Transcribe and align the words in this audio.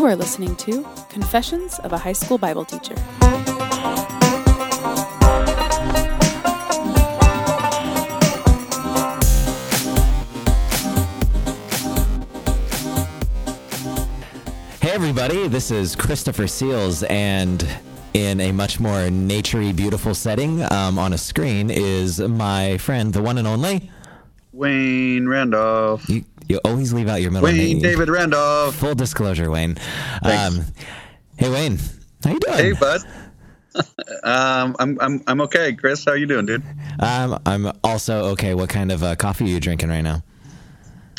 You 0.00 0.06
are 0.06 0.16
listening 0.16 0.56
to 0.56 0.82
Confessions 1.10 1.78
of 1.80 1.92
a 1.92 1.98
High 1.98 2.14
School 2.14 2.38
Bible 2.38 2.64
Teacher. 2.64 2.94
Hey, 14.80 14.92
everybody, 14.92 15.48
this 15.48 15.70
is 15.70 15.94
Christopher 15.94 16.46
Seals, 16.46 17.02
and 17.02 17.62
in 18.14 18.40
a 18.40 18.52
much 18.52 18.80
more 18.80 19.10
naturey, 19.10 19.76
beautiful 19.76 20.14
setting 20.14 20.62
um, 20.72 20.98
on 20.98 21.12
a 21.12 21.18
screen 21.18 21.68
is 21.68 22.18
my 22.20 22.78
friend, 22.78 23.12
the 23.12 23.20
one 23.20 23.36
and 23.36 23.46
only. 23.46 23.90
Wayne 24.52 25.28
Randolph. 25.28 26.08
You, 26.08 26.24
you 26.50 26.60
always 26.64 26.92
leave 26.92 27.08
out 27.08 27.22
your 27.22 27.30
middle 27.30 27.46
Wayne 27.46 27.56
name. 27.56 27.68
Wayne 27.76 27.82
David 27.82 28.08
Randolph. 28.08 28.74
Full 28.74 28.94
disclosure, 28.94 29.50
Wayne. 29.50 29.76
Um, 30.22 30.64
hey, 31.38 31.48
Wayne, 31.48 31.78
how 32.24 32.32
you 32.32 32.40
doing? 32.40 32.58
Hey, 32.58 32.72
bud. 32.72 33.00
um, 34.24 34.74
I'm 34.80 34.98
I'm 35.00 35.22
I'm 35.28 35.40
okay. 35.42 35.74
Chris, 35.74 36.04
how 36.04 36.14
you 36.14 36.26
doing, 36.26 36.44
dude? 36.46 36.64
Um, 36.98 37.40
I'm 37.46 37.70
also 37.84 38.30
okay. 38.32 38.54
What 38.54 38.68
kind 38.68 38.90
of 38.90 39.02
uh, 39.02 39.14
coffee 39.14 39.44
are 39.44 39.48
you 39.48 39.60
drinking 39.60 39.90
right 39.90 40.00
now? 40.02 40.24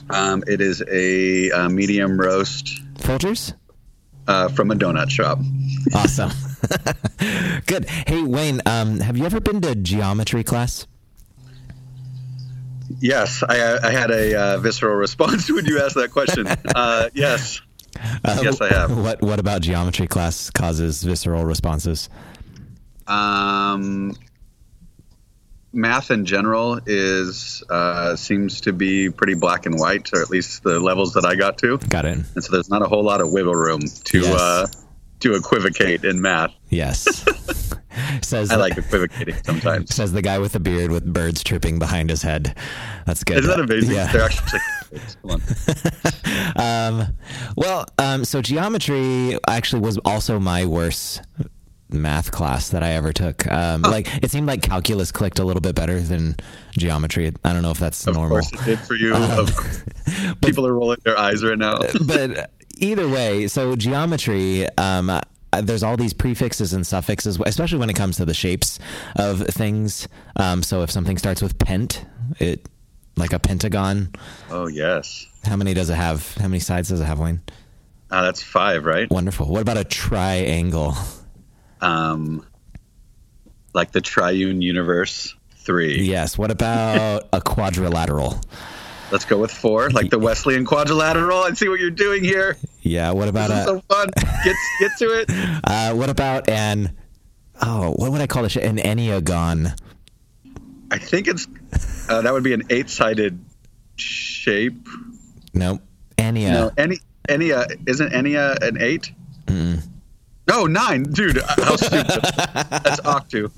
Um, 0.10 0.44
it 0.48 0.60
is 0.60 0.84
a, 0.92 1.52
uh 1.52 1.70
medium 1.70 2.20
roast 2.20 2.82
Folgers? 2.96 3.54
uh, 4.28 4.50
from 4.50 4.72
a 4.72 4.76
donut 4.76 5.10
shop. 5.10 5.40
Awesome. 5.96 6.32
Good. 7.66 7.90
Hey, 7.90 8.22
Wayne, 8.22 8.62
um, 8.66 9.00
have 9.00 9.18
you 9.18 9.26
ever 9.26 9.40
been 9.42 9.62
to 9.62 9.74
geometry 9.76 10.44
class? 10.44 10.86
Yes, 13.02 13.44
I 13.48 13.78
I 13.84 13.92
had 13.92 14.12
a 14.12 14.40
uh, 14.40 14.58
visceral 14.60 14.96
response 14.96 15.50
when 15.56 15.66
you 15.66 15.82
asked 15.82 15.96
that 15.96 16.12
question. 16.12 16.48
Uh, 16.48 17.10
yes, 17.14 17.60
Uh, 18.24 18.40
Yes, 18.44 18.62
I 18.62 18.70
have. 18.74 18.96
What 18.98 19.22
What 19.22 19.40
about 19.40 19.62
geometry 19.62 20.08
class 20.08 20.50
causes 20.50 21.04
visceral 21.04 21.44
responses? 21.46 22.10
um, 23.08 24.16
math 25.74 26.12
in 26.12 26.26
general 26.26 26.80
is 26.86 27.64
uh, 27.70 28.16
seems 28.16 28.62
to 28.62 28.74
be 28.74 29.10
pretty 29.10 29.34
black 29.34 29.66
and 29.66 29.80
white, 29.80 30.10
or 30.14 30.22
at 30.22 30.30
least 30.30 30.64
the 30.64 30.80
levels 30.80 31.14
that 31.14 31.26
I 31.26 31.36
got 31.36 31.58
to. 31.60 31.78
Got 31.90 32.06
it. 32.06 32.20
And 32.36 32.44
so 32.44 32.52
there's 32.52 32.70
not 32.70 32.82
a 32.82 32.88
whole 32.88 33.04
lot 33.04 33.20
of 33.22 33.32
wiggle 33.32 33.56
room 33.56 33.82
to 34.06 34.20
Yes. 34.20 34.40
uh, 34.42 34.68
to 35.22 35.36
equivocate 35.36 36.04
in 36.04 36.22
math. 36.22 36.52
Yes. 36.70 37.26
says 38.22 38.52
I 38.52 38.56
like 38.58 38.78
equivocating 38.78 39.36
sometimes. 39.44 39.94
says 39.96 40.12
the 40.14 40.22
guy 40.22 40.40
with 40.40 40.54
the 40.54 40.60
beard 40.60 40.92
with 40.92 41.12
birds 41.12 41.44
chirping 41.44 41.80
behind 41.80 42.10
his 42.10 42.22
head. 42.22 42.56
That's 43.06 43.24
good. 43.24 43.38
Isn't 43.40 43.50
that 43.50 43.60
amazing? 43.60 43.96
Yeah. 43.96 44.12
They're 44.12 44.24
actually. 44.24 44.60
Um, 46.56 47.08
well, 47.56 47.86
um, 47.98 48.26
so 48.26 48.42
geometry 48.42 49.38
actually 49.48 49.82
was 49.82 49.98
also 50.00 50.40
my 50.40 50.66
worst 50.66 51.22
math 51.90 52.32
class 52.32 52.70
that 52.70 52.84
I 52.84 52.92
ever 52.94 53.12
took. 53.14 53.50
Um, 53.52 53.82
Like 53.84 54.08
it 54.24 54.32
seemed 54.32 54.48
like 54.48 54.62
calculus 54.62 55.12
clicked 55.12 55.40
a 55.40 55.44
little 55.46 55.62
bit 55.62 55.76
better 55.76 56.00
than 56.00 56.36
geometry. 56.78 57.32
I 57.44 57.54
don't 57.54 57.62
know 57.62 57.72
if 57.72 57.80
that's 57.80 58.06
Of 58.08 58.16
normal. 58.16 58.40
course 58.40 58.52
it 58.54 58.64
did 58.66 58.80
for 58.80 58.96
you. 58.96 59.14
Of 59.16 59.56
course. 59.56 59.84
People 60.44 60.66
are 60.68 60.74
rolling 60.74 61.00
their 61.04 61.18
eyes 61.18 61.44
right 61.44 61.58
now. 61.58 61.80
but 62.06 62.52
either 62.78 63.08
way, 63.08 63.48
so 63.48 63.76
geometry, 63.76 64.68
um, 64.78 65.10
there's 65.60 65.84
all 65.84 65.98
these 65.98 66.14
prefixes 66.14 66.72
and 66.74 66.88
suffixes, 66.88 67.38
especially 67.46 67.80
when 67.80 67.90
it 67.90 67.96
comes 67.96 68.16
to 68.18 68.26
the 68.26 68.34
shapes 68.34 68.80
of 69.18 69.46
things. 69.48 70.08
Um, 70.38 70.64
so 70.64 70.82
if 70.84 70.92
something 70.92 71.18
starts 71.18 71.42
with 71.42 71.58
pent, 71.60 72.06
it 72.40 72.70
like 73.18 73.34
a 73.34 73.40
pentagon. 73.40 74.14
Oh 74.50 74.68
yes, 74.68 75.28
How 75.44 75.58
many 75.58 75.74
does 75.74 75.90
it 75.90 75.96
have? 75.96 76.34
How 76.36 76.48
many 76.48 76.60
sides 76.60 76.88
does 76.90 77.02
it 77.02 77.06
have, 77.06 77.20
Wayne? 77.20 77.42
uh, 78.10 78.22
that's 78.24 78.42
five, 78.42 78.86
right? 78.86 79.10
Wonderful. 79.10 79.48
What 79.48 79.62
about 79.62 79.78
a 79.78 79.84
triangle? 79.84 80.94
Um, 81.82 82.46
like 83.74 83.92
the 83.92 84.02
triune 84.02 84.62
universe 84.62 85.36
three. 85.58 86.02
Yes. 86.04 86.38
What 86.38 86.52
about 86.52 87.28
a 87.34 87.42
quadrilateral? 87.42 88.40
Let's 89.12 89.26
go 89.26 89.38
with 89.38 89.52
four, 89.52 89.90
like 89.90 90.10
the 90.10 90.18
Wesleyan 90.20 90.66
quadrilateral. 90.66 91.44
and 91.46 91.58
see 91.58 91.68
what 91.68 91.80
you're 91.80 91.90
doing 91.92 92.24
here. 92.24 92.58
Yeah. 92.82 93.12
What 93.12 93.28
about 93.28 93.50
This 93.50 93.60
is 93.60 93.64
a? 93.64 93.68
so 93.68 93.82
fun. 93.90 94.10
Get 94.44 94.56
get 94.80 94.92
to 95.00 95.06
it. 95.20 95.30
Uh, 95.64 95.94
what 95.94 96.10
about 96.10 96.50
an? 96.50 96.96
Oh, 97.62 97.92
what 97.92 98.12
would 98.12 98.22
I 98.22 98.28
call 98.28 98.44
this? 98.44 98.56
An 98.56 98.78
enneagon. 98.78 99.78
I 100.90 100.98
think 100.98 101.28
it's 101.28 101.48
uh, 102.10 102.22
that 102.22 102.34
would 102.34 102.44
be 102.44 102.54
an 102.54 102.64
eight-sided 102.70 103.40
shape. 103.96 104.88
Nope. 105.54 105.82
Ennea. 106.18 106.52
No, 106.52 106.72
any 106.78 106.98
Ennea 107.30 107.66
isn't 107.88 108.12
Ennea 108.12 108.62
an 108.64 108.82
8 108.82 109.12
No, 110.48 110.66
nine, 110.66 111.04
dude. 111.04 111.38
uh, 111.38 111.46
How 111.58 111.76
stupid. 111.76 112.08
That's 112.84 113.00
octu. 113.02 113.52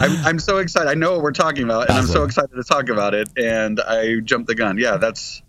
I'm, 0.00 0.26
I'm 0.26 0.38
so 0.38 0.56
excited. 0.58 0.88
I 0.88 0.94
know 0.94 1.12
what 1.12 1.22
we're 1.22 1.32
talking 1.32 1.64
about, 1.64 1.88
and 1.88 1.98
I'm 1.98 2.06
so 2.06 2.24
excited 2.24 2.54
to 2.54 2.64
talk 2.64 2.88
about 2.88 3.14
it. 3.14 3.28
And 3.36 3.80
I 3.80 4.20
jumped 4.20 4.48
the 4.48 4.54
gun. 4.54 4.78
Yeah, 4.78 4.96
that's 4.96 5.42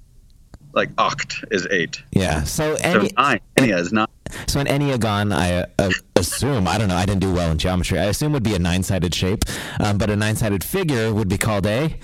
like 0.73 0.89
oct 0.95 1.43
is 1.51 1.65
eight. 1.71 2.03
Yeah. 2.11 2.43
So, 2.43 2.75
So 2.75 2.81
enne- 2.83 3.17
nine. 3.17 3.39
Ennea 3.57 3.79
is 3.79 3.91
nine. 3.93 4.07
So 4.47 4.59
an 4.59 4.67
enneagon, 4.67 5.33
I 5.33 5.65
uh, 5.79 5.89
assume, 6.15 6.67
I 6.67 6.77
don't 6.77 6.87
know, 6.89 6.95
I 6.95 7.05
didn't 7.07 7.21
do 7.21 7.33
well 7.33 7.49
in 7.51 7.57
geometry. 7.57 7.97
I 7.97 8.03
assume 8.05 8.31
would 8.33 8.43
be 8.43 8.53
a 8.53 8.59
nine-sided 8.59 9.15
shape, 9.15 9.43
um, 9.79 9.97
but 9.97 10.11
a 10.11 10.15
nine-sided 10.15 10.63
figure 10.63 11.11
would 11.11 11.27
be 11.29 11.37
called 11.39 11.65
a. 11.65 11.97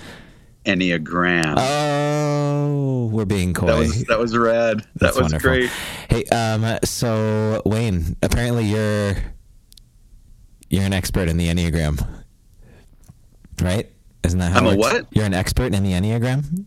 Enneagram. 0.64 1.54
Oh, 1.56 1.60
we're 3.16 3.24
being 3.24 3.54
coy. 3.54 3.66
that 3.66 3.78
was 3.78 4.04
that 4.04 4.18
was 4.18 4.36
rad. 4.36 4.84
That 4.96 5.14
was 5.14 5.22
wonderful. 5.22 5.50
great. 5.50 5.70
Hey, 6.10 6.24
um, 6.26 6.78
so 6.84 7.62
Wayne, 7.64 8.16
apparently 8.22 8.64
you're 8.66 9.16
you're 10.70 10.84
an 10.84 10.92
expert 10.92 11.28
in 11.28 11.36
the 11.36 11.48
enneagram, 11.48 12.06
right? 13.60 13.90
Isn't 14.24 14.38
that 14.40 14.52
how 14.52 14.58
I'm 14.58 14.66
a 14.66 14.76
what? 14.76 15.06
You're 15.10 15.24
an 15.24 15.34
expert 15.34 15.74
in 15.74 15.82
the 15.82 15.92
enneagram. 15.92 16.64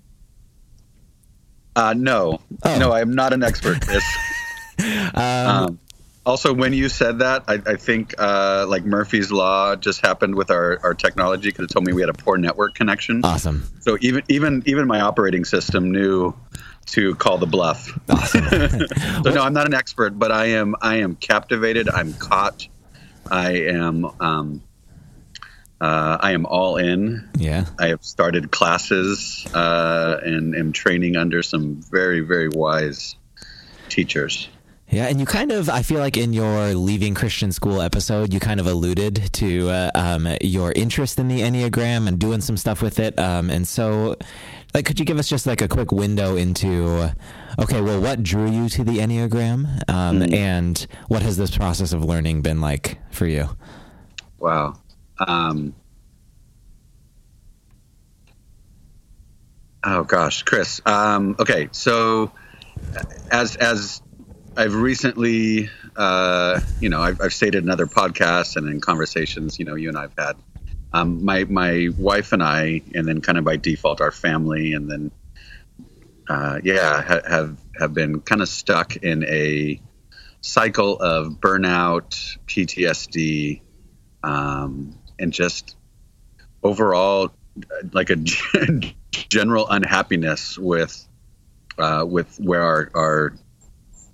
Uh, 1.76 1.94
no, 1.96 2.40
Oh. 2.64 2.78
no, 2.80 2.92
I'm 2.92 3.14
not 3.14 3.32
an 3.32 3.44
expert. 3.44 3.80
Chris. 3.82 4.04
um, 5.14 5.80
also, 6.30 6.54
when 6.54 6.74
you 6.74 6.90
said 6.90 7.20
that, 7.20 7.44
I, 7.48 7.56
I 7.66 7.76
think 7.76 8.14
uh, 8.20 8.66
like 8.70 8.86
Murphy's 8.86 9.32
law 9.32 9.76
just 9.76 10.02
happened 10.02 10.36
with 10.36 10.52
our, 10.52 10.80
our 10.84 10.94
technology 10.94 11.50
because 11.50 11.66
it 11.66 11.74
told 11.74 11.88
me 11.88 11.94
we 11.94 12.02
had 12.02 12.10
a 12.10 12.14
poor 12.14 12.38
network 12.38 12.76
connection. 12.76 13.26
Awesome. 13.26 13.68
So 13.80 13.98
even 14.02 14.22
even 14.30 14.62
even 14.68 14.86
my 14.88 15.02
operating 15.02 15.44
system 15.44 15.92
knew 15.92 16.36
to 16.88 17.16
call 17.16 17.40
the 17.40 17.48
bluff. 17.48 17.98
Awesome. 18.08 18.46
So 19.24 19.32
no, 19.32 19.42
I'm 19.42 19.54
not 19.54 19.66
an 19.66 19.74
expert, 19.74 20.20
but 20.20 20.32
I 20.32 20.46
am 20.62 20.76
I 20.82 20.98
am 20.98 21.16
captivated. 21.16 21.90
I'm 21.90 22.14
caught. 22.14 22.68
I 23.30 23.52
am 23.52 24.06
um, 24.20 24.64
uh, 25.82 26.18
I 26.20 26.34
am 26.34 26.46
all 26.46 26.78
in. 26.78 27.28
yeah. 27.38 27.66
I 27.80 27.88
have 27.88 28.04
started 28.04 28.52
classes 28.52 29.48
uh, 29.54 30.20
and 30.24 30.56
am 30.56 30.74
training 30.74 31.16
under 31.16 31.42
some 31.42 31.82
very 31.82 32.22
very 32.22 32.50
wise 32.50 33.16
teachers. 33.90 34.48
Yeah, 34.92 35.06
and 35.06 35.20
you 35.20 35.28
kind 35.28 35.52
of, 35.52 35.70
I 35.70 35.84
feel 35.84 36.00
like 36.00 36.18
in 36.18 36.34
your 36.34 36.74
leaving 36.74 37.14
Christian 37.14 37.52
school 37.52 37.80
episode, 37.80 38.34
you 38.34 38.40
kind 38.40 38.60
of 38.60 38.66
alluded 38.66 39.32
to 39.34 39.70
uh, 39.70 39.92
um, 39.94 40.28
your 40.42 40.72
interest 40.72 41.20
in 41.20 41.28
the 41.28 41.42
Enneagram 41.42 42.08
and 42.08 42.18
doing 42.18 42.42
some 42.42 42.58
stuff 42.58 42.82
with 42.82 43.00
it. 43.00 43.18
Um, 43.20 43.52
and 43.52 43.68
so, 43.68 44.16
like, 44.74 44.86
could 44.86 45.00
you 45.00 45.06
give 45.06 45.20
us 45.20 45.30
just 45.30 45.46
like 45.46 45.62
a 45.62 45.68
quick 45.68 45.92
window 45.92 46.36
into, 46.38 47.12
okay, 47.60 47.82
well, 47.82 48.02
what 48.02 48.24
drew 48.24 48.50
you 48.50 48.68
to 48.70 48.84
the 48.84 48.98
Enneagram? 48.98 49.88
Um, 49.88 50.24
And 50.24 50.88
what 51.08 51.22
has 51.22 51.38
this 51.38 51.56
process 51.56 51.94
of 51.94 52.04
learning 52.04 52.42
been 52.42 52.60
like 52.60 52.98
for 53.12 53.28
you? 53.28 53.48
Wow. 54.40 54.80
Um, 55.20 55.76
oh 59.84 60.04
gosh, 60.04 60.44
Chris. 60.44 60.82
Um, 60.86 61.36
okay, 61.40 61.70
so 61.72 62.32
as 63.32 63.56
as 63.58 64.02
I've 64.60 64.76
recently, 64.76 65.70
uh, 65.96 66.60
you 66.82 66.90
know, 66.90 67.00
I've, 67.00 67.22
I've 67.22 67.34
stated 67.34 67.64
in 67.64 67.70
other 67.70 67.86
podcasts 67.86 68.58
and 68.58 68.68
in 68.68 68.82
conversations, 68.82 69.58
you 69.58 69.64
know, 69.64 69.76
you 69.76 69.88
and 69.88 69.98
I've 69.98 70.12
had. 70.18 70.36
Um, 70.92 71.24
my 71.24 71.46
my 71.46 71.88
wife 71.98 72.34
and 72.34 72.44
I, 72.44 72.82
and 72.94 73.08
then 73.08 73.22
kind 73.22 73.38
of 73.38 73.46
by 73.46 73.56
default, 73.56 74.02
our 74.02 74.12
family, 74.12 74.74
and 74.74 74.92
then 74.92 75.12
uh, 76.28 76.60
yeah, 76.62 77.02
ha- 77.02 77.22
have 77.26 77.58
have 77.80 77.94
been 77.94 78.20
kind 78.20 78.42
of 78.42 78.50
stuck 78.50 78.98
in 78.98 79.24
a 79.24 79.80
cycle 80.42 81.00
of 81.00 81.40
burnout, 81.40 82.38
PTSD, 82.46 83.62
um, 84.24 85.00
and 85.18 85.32
just 85.32 85.78
overall 86.62 87.32
like 87.94 88.10
a 88.10 88.18
general 89.30 89.70
unhappiness 89.70 90.58
with 90.58 91.08
uh, 91.78 92.04
with 92.06 92.38
where 92.40 92.62
our, 92.62 92.92
our 92.94 93.34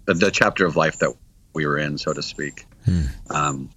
the, 0.05 0.31
chapter 0.31 0.65
of 0.65 0.75
life 0.75 0.99
that 0.99 1.13
we 1.53 1.65
were 1.65 1.77
in, 1.77 1.97
so 1.97 2.13
to 2.13 2.21
speak. 2.21 2.65
Um, 3.29 3.69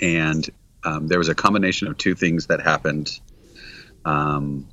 and 0.00 0.48
um, 0.84 1.08
there 1.08 1.18
was 1.18 1.28
a 1.28 1.34
combination 1.34 1.88
of 1.88 1.98
two 1.98 2.14
things 2.14 2.46
that 2.46 2.60
happened. 2.60 3.20
Um, 4.04 4.68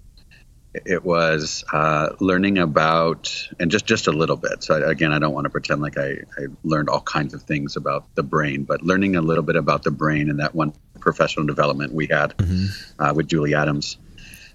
it 0.84 1.06
was 1.06 1.64
uh, 1.72 2.10
learning 2.20 2.58
about 2.58 3.50
and 3.60 3.72
just 3.72 3.86
just 3.86 4.08
a 4.08 4.12
little 4.12 4.36
bit 4.36 4.62
so 4.64 4.76
I, 4.76 4.92
again 4.92 5.14
i 5.14 5.20
don't 5.20 5.34
want 5.34 5.46
to 5.46 5.50
pretend 5.50 5.82
like 5.82 5.98
I, 5.98 6.18
I 6.38 6.48
learned 6.64 6.90
all 6.90 7.02
kinds 7.02 7.34
of 7.34 7.44
things 7.44 7.78
about 7.78 8.14
the 8.16 8.24
brain 8.24 8.64
but 8.64 8.82
learning 8.82 9.16
a 9.16 9.22
little 9.22 9.44
bit 9.44 9.56
about 9.56 9.84
the 9.84 9.92
brain 9.92 10.30
and 10.30 10.40
that 10.40 10.54
one 10.54 10.74
professional 11.00 11.46
development 11.46 11.94
we 11.94 12.08
had 12.08 12.36
mm-hmm. 12.38 13.02
uh, 13.02 13.14
with 13.14 13.28
julie 13.28 13.56
adams 13.56 13.98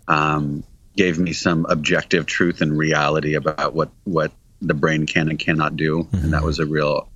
um, 0.08 0.64
gave 0.96 1.18
me 1.18 1.32
some 1.32 1.64
objective 1.68 2.26
truth 2.26 2.60
and 2.60 2.76
reality 2.76 3.34
about 3.34 3.72
what 3.72 3.90
what 4.04 4.32
the 4.62 4.74
brain 4.74 5.06
can 5.06 5.28
and 5.28 5.38
cannot 5.38 5.76
do 5.76 6.04
mm-hmm. 6.04 6.16
and 6.16 6.32
that 6.32 6.42
was 6.42 6.58
a 6.58 6.66
real 6.66 7.08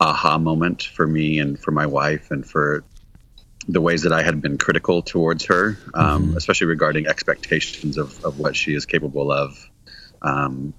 aha 0.00 0.38
moment 0.38 0.82
for 0.82 1.06
me 1.06 1.38
and 1.38 1.58
for 1.58 1.70
my 1.70 1.86
wife 1.86 2.30
and 2.30 2.44
for 2.44 2.84
the 3.68 3.80
ways 3.80 4.02
that 4.02 4.12
I 4.12 4.22
had 4.22 4.42
been 4.42 4.58
critical 4.58 5.02
towards 5.02 5.44
her, 5.46 5.78
um, 5.94 6.28
mm-hmm. 6.28 6.36
especially 6.36 6.66
regarding 6.66 7.06
expectations 7.06 7.96
of, 7.96 8.24
of 8.24 8.38
what 8.38 8.56
she 8.56 8.74
is 8.74 8.86
capable 8.86 9.30
of, 9.30 9.70
um, 10.20 10.74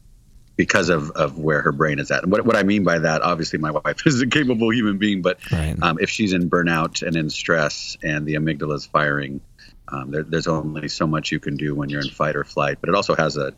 because 0.56 0.90
of, 0.90 1.12
of 1.12 1.40
where 1.40 1.62
her 1.62 1.72
brain 1.72 2.00
is 2.00 2.12
at. 2.12 2.24
And 2.24 2.32
what, 2.32 2.46
what 2.46 2.56
I 2.56 2.64
mean 2.64 2.84
by 2.84 3.00
that, 3.00 3.22
obviously, 3.22 3.60
my 3.60 3.72
wife 3.86 4.06
is 4.06 4.22
a 4.22 4.28
capable 4.28 4.74
human 4.74 4.98
being, 4.98 5.22
but 5.22 5.40
right. 5.52 5.76
um, 5.82 5.98
if 6.00 6.10
she's 6.10 6.34
in 6.34 6.50
burnout 6.50 7.06
and 7.06 7.16
in 7.16 7.30
stress 7.30 7.98
and 8.04 8.26
the 8.26 8.36
amygdala 8.36 8.76
is 8.76 8.86
firing, 8.86 9.42
um, 9.88 10.12
there, 10.12 10.24
there's 10.24 10.48
only 10.48 10.90
so 10.90 11.08
much 11.08 11.32
you 11.32 11.40
can 11.40 11.56
do 11.56 11.76
when 11.76 11.90
you're 11.90 12.02
in 12.02 12.10
fight 12.10 12.36
or 12.36 12.44
flight. 12.44 12.80
But 12.82 12.90
it 12.90 12.96
also 12.96 13.16
has 13.16 13.38
a 13.38 13.54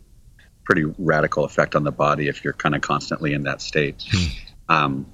pretty 0.66 0.84
radical 0.98 1.46
effect 1.46 1.76
on 1.76 1.84
the 1.84 1.92
body 1.92 2.28
if 2.28 2.44
you're 2.44 2.54
kind 2.54 2.76
of 2.76 2.82
constantly 2.82 3.34
in 3.34 3.44
that 3.44 3.62
state. 3.62 4.00
Mm. 4.70 5.06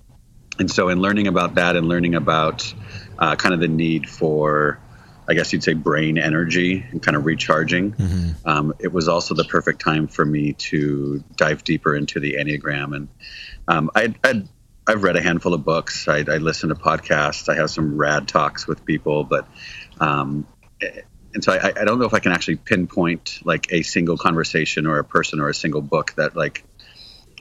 and 0.60 0.72
so, 0.72 0.90
in 0.90 1.00
learning 1.00 1.28
about 1.28 1.56
that 1.56 1.76
and 1.76 1.88
learning 1.88 2.16
about 2.16 2.74
uh, 3.20 3.36
kind 3.36 3.54
of 3.54 3.60
the 3.60 3.68
need 3.68 4.10
for, 4.10 4.80
I 5.28 5.34
guess 5.34 5.54
you'd 5.54 5.64
say, 5.64 5.74
brain 5.74 6.18
energy 6.18 6.86
and 6.90 7.02
kind 7.02 7.16
of 7.16 7.26
recharging. 7.26 7.94
Mm-hmm. 7.94 8.48
Um, 8.48 8.74
it 8.80 8.92
was 8.92 9.08
also 9.08 9.36
the 9.36 9.44
perfect 9.44 9.82
time 9.82 10.08
for 10.08 10.26
me 10.26 10.54
to 10.54 11.24
dive 11.36 11.64
deeper 11.64 11.96
into 11.96 12.20
the 12.20 12.36
Enneagram. 12.40 12.96
And 12.96 13.08
um, 13.68 13.92
i 13.96 14.14
i 14.26 14.42
have 14.88 15.04
read 15.04 15.16
a 15.16 15.22
handful 15.22 15.54
of 15.54 15.64
books. 15.64 16.08
I, 16.08 16.18
I, 16.18 16.38
listen 16.38 16.70
to 16.70 16.76
podcasts. 16.76 17.48
I 17.50 17.56
have 17.56 17.70
some 17.70 17.98
rad 17.98 18.28
talks 18.28 18.68
with 18.68 18.84
people, 18.84 19.24
but 19.24 19.48
um, 20.00 20.48
and 21.34 21.44
so 21.44 21.54
I, 21.54 21.74
I, 21.80 21.86
don't 21.86 22.00
know 22.00 22.06
if 22.06 22.14
I 22.14 22.20
can 22.20 22.32
actually 22.32 22.58
pinpoint 22.58 23.40
like 23.44 23.72
a 23.72 23.84
single 23.84 24.18
conversation 24.18 24.86
or 24.86 25.00
a 25.00 25.04
person 25.04 25.40
or 25.40 25.50
a 25.50 25.54
single 25.54 25.82
book 25.82 26.14
that 26.16 26.36
like 26.36 26.64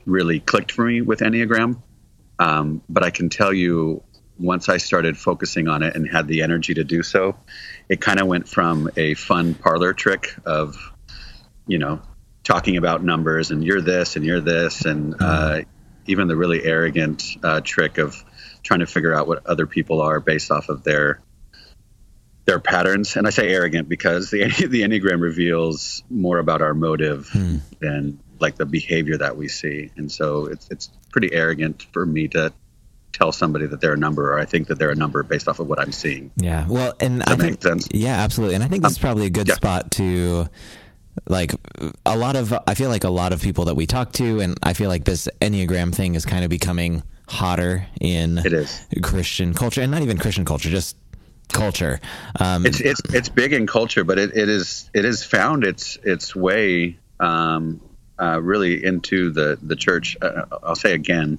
really 0.07 0.41
clicked 0.41 0.73
for 0.73 0.85
me 0.85 1.01
with 1.01 1.21
Enneagram. 1.21 1.83
Um, 2.39 2.83
but 2.89 3.05
I 3.05 3.11
can 3.11 3.29
tell 3.29 3.53
you 3.53 4.03
once 4.39 4.69
I 4.69 4.79
started 4.79 5.19
focusing 5.19 5.69
on 5.69 5.83
it 5.83 5.95
and 5.95 6.09
had 6.09 6.27
the 6.27 6.43
energy 6.43 6.75
to 6.75 6.85
do 6.85 7.03
so, 7.03 7.37
it 7.89 8.01
kind 8.01 8.21
of 8.21 8.27
went 8.27 8.49
from 8.49 8.91
a 8.97 9.15
fun 9.15 9.55
parlor 9.55 9.93
trick 9.93 10.35
of, 10.47 10.77
you 11.67 11.79
know, 11.79 12.01
talking 12.43 12.79
about 12.79 13.05
numbers 13.05 13.51
and 13.51 13.63
you're 13.63 13.83
this 13.83 14.17
and 14.17 14.25
you're 14.25 14.41
this, 14.41 14.87
and 14.87 15.15
uh, 15.21 15.61
even 16.07 16.27
the 16.27 16.37
really 16.37 16.65
arrogant 16.65 17.23
uh, 17.43 17.61
trick 17.63 17.99
of 17.99 18.25
trying 18.63 18.81
to 18.81 18.87
figure 18.87 19.15
out 19.15 19.27
what 19.27 19.47
other 19.47 19.67
people 19.67 20.01
are 20.01 20.21
based 20.21 20.51
off 20.51 20.71
of 20.71 20.83
their 20.83 21.21
their 22.51 22.59
patterns. 22.61 23.17
And 23.17 23.27
I 23.27 23.31
say 23.31 23.49
arrogant 23.49 23.89
because 23.89 24.31
the 24.31 24.45
the 24.69 24.83
enneagram 24.83 25.21
reveals 25.21 26.03
more 26.11 26.39
about 26.39 26.63
our 26.63 26.75
motive 26.75 27.29
hmm. 27.29 27.59
than 27.79 28.19
like 28.41 28.57
the 28.57 28.67
behavior 28.67 29.19
that 29.19 29.37
we 29.37 29.49
see, 29.49 29.91
and 29.97 30.11
so 30.11 30.47
it's 30.47 30.69
it's 30.71 30.91
pretty 31.13 31.33
arrogant 31.33 31.87
for 31.93 32.05
me 32.05 32.29
to 32.29 32.53
tell 33.13 33.33
somebody 33.33 33.67
that 33.67 33.81
they're 33.81 33.95
a 33.95 33.99
number 33.99 34.33
or 34.33 34.39
I 34.39 34.45
think 34.45 34.69
that 34.69 34.79
they're 34.79 34.91
a 34.91 34.97
number 34.97 35.23
based 35.23 35.49
off 35.49 35.59
of 35.59 35.67
what 35.67 35.81
I'm 35.81 35.93
seeing. 35.93 36.31
Yeah. 36.37 36.67
Well, 36.69 36.95
and 37.01 37.23
I 37.25 37.35
think, 37.35 37.61
sense? 37.61 37.89
yeah, 37.91 38.17
absolutely. 38.21 38.55
And 38.55 38.65
I 38.65 38.69
think 38.69 38.83
this 38.83 38.93
um, 38.93 38.95
is 38.95 38.99
probably 38.99 39.27
a 39.27 39.31
good 39.31 39.49
yeah. 39.49 39.55
spot 39.55 39.91
to 39.93 40.47
like 41.29 41.53
a 42.07 42.17
lot 42.17 42.37
of, 42.37 42.57
I 42.69 42.75
feel 42.75 42.89
like 42.89 43.03
a 43.03 43.11
lot 43.11 43.33
of 43.33 43.43
people 43.43 43.65
that 43.65 43.75
we 43.75 43.87
talk 43.87 44.13
to, 44.13 44.41
and 44.41 44.57
I 44.63 44.75
feel 44.75 44.89
like 44.89 45.05
this 45.05 45.29
Enneagram 45.41 45.93
thing 45.93 46.15
is 46.15 46.25
kind 46.25 46.45
of 46.45 46.51
becoming 46.51 47.03
hotter 47.29 47.85
in 48.01 48.39
it 48.39 48.53
is. 48.53 48.81
Christian 49.03 49.55
culture 49.55 49.83
and 49.83 49.91
not 49.91 50.03
even 50.03 50.17
Christian 50.17 50.45
culture, 50.45 50.71
just 50.71 50.97
culture. 51.53 52.01
Um, 52.39 52.67
it's, 52.67 52.81
it's, 52.81 53.01
it's 53.13 53.29
big 53.29 53.53
in 53.53 53.67
culture, 53.67 54.05
but 54.05 54.19
it, 54.19 54.37
it 54.37 54.49
is, 54.49 54.91
it 54.95 55.05
has 55.05 55.25
found 55.25 55.65
its, 55.65 55.97
its 56.03 56.35
way, 56.35 56.99
um, 57.19 57.81
uh, 58.19 58.41
really 58.41 58.85
into 58.85 59.31
the, 59.31 59.59
the 59.63 59.77
church. 59.77 60.17
Uh, 60.21 60.45
I'll 60.63 60.77
say 60.77 60.93
again, 60.93 61.39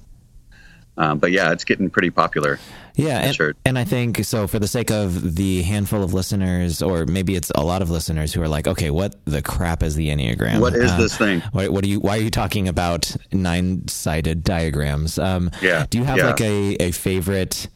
um, 0.96 1.18
but 1.18 1.32
yeah, 1.32 1.52
it's 1.52 1.64
getting 1.64 1.90
pretty 1.90 2.10
popular. 2.10 2.58
Yeah, 2.94 3.20
and, 3.20 3.54
and, 3.64 3.78
I 3.78 3.84
think 3.84 4.22
so. 4.24 4.46
For 4.46 4.58
the 4.58 4.68
sake 4.68 4.90
of 4.90 5.36
the 5.36 5.62
handful 5.62 6.02
of 6.02 6.12
listeners, 6.12 6.82
or 6.82 7.06
maybe 7.06 7.34
it's 7.34 7.50
a 7.54 7.64
lot 7.64 7.80
of 7.80 7.88
listeners 7.88 8.34
who 8.34 8.42
are 8.42 8.48
like, 8.48 8.66
"Okay, 8.66 8.90
what 8.90 9.16
the 9.24 9.40
crap 9.40 9.82
is 9.82 9.94
the 9.94 10.10
enneagram? 10.10 10.60
What 10.60 10.74
is 10.74 10.90
uh, 10.90 10.98
this 10.98 11.16
thing? 11.16 11.40
What, 11.52 11.70
what, 11.70 11.84
are 11.84 11.88
you? 11.88 12.00
Why 12.00 12.18
are 12.18 12.20
you 12.20 12.30
talking 12.30 12.68
about 12.68 13.16
nine-sided 13.32 14.44
diagrams? 14.44 15.18
Um, 15.18 15.50
yeah. 15.62 15.86
Do 15.88 15.96
you 15.96 16.04
have 16.04 16.18
yeah. 16.18 16.26
like 16.26 16.40
a 16.42 16.76
a 16.80 16.90
favorite? 16.90 17.68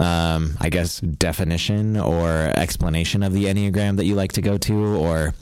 Um, 0.00 0.56
I 0.60 0.70
guess 0.70 1.00
definition 1.00 1.96
or 1.96 2.52
explanation 2.54 3.24
of 3.24 3.32
the 3.32 3.46
enneagram 3.46 3.96
that 3.96 4.04
you 4.04 4.14
like 4.14 4.32
to 4.32 4.40
go 4.40 4.56
to, 4.56 4.74
or 4.96 5.34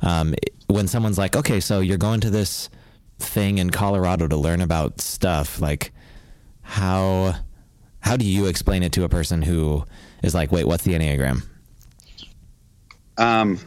um, 0.00 0.34
when 0.68 0.88
someone's 0.88 1.18
like, 1.18 1.36
"Okay, 1.36 1.60
so 1.60 1.80
you're 1.80 1.98
going 1.98 2.20
to 2.20 2.30
this 2.30 2.70
thing 3.18 3.58
in 3.58 3.70
Colorado 3.70 4.26
to 4.26 4.36
learn 4.36 4.62
about 4.62 5.00
stuff," 5.00 5.60
like 5.60 5.92
how 6.62 7.34
how 8.00 8.16
do 8.16 8.24
you 8.24 8.46
explain 8.46 8.82
it 8.82 8.92
to 8.92 9.04
a 9.04 9.08
person 9.08 9.42
who 9.42 9.84
is 10.22 10.34
like, 10.34 10.52
wait, 10.52 10.66
what's 10.66 10.84
the 10.84 10.92
Enneagram? 10.92 11.42
Um, 13.16 13.58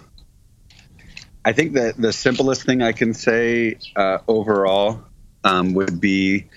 I 1.44 1.52
think 1.52 1.74
that 1.74 1.98
the 1.98 2.14
simplest 2.14 2.64
thing 2.64 2.82
I 2.82 2.92
can 2.92 3.14
say 3.14 3.78
uh, 3.96 4.20
overall 4.28 5.04
um, 5.44 5.74
would 5.74 6.00
be 6.00 6.48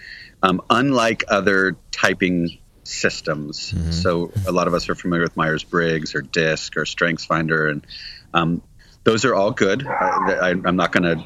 um, 0.43 0.63
unlike 0.71 1.25
other 1.29 1.77
typing 1.91 2.59
systems. 2.85 3.73
Mm-hmm. 3.73 3.91
So 3.91 4.33
a 4.47 4.53
lot 4.53 4.69
of 4.69 4.75
us 4.75 4.89
are 4.89 4.95
familiar 4.95 5.25
with 5.25 5.37
Myers 5.37 5.65
Briggs 5.65 6.15
or 6.15 6.23
DISC 6.23 6.77
or 6.77 6.85
StrengthsFinder, 6.85 7.71
and 7.71 7.87
um, 8.33 8.63
those 9.05 9.25
are 9.25 9.35
all 9.35 9.51
good. 9.51 9.87
I, 9.87 10.51
am 10.51 10.77
not 10.77 10.93
going 10.93 11.05
to 11.05 11.25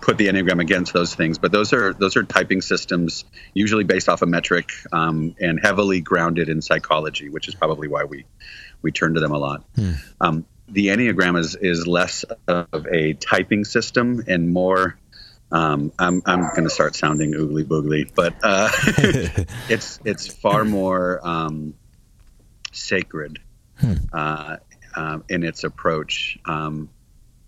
put 0.00 0.16
the 0.16 0.28
enneagram 0.28 0.58
against 0.58 0.94
those 0.94 1.14
things 1.14 1.36
but 1.36 1.52
those 1.52 1.74
are 1.74 1.92
those 1.92 2.16
are 2.16 2.22
typing 2.22 2.62
systems 2.62 3.26
usually 3.52 3.84
based 3.84 4.08
off 4.08 4.22
a 4.22 4.26
metric 4.26 4.70
um, 4.90 5.34
and 5.38 5.60
heavily 5.60 6.00
grounded 6.00 6.48
in 6.48 6.62
psychology 6.62 7.28
which 7.28 7.46
is 7.46 7.54
probably 7.54 7.88
why 7.88 8.04
we 8.04 8.24
we 8.80 8.90
turn 8.90 9.12
to 9.12 9.20
them 9.20 9.32
a 9.32 9.36
lot 9.36 9.64
hmm. 9.74 9.92
um, 10.18 10.46
the 10.66 10.86
enneagram 10.86 11.38
is 11.38 11.56
is 11.56 11.86
less 11.86 12.24
of 12.46 12.86
a 12.90 13.12
typing 13.14 13.66
system 13.66 14.24
and 14.26 14.48
more 14.48 14.98
um, 15.50 15.92
I'm 15.98 16.22
I'm 16.26 16.40
going 16.50 16.64
to 16.64 16.70
start 16.70 16.94
sounding 16.94 17.32
oogly 17.32 17.64
boogly, 17.64 18.10
but 18.14 18.34
uh, 18.42 18.68
it's 19.68 19.98
it's 20.04 20.26
far 20.26 20.64
more 20.64 21.20
um, 21.26 21.74
sacred 22.72 23.38
hmm. 23.78 23.94
uh, 24.12 24.56
uh, 24.94 25.18
in 25.28 25.44
its 25.44 25.64
approach. 25.64 26.38
Um, 26.44 26.90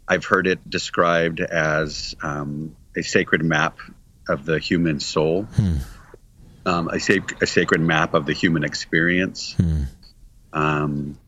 I've 0.09 0.25
heard 0.25 0.47
it 0.47 0.69
described 0.69 1.40
as 1.40 2.16
um, 2.23 2.75
a 2.97 3.02
sacred 3.02 3.45
map 3.45 3.78
of 4.28 4.45
the 4.45 4.59
human 4.59 4.99
soul, 5.00 5.42
hmm. 5.42 5.76
um, 6.66 6.88
a, 6.88 6.99
sac- 6.99 7.40
a, 7.42 7.47
sacred 7.47 7.80
map 7.80 8.14
of 8.14 8.26
the 8.26 8.33
human 8.33 8.64
experience. 8.64 9.52
Hmm. 9.52 9.83
Um, 10.52 11.19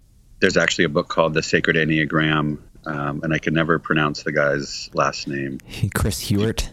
there's 0.40 0.56
actually 0.56 0.86
a 0.86 0.88
book 0.88 1.08
called 1.08 1.34
The 1.34 1.42
Sacred 1.42 1.76
Enneagram, 1.76 2.58
um, 2.84 3.20
and 3.22 3.32
I 3.32 3.38
can 3.38 3.54
never 3.54 3.78
pronounce 3.78 4.22
the 4.22 4.32
guy's 4.32 4.90
last 4.94 5.28
name. 5.28 5.58
Chris 5.94 6.20
Hewitt. 6.20 6.72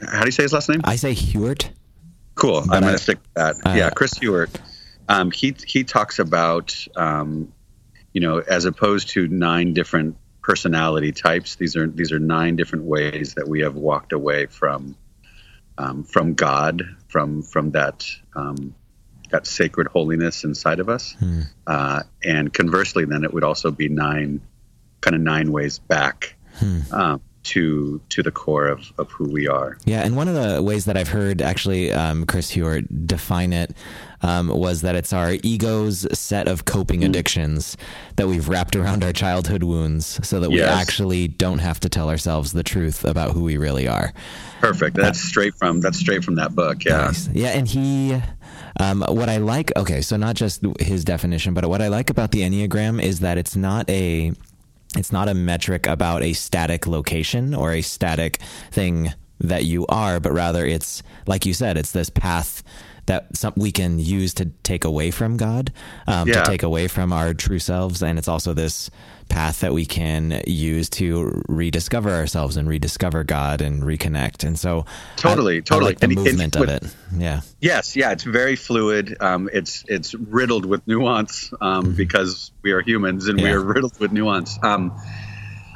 How 0.00 0.20
do 0.20 0.26
you 0.26 0.32
say 0.32 0.44
his 0.44 0.52
last 0.52 0.68
name? 0.68 0.80
I 0.84 0.96
say 0.96 1.12
Hewitt. 1.12 1.70
Cool. 2.34 2.58
I'm 2.70 2.82
going 2.82 2.92
to 2.94 2.98
stick 2.98 3.18
with 3.18 3.34
that. 3.34 3.56
Uh, 3.66 3.74
yeah, 3.76 3.90
Chris 3.90 4.14
Hewitt. 4.14 4.50
Um, 5.08 5.30
he 5.30 5.54
he 5.66 5.84
talks 5.84 6.18
about 6.18 6.86
um, 6.96 7.52
you 8.12 8.20
know 8.20 8.38
as 8.38 8.64
opposed 8.64 9.10
to 9.10 9.26
nine 9.28 9.74
different 9.74 10.16
personality 10.42 11.12
types. 11.12 11.56
These 11.56 11.76
are 11.76 11.86
these 11.86 12.12
are 12.12 12.18
nine 12.18 12.56
different 12.56 12.84
ways 12.84 13.34
that 13.34 13.48
we 13.48 13.60
have 13.60 13.74
walked 13.74 14.12
away 14.12 14.46
from 14.46 14.96
um, 15.76 16.04
from 16.04 16.34
God, 16.34 16.82
from 17.08 17.42
from 17.42 17.72
that 17.72 18.06
um, 18.34 18.74
that 19.30 19.46
sacred 19.46 19.88
holiness 19.88 20.44
inside 20.44 20.80
of 20.80 20.88
us. 20.88 21.12
Hmm. 21.18 21.42
Uh, 21.66 22.02
and 22.24 22.52
conversely, 22.52 23.04
then 23.04 23.24
it 23.24 23.32
would 23.32 23.44
also 23.44 23.70
be 23.70 23.88
nine 23.88 24.40
kind 25.00 25.14
of 25.14 25.22
nine 25.22 25.52
ways 25.52 25.78
back. 25.78 26.36
Hmm. 26.54 26.80
Um, 26.92 27.20
to 27.42 28.00
to 28.10 28.22
the 28.22 28.30
core 28.30 28.66
of, 28.66 28.92
of 28.98 29.10
who 29.10 29.24
we 29.30 29.48
are. 29.48 29.78
Yeah, 29.84 30.04
and 30.04 30.14
one 30.16 30.28
of 30.28 30.34
the 30.34 30.62
ways 30.62 30.84
that 30.84 30.96
I've 30.96 31.08
heard 31.08 31.40
actually 31.40 31.92
um, 31.92 32.26
Chris 32.26 32.50
Heuertz 32.52 32.86
define 33.06 33.52
it 33.52 33.74
um, 34.22 34.48
was 34.48 34.82
that 34.82 34.94
it's 34.94 35.12
our 35.12 35.32
ego's 35.42 36.06
set 36.16 36.48
of 36.48 36.64
coping 36.64 37.00
mm. 37.00 37.06
addictions 37.06 37.76
that 38.16 38.28
we've 38.28 38.48
wrapped 38.48 38.76
around 38.76 39.02
our 39.02 39.12
childhood 39.12 39.62
wounds, 39.62 40.20
so 40.26 40.40
that 40.40 40.50
we 40.50 40.62
actually 40.62 41.28
don't 41.28 41.60
have 41.60 41.80
to 41.80 41.88
tell 41.88 42.10
ourselves 42.10 42.52
the 42.52 42.62
truth 42.62 43.04
about 43.04 43.32
who 43.32 43.42
we 43.42 43.56
really 43.56 43.88
are. 43.88 44.12
Perfect. 44.60 44.96
That's 44.96 45.22
uh, 45.22 45.28
straight 45.28 45.54
from 45.54 45.80
that's 45.80 45.98
straight 45.98 46.22
from 46.22 46.34
that 46.34 46.54
book. 46.54 46.84
Yeah. 46.84 47.06
Nice. 47.06 47.28
Yeah, 47.28 47.48
and 47.48 47.66
he. 47.66 48.20
Um, 48.78 49.04
what 49.08 49.28
I 49.28 49.38
like, 49.38 49.72
okay, 49.76 50.00
so 50.00 50.16
not 50.16 50.36
just 50.36 50.62
his 50.78 51.04
definition, 51.04 51.52
but 51.54 51.66
what 51.66 51.82
I 51.82 51.88
like 51.88 52.08
about 52.08 52.30
the 52.30 52.42
Enneagram 52.42 53.02
is 53.02 53.20
that 53.20 53.36
it's 53.36 53.56
not 53.56 53.90
a 53.90 54.32
it's 54.96 55.12
not 55.12 55.28
a 55.28 55.34
metric 55.34 55.86
about 55.86 56.22
a 56.22 56.32
static 56.32 56.86
location 56.86 57.54
or 57.54 57.72
a 57.72 57.82
static 57.82 58.38
thing 58.70 59.12
that 59.40 59.64
you 59.64 59.86
are, 59.86 60.20
but 60.20 60.32
rather 60.32 60.66
it's 60.66 61.02
like 61.26 61.46
you 61.46 61.54
said, 61.54 61.76
it's 61.76 61.92
this 61.92 62.10
path 62.10 62.62
that 63.06 63.36
some, 63.36 63.52
we 63.56 63.72
can 63.72 63.98
use 63.98 64.34
to 64.34 64.46
take 64.62 64.84
away 64.84 65.10
from 65.10 65.36
God, 65.36 65.72
um, 66.06 66.28
Yeah. 66.28 66.42
to 66.42 66.50
take 66.50 66.62
away 66.62 66.88
from 66.88 67.12
our 67.12 67.34
true 67.34 67.58
selves, 67.58 68.02
and 68.02 68.18
it's 68.18 68.28
also 68.28 68.52
this 68.52 68.90
path 69.28 69.60
that 69.60 69.72
we 69.72 69.84
can 69.86 70.42
use 70.46 70.88
to 70.90 71.42
rediscover 71.48 72.10
ourselves 72.10 72.56
and 72.56 72.68
rediscover 72.68 73.22
God 73.22 73.60
and 73.60 73.82
reconnect. 73.84 74.42
And 74.44 74.58
so, 74.58 74.84
Totally, 75.16 75.54
I- 75.54 75.58
I 75.58 75.60
totally. 75.60 75.90
like 75.90 76.00
the 76.00 76.06
And- 76.06 76.18
and 76.18 76.24
movement 76.26 76.56
of 76.56 76.68
it. 76.68 76.82
Yeah, 77.16 77.40
Yes, 77.60 77.94
yeah, 77.94 78.10
it's 78.10 78.24
very 78.24 78.56
fluid. 78.56 79.16
Um, 79.20 79.48
it's 79.52 79.84
it's 79.88 80.14
riddled 80.14 80.66
with 80.66 80.80
nuance 80.86 81.52
um, 81.60 81.92
because 81.94 82.50
we 82.62 82.72
are 82.72 82.80
humans 82.80 83.28
and 83.28 83.40
we 83.40 83.48
are 83.50 83.60
riddled 83.62 83.98
with 84.00 84.10
nuance. 84.12 84.58
Um, 84.62 84.92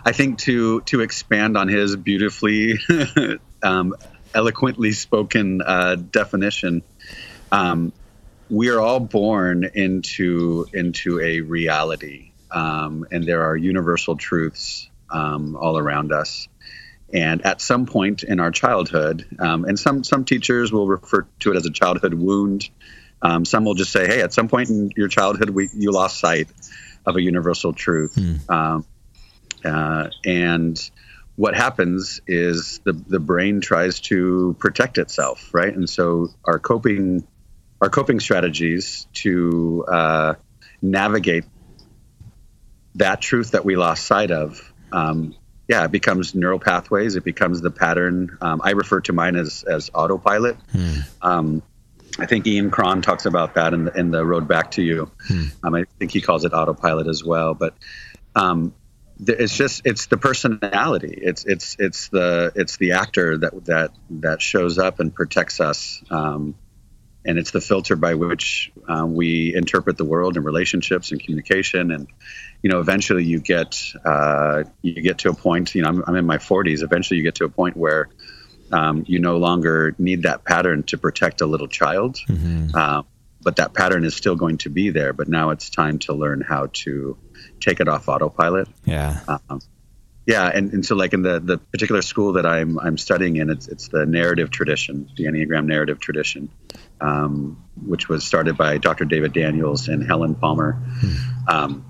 I 0.05 0.13
think 0.13 0.39
to 0.41 0.81
to 0.83 1.01
expand 1.01 1.57
on 1.57 1.69
his 1.69 1.95
beautifully, 1.97 2.79
um, 3.63 3.95
eloquently 4.35 4.93
spoken 4.93 5.63
uh, 5.63 5.95
definition, 5.95 6.83
um, 7.53 7.93
we 8.51 8.69
are 8.69 8.81
all 8.81 9.01
born 9.01 9.65
into 9.75 10.67
into 10.73 11.21
a 11.21 11.41
reality, 11.41 12.33
um, 12.51 13.07
and 13.11 13.25
there 13.25 13.45
are 13.45 13.57
universal 13.57 14.17
truths 14.17 14.89
um, 15.11 15.57
all 15.57 15.79
around 15.79 16.13
us. 16.13 16.49
And 17.13 17.47
at 17.47 17.61
some 17.61 17.87
point 17.87 18.25
in 18.25 18.41
our 18.41 18.51
childhood, 18.51 19.25
um, 19.39 19.65
and 19.65 19.79
some 19.79 20.03
some 20.05 20.25
teachers 20.25 20.73
will 20.73 20.89
refer 20.89 21.27
to 21.41 21.53
it 21.53 21.57
as 21.57 21.65
a 21.65 21.71
childhood 21.71 22.15
wound. 22.15 22.69
Um, 23.23 23.45
some 23.45 23.65
will 23.65 23.75
just 23.75 23.93
say, 23.93 24.07
"Hey, 24.07 24.21
at 24.21 24.33
some 24.33 24.49
point 24.49 24.69
in 24.69 24.91
your 24.97 25.09
childhood, 25.09 25.51
we, 25.51 25.71
you 25.75 25.93
lost 25.93 26.19
sight 26.19 26.49
of 27.07 27.17
a 27.17 27.23
universal 27.23 27.73
truth." 27.73 28.17
Um, 28.51 28.85
uh, 29.65 30.11
and 30.25 30.91
what 31.37 31.55
happens 31.55 32.21
is 32.27 32.81
the 32.85 32.93
the 32.93 33.21
brain 33.21 33.61
tries 33.61 34.01
to 34.01 34.57
protect 34.59 34.99
itself, 34.99 35.51
right? 35.53 35.75
And 35.75 35.89
so 35.89 36.29
our 36.45 36.59
coping 36.59 37.27
our 37.81 37.91
coping 37.91 38.21
strategies 38.21 39.07
to 39.15 39.85
uh, 39.89 40.35
navigate 40.81 41.45
that 42.95 43.21
truth 43.21 43.51
that 43.53 43.65
we 43.65 43.77
lost 43.77 44.07
sight 44.07 44.31
of. 44.31 44.73
Um, 44.93 45.35
yeah, 45.67 45.85
it 45.85 45.91
becomes 45.91 46.35
neural 46.35 46.59
pathways. 46.61 47.17
It 47.17 47.25
becomes 47.25 47.61
the 47.61 47.71
pattern. 47.71 48.37
Um, 48.41 48.61
I 48.63 48.73
refer 48.73 49.01
to 49.03 49.13
mine 49.13 49.35
as 49.35 49.65
as 49.65 49.91
autopilot. 49.95 50.57
Um, 51.21 51.63
I 52.17 52.27
think 52.27 52.47
Ian 52.47 52.71
Cron 52.71 53.03
talks 53.03 53.27
about 53.27 53.55
that 53.55 53.75
in 53.75 53.87
the, 53.87 53.99
in 53.99 54.11
the 54.13 54.25
Road 54.25 54.47
Back 54.47 54.71
to 54.73 54.83
You. 54.83 55.11
Um, 55.65 55.75
I 55.75 55.85
think 55.99 56.13
he 56.13 56.21
calls 56.21 56.45
it 56.45 56.53
autopilot 56.53 57.09
as 57.09 57.25
well. 57.25 57.55
But 57.55 57.75
um, 58.37 58.73
it's 59.19 59.57
just 59.57 59.83
it's 59.85 60.07
the 60.07 60.17
personality. 60.17 61.17
It's 61.23 61.45
it's 61.45 61.77
it's 61.79 62.09
the 62.09 62.53
it's 62.55 62.77
the 62.77 62.93
actor 62.93 63.39
that 63.39 63.65
that 63.67 63.91
that 64.11 64.43
shows 64.43 64.79
up 64.79 65.01
and 65.01 65.15
protects 65.15 65.61
us. 65.61 66.03
Um, 66.11 66.57
and 67.27 67.39
it's 67.39 67.53
the 67.53 67.61
filter 67.61 67.97
by 67.97 68.15
which 68.15 68.71
um, 68.87 69.15
we 69.15 69.55
interpret 69.55 69.97
the 69.97 70.05
world 70.05 70.37
and 70.37 70.45
relationships 70.45 71.11
and 71.11 71.23
communication 71.23 71.91
and 71.91 72.07
you 72.63 72.71
know 72.71 72.81
eventually 72.81 73.25
you 73.25 73.41
get 73.41 73.81
uh, 74.05 74.65
you 74.83 75.01
get 75.01 75.19
to 75.19 75.31
a 75.31 75.35
point 75.35 75.75
you 75.75 75.83
know 75.83 75.89
I'm, 75.89 76.05
I'm 76.07 76.17
in 76.17 76.27
my 76.27 76.39
40s 76.39 76.83
eventually 76.83 77.19
you 77.19 77.23
get 77.23 77.37
to 77.37 77.45
a 77.45 77.49
point 77.49 77.77
where 77.77 78.09
um, 78.73 79.05
you 79.07 79.21
no 79.21 79.39
longer 79.39 79.95
need 79.99 80.25
that 80.25 80.45
pattern 80.45 80.83
to 80.85 80.99
protect 80.99 81.41
a 81.41 81.47
little 81.47 81.69
child 81.69 82.19
um, 82.75 83.07
but 83.41 83.57
that 83.57 83.75
pattern 83.75 84.05
is 84.05 84.15
still 84.15 84.37
going 84.37 84.59
to 84.59 84.69
be 84.69 84.91
there 84.91 85.13
but 85.13 85.29
now 85.29 85.51
it's 85.51 85.71
time 85.71 85.99
to 86.01 86.13
learn 86.13 86.41
how 86.41 86.69
to 86.73 87.17
take 87.61 87.81
it 87.81 87.89
off 87.89 88.09
autopilot 88.09 88.69
yeah, 88.85 89.21
um, 89.29 89.61
yeah, 90.27 90.47
and, 90.47 90.73
and 90.73 90.87
so 90.87 90.95
like 90.95 91.13
in 91.13 91.23
the, 91.23 91.39
the 91.39 91.59
particular 91.59 92.01
school 92.01 92.33
that 92.35 92.47
I'm 92.47 92.79
I'm 92.79 92.97
studying 92.97 93.37
in, 93.37 93.51
it's 93.51 93.69
it's 93.69 93.89
the 93.89 94.07
narrative 94.07 94.51
tradition, 94.51 95.11
the 95.17 95.25
Enneagram 95.25 95.67
narrative 95.67 96.01
tradition, 96.01 96.49
um, 97.01 97.63
which 97.85 98.09
was 98.09 98.25
started 98.25 98.57
by 98.57 98.79
Dr. 98.79 99.05
David 99.05 99.35
Daniels 99.35 99.89
and 99.89 100.03
Helen 100.03 100.35
Palmer. 100.35 100.83
Um, 101.47 101.85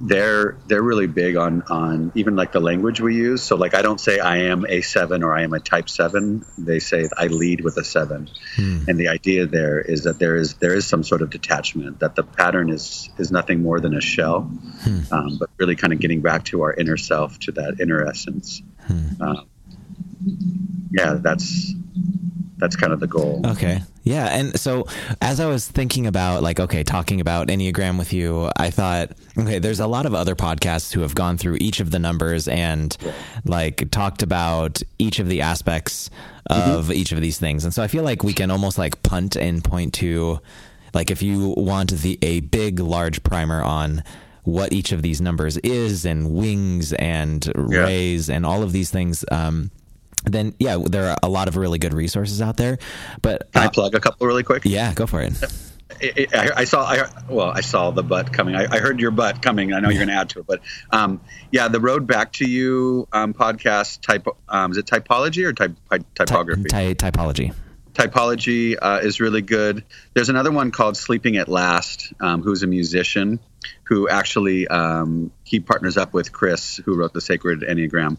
they're 0.00 0.56
they're 0.66 0.82
really 0.82 1.06
big 1.06 1.36
on 1.36 1.62
on 1.62 2.12
even 2.14 2.36
like 2.36 2.52
the 2.52 2.60
language 2.60 3.00
we 3.00 3.16
use. 3.16 3.42
So 3.42 3.56
like 3.56 3.74
I 3.74 3.82
don't 3.82 4.00
say 4.00 4.18
I 4.18 4.38
am 4.38 4.64
a 4.68 4.80
seven 4.80 5.22
or 5.22 5.36
I 5.36 5.42
am 5.42 5.52
a 5.52 5.60
type 5.60 5.88
seven. 5.88 6.44
They 6.56 6.78
say 6.78 7.08
I 7.16 7.26
lead 7.26 7.62
with 7.62 7.76
a 7.78 7.84
seven, 7.84 8.28
and 8.56 8.98
the 8.98 9.08
idea 9.08 9.46
there 9.46 9.80
is 9.80 10.04
that 10.04 10.18
there 10.18 10.36
is 10.36 10.54
there 10.54 10.74
is 10.74 10.86
some 10.86 11.02
sort 11.02 11.22
of 11.22 11.30
detachment 11.30 12.00
that 12.00 12.14
the 12.14 12.22
pattern 12.22 12.70
is 12.70 13.10
is 13.18 13.30
nothing 13.30 13.62
more 13.62 13.80
than 13.80 13.94
a 13.94 14.00
shell, 14.00 14.50
um, 15.10 15.36
but 15.38 15.50
really 15.58 15.76
kind 15.76 15.92
of 15.92 15.98
getting 15.98 16.20
back 16.20 16.44
to 16.46 16.62
our 16.62 16.72
inner 16.72 16.96
self, 16.96 17.38
to 17.40 17.52
that 17.52 17.80
inner 17.80 18.06
essence. 18.06 18.62
Um, 19.20 19.46
yeah, 20.90 21.14
that's 21.14 21.72
that's 22.58 22.76
kind 22.76 22.92
of 22.92 23.00
the 23.00 23.06
goal. 23.06 23.40
Okay. 23.44 23.80
Yeah. 24.02 24.26
And 24.26 24.58
so 24.58 24.86
as 25.20 25.38
I 25.38 25.46
was 25.46 25.68
thinking 25.68 26.06
about 26.06 26.42
like, 26.42 26.58
okay, 26.58 26.82
talking 26.82 27.20
about 27.20 27.48
Enneagram 27.48 27.98
with 27.98 28.12
you, 28.12 28.50
I 28.56 28.70
thought, 28.70 29.12
okay, 29.38 29.58
there's 29.58 29.80
a 29.80 29.86
lot 29.86 30.06
of 30.06 30.14
other 30.14 30.34
podcasts 30.34 30.92
who 30.92 31.00
have 31.00 31.14
gone 31.14 31.36
through 31.38 31.58
each 31.60 31.80
of 31.80 31.90
the 31.90 31.98
numbers 31.98 32.48
and 32.48 32.96
like 33.44 33.90
talked 33.90 34.22
about 34.22 34.82
each 34.98 35.18
of 35.18 35.28
the 35.28 35.42
aspects 35.42 36.10
of 36.46 36.90
each 36.90 37.12
of 37.12 37.20
these 37.20 37.38
things. 37.38 37.64
And 37.64 37.72
so 37.72 37.82
I 37.82 37.86
feel 37.86 38.02
like 38.02 38.24
we 38.24 38.32
can 38.32 38.50
almost 38.50 38.78
like 38.78 39.02
punt 39.02 39.36
and 39.36 39.62
point 39.62 39.94
to 39.94 40.40
like 40.94 41.10
if 41.10 41.22
you 41.22 41.54
want 41.56 41.90
the 41.90 42.18
a 42.22 42.40
big 42.40 42.80
large 42.80 43.22
primer 43.22 43.62
on 43.62 44.02
what 44.44 44.72
each 44.72 44.92
of 44.92 45.02
these 45.02 45.20
numbers 45.20 45.58
is 45.58 46.06
and 46.06 46.34
wings 46.34 46.94
and 46.94 47.52
rays 47.54 48.30
and 48.30 48.46
all 48.46 48.62
of 48.62 48.72
these 48.72 48.90
things 48.90 49.22
um 49.30 49.70
then 50.24 50.54
yeah 50.58 50.78
there 50.86 51.10
are 51.10 51.16
a 51.22 51.28
lot 51.28 51.48
of 51.48 51.56
really 51.56 51.78
good 51.78 51.94
resources 51.94 52.42
out 52.42 52.56
there 52.56 52.78
but 53.22 53.50
Can 53.52 53.62
I 53.62 53.66
uh, 53.66 53.70
plug 53.70 53.94
a 53.94 54.00
couple 54.00 54.26
really 54.26 54.42
quick? 54.42 54.62
yeah 54.64 54.92
go 54.94 55.06
for 55.06 55.20
it 55.20 55.32
I, 56.00 56.26
I, 56.32 56.50
I 56.56 56.64
saw. 56.64 56.84
I, 56.84 57.08
well, 57.28 57.48
I 57.48 57.60
saw 57.62 57.90
the 57.90 58.02
butt 58.02 58.32
coming. 58.32 58.54
I, 58.54 58.66
I 58.70 58.78
heard 58.78 59.00
your 59.00 59.10
butt 59.10 59.42
coming. 59.42 59.72
I 59.72 59.80
know 59.80 59.88
you're 59.88 59.98
going 59.98 60.14
to 60.14 60.20
add 60.20 60.28
to 60.30 60.40
it, 60.40 60.46
but 60.46 60.60
um, 60.90 61.20
yeah, 61.50 61.68
the 61.68 61.80
Road 61.80 62.06
Back 62.06 62.34
to 62.34 62.44
You 62.44 63.08
um, 63.12 63.34
podcast. 63.34 64.02
Type 64.02 64.26
um, 64.48 64.70
is 64.70 64.76
it 64.76 64.86
typology 64.86 65.44
or 65.44 65.52
type, 65.52 65.72
typography? 66.14 66.68
Ty- 66.68 66.94
typology 66.94 67.54
typology 67.98 68.76
uh, 68.80 69.00
is 69.02 69.20
really 69.20 69.42
good. 69.42 69.84
There's 70.14 70.28
another 70.28 70.52
one 70.52 70.70
called 70.70 70.96
Sleeping 70.96 71.36
at 71.36 71.48
Last, 71.48 72.12
um, 72.20 72.42
who's 72.42 72.62
a 72.62 72.68
musician 72.68 73.40
who 73.84 74.08
actually 74.08 74.68
um, 74.68 75.32
he 75.42 75.58
partners 75.58 75.96
up 75.96 76.14
with 76.14 76.32
Chris, 76.32 76.76
who 76.76 76.96
wrote 76.96 77.12
the 77.12 77.20
Sacred 77.20 77.60
Enneagram, 77.62 78.18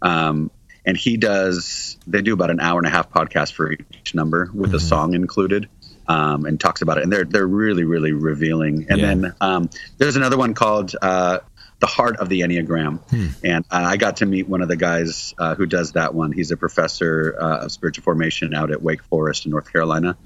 um, 0.00 0.50
and 0.88 0.96
he 0.96 1.18
does. 1.18 1.98
They 2.06 2.22
do 2.22 2.32
about 2.32 2.50
an 2.50 2.60
hour 2.60 2.78
and 2.78 2.86
a 2.86 2.90
half 2.90 3.10
podcast 3.10 3.52
for 3.52 3.70
each 3.70 4.14
number 4.14 4.50
with 4.54 4.74
a 4.74 4.80
song 4.80 5.14
included. 5.14 5.68
Um, 6.10 6.46
and 6.46 6.58
talks 6.58 6.80
about 6.80 6.96
it, 6.96 7.02
and 7.04 7.12
they're 7.12 7.26
they're 7.26 7.46
really 7.46 7.84
really 7.84 8.12
revealing. 8.12 8.86
And 8.88 8.98
Yeah. 8.98 9.06
then 9.08 9.34
um, 9.42 9.68
there's 9.98 10.16
another 10.16 10.38
one 10.38 10.54
called 10.54 10.96
uh, 11.02 11.40
the 11.80 11.86
Heart 11.86 12.16
of 12.16 12.28
the 12.28 12.40
Enneagram, 12.40 12.98
and 13.44 13.64
uh, 13.70 13.76
I 13.76 13.96
got 13.96 14.16
to 14.16 14.26
meet 14.26 14.48
one 14.48 14.62
of 14.62 14.68
the 14.68 14.76
guys 14.76 15.32
uh, 15.38 15.54
who 15.54 15.64
does 15.64 15.92
that 15.92 16.12
one. 16.12 16.32
He's 16.32 16.50
a 16.50 16.56
professor 16.56 17.36
uh, 17.40 17.64
of 17.66 17.72
spiritual 17.72 18.02
formation 18.02 18.52
out 18.52 18.72
at 18.72 18.82
Wake 18.82 19.02
Forest 19.04 19.44
in 19.44 19.52
North 19.52 19.72
Carolina, 19.72 20.16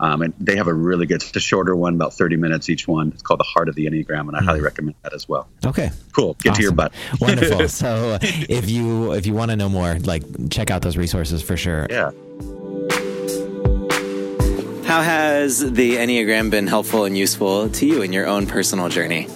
um, 0.00 0.20
and 0.20 0.34
they 0.38 0.56
have 0.56 0.66
a 0.68 0.74
really 0.74 1.06
good. 1.06 1.22
It's 1.22 1.34
a 1.34 1.40
shorter 1.40 1.74
one, 1.74 1.94
about 1.94 2.12
30 2.12 2.36
minutes 2.36 2.68
each 2.68 2.86
one. 2.86 3.08
It's 3.12 3.22
called 3.22 3.40
the 3.40 3.44
Heart 3.44 3.70
of 3.70 3.74
the 3.74 3.86
Enneagram, 3.86 4.28
and 4.28 4.36
I 4.36 4.42
highly 4.42 4.60
recommend 4.60 4.96
that 5.02 5.14
as 5.14 5.26
well. 5.28 5.48
okay 5.64 5.90
Cool. 6.12 6.34
Get 6.42 6.56
to 6.56 6.62
your 6.62 6.72
butt. 6.72 6.92
wonderful 7.20 7.68
so 7.70 8.18
if 8.20 8.68
you 8.68 9.12
if 9.14 9.24
you 9.26 9.32
want 9.32 9.50
to 9.50 9.56
know 9.56 9.68
more 9.70 9.94
like 10.00 10.22
check 10.50 10.70
out 10.70 10.82
those 10.82 10.96
resources 10.98 11.42
for 11.42 11.56
sure 11.56 11.86
Yeah. 11.88 12.10
how 14.86 15.02
has 15.02 15.60
the 15.72 15.96
enneagram 15.96 16.50
been 16.50 16.66
helpful 16.66 17.04
and 17.04 17.16
useful 17.16 17.68
to 17.70 17.86
you 17.86 18.02
in 18.02 18.12
your 18.12 18.26
own 18.26 18.46
personal 18.46 18.88
journey 18.88 19.26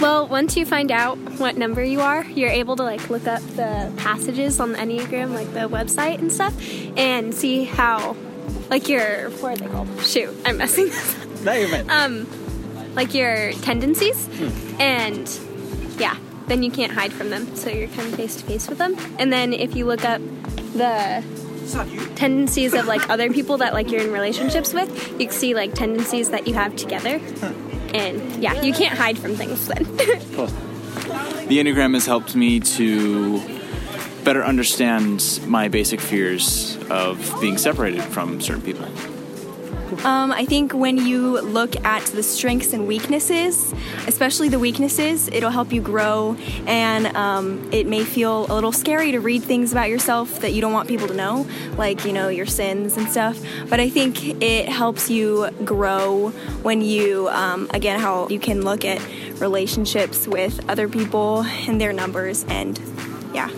Well, 0.00 0.28
once 0.28 0.56
you 0.56 0.66
find 0.66 0.92
out 0.92 1.16
what 1.38 1.56
number 1.56 1.82
you 1.82 2.00
are, 2.00 2.24
you're 2.24 2.50
able 2.50 2.76
to 2.76 2.82
like 2.82 3.08
look 3.08 3.26
up 3.26 3.40
the 3.56 3.92
passages 3.96 4.60
on 4.60 4.72
the 4.72 4.78
Enneagram, 4.78 5.32
like 5.34 5.52
the 5.54 5.68
website 5.68 6.18
and 6.18 6.30
stuff, 6.30 6.54
and 6.98 7.34
see 7.34 7.64
how, 7.64 8.14
like 8.68 8.88
your 8.88 9.30
what 9.30 9.54
are 9.54 9.64
they 9.64 9.70
called? 9.72 9.88
Shoot, 10.02 10.34
I'm 10.44 10.58
messing 10.58 10.86
this 10.86 11.22
up. 11.22 11.40
no, 11.44 11.52
you're 11.54 11.68
fine. 11.68 11.90
Um, 11.90 12.94
like 12.94 13.14
your 13.14 13.52
tendencies, 13.52 14.28
and 14.78 15.28
yeah, 15.98 16.16
then 16.46 16.62
you 16.62 16.70
can't 16.70 16.92
hide 16.92 17.12
from 17.12 17.30
them, 17.30 17.56
so 17.56 17.70
you're 17.70 17.88
kind 17.88 18.08
of 18.08 18.14
face 18.16 18.36
to 18.36 18.44
face 18.44 18.68
with 18.68 18.78
them. 18.78 18.96
And 19.18 19.32
then 19.32 19.52
if 19.54 19.74
you 19.74 19.86
look 19.86 20.04
up 20.04 20.20
the 20.74 21.24
tendencies 22.16 22.74
of 22.74 22.86
like 22.86 23.08
other 23.10 23.32
people 23.32 23.56
that 23.58 23.72
like 23.72 23.90
you're 23.90 24.02
in 24.02 24.12
relationships 24.12 24.72
with, 24.74 24.88
you 25.18 25.26
can 25.26 25.34
see 25.34 25.54
like 25.54 25.74
tendencies 25.74 26.30
that 26.30 26.46
you 26.46 26.54
have 26.54 26.76
together. 26.76 27.18
And 27.94 28.42
yeah, 28.42 28.60
you 28.62 28.72
can't 28.72 28.96
hide 28.96 29.18
from 29.18 29.34
things 29.34 29.66
then. 29.66 29.84
The 31.46 31.60
Enneagram 31.60 31.94
has 31.94 32.06
helped 32.06 32.34
me 32.34 32.58
to 32.58 33.40
better 34.24 34.42
understand 34.44 35.40
my 35.46 35.68
basic 35.68 36.00
fears 36.00 36.76
of 36.90 37.40
being 37.40 37.56
separated 37.56 38.02
from 38.02 38.40
certain 38.40 38.62
people. 38.62 38.88
Um, 40.04 40.30
I 40.32 40.44
think 40.44 40.72
when 40.72 40.98
you 40.98 41.40
look 41.40 41.76
at 41.84 42.04
the 42.06 42.22
strengths 42.22 42.72
and 42.72 42.86
weaknesses, 42.86 43.74
especially 44.06 44.48
the 44.48 44.58
weaknesses, 44.58 45.28
it'll 45.28 45.50
help 45.50 45.72
you 45.72 45.80
grow. 45.80 46.36
And 46.66 47.06
um, 47.16 47.68
it 47.72 47.86
may 47.86 48.04
feel 48.04 48.46
a 48.50 48.54
little 48.54 48.72
scary 48.72 49.12
to 49.12 49.20
read 49.20 49.42
things 49.42 49.72
about 49.72 49.88
yourself 49.88 50.40
that 50.40 50.52
you 50.52 50.60
don't 50.60 50.72
want 50.72 50.88
people 50.88 51.08
to 51.08 51.14
know, 51.14 51.46
like, 51.76 52.04
you 52.04 52.12
know, 52.12 52.28
your 52.28 52.46
sins 52.46 52.96
and 52.96 53.08
stuff. 53.08 53.40
But 53.68 53.80
I 53.80 53.88
think 53.88 54.42
it 54.42 54.68
helps 54.68 55.10
you 55.10 55.50
grow 55.64 56.30
when 56.62 56.82
you, 56.82 57.28
um, 57.28 57.68
again, 57.72 57.98
how 57.98 58.28
you 58.28 58.38
can 58.38 58.62
look 58.62 58.84
at 58.84 59.00
relationships 59.40 60.26
with 60.26 60.68
other 60.68 60.88
people 60.88 61.42
and 61.42 61.80
their 61.80 61.92
numbers 61.92 62.44
and 62.48 62.80
yeah 63.34 63.50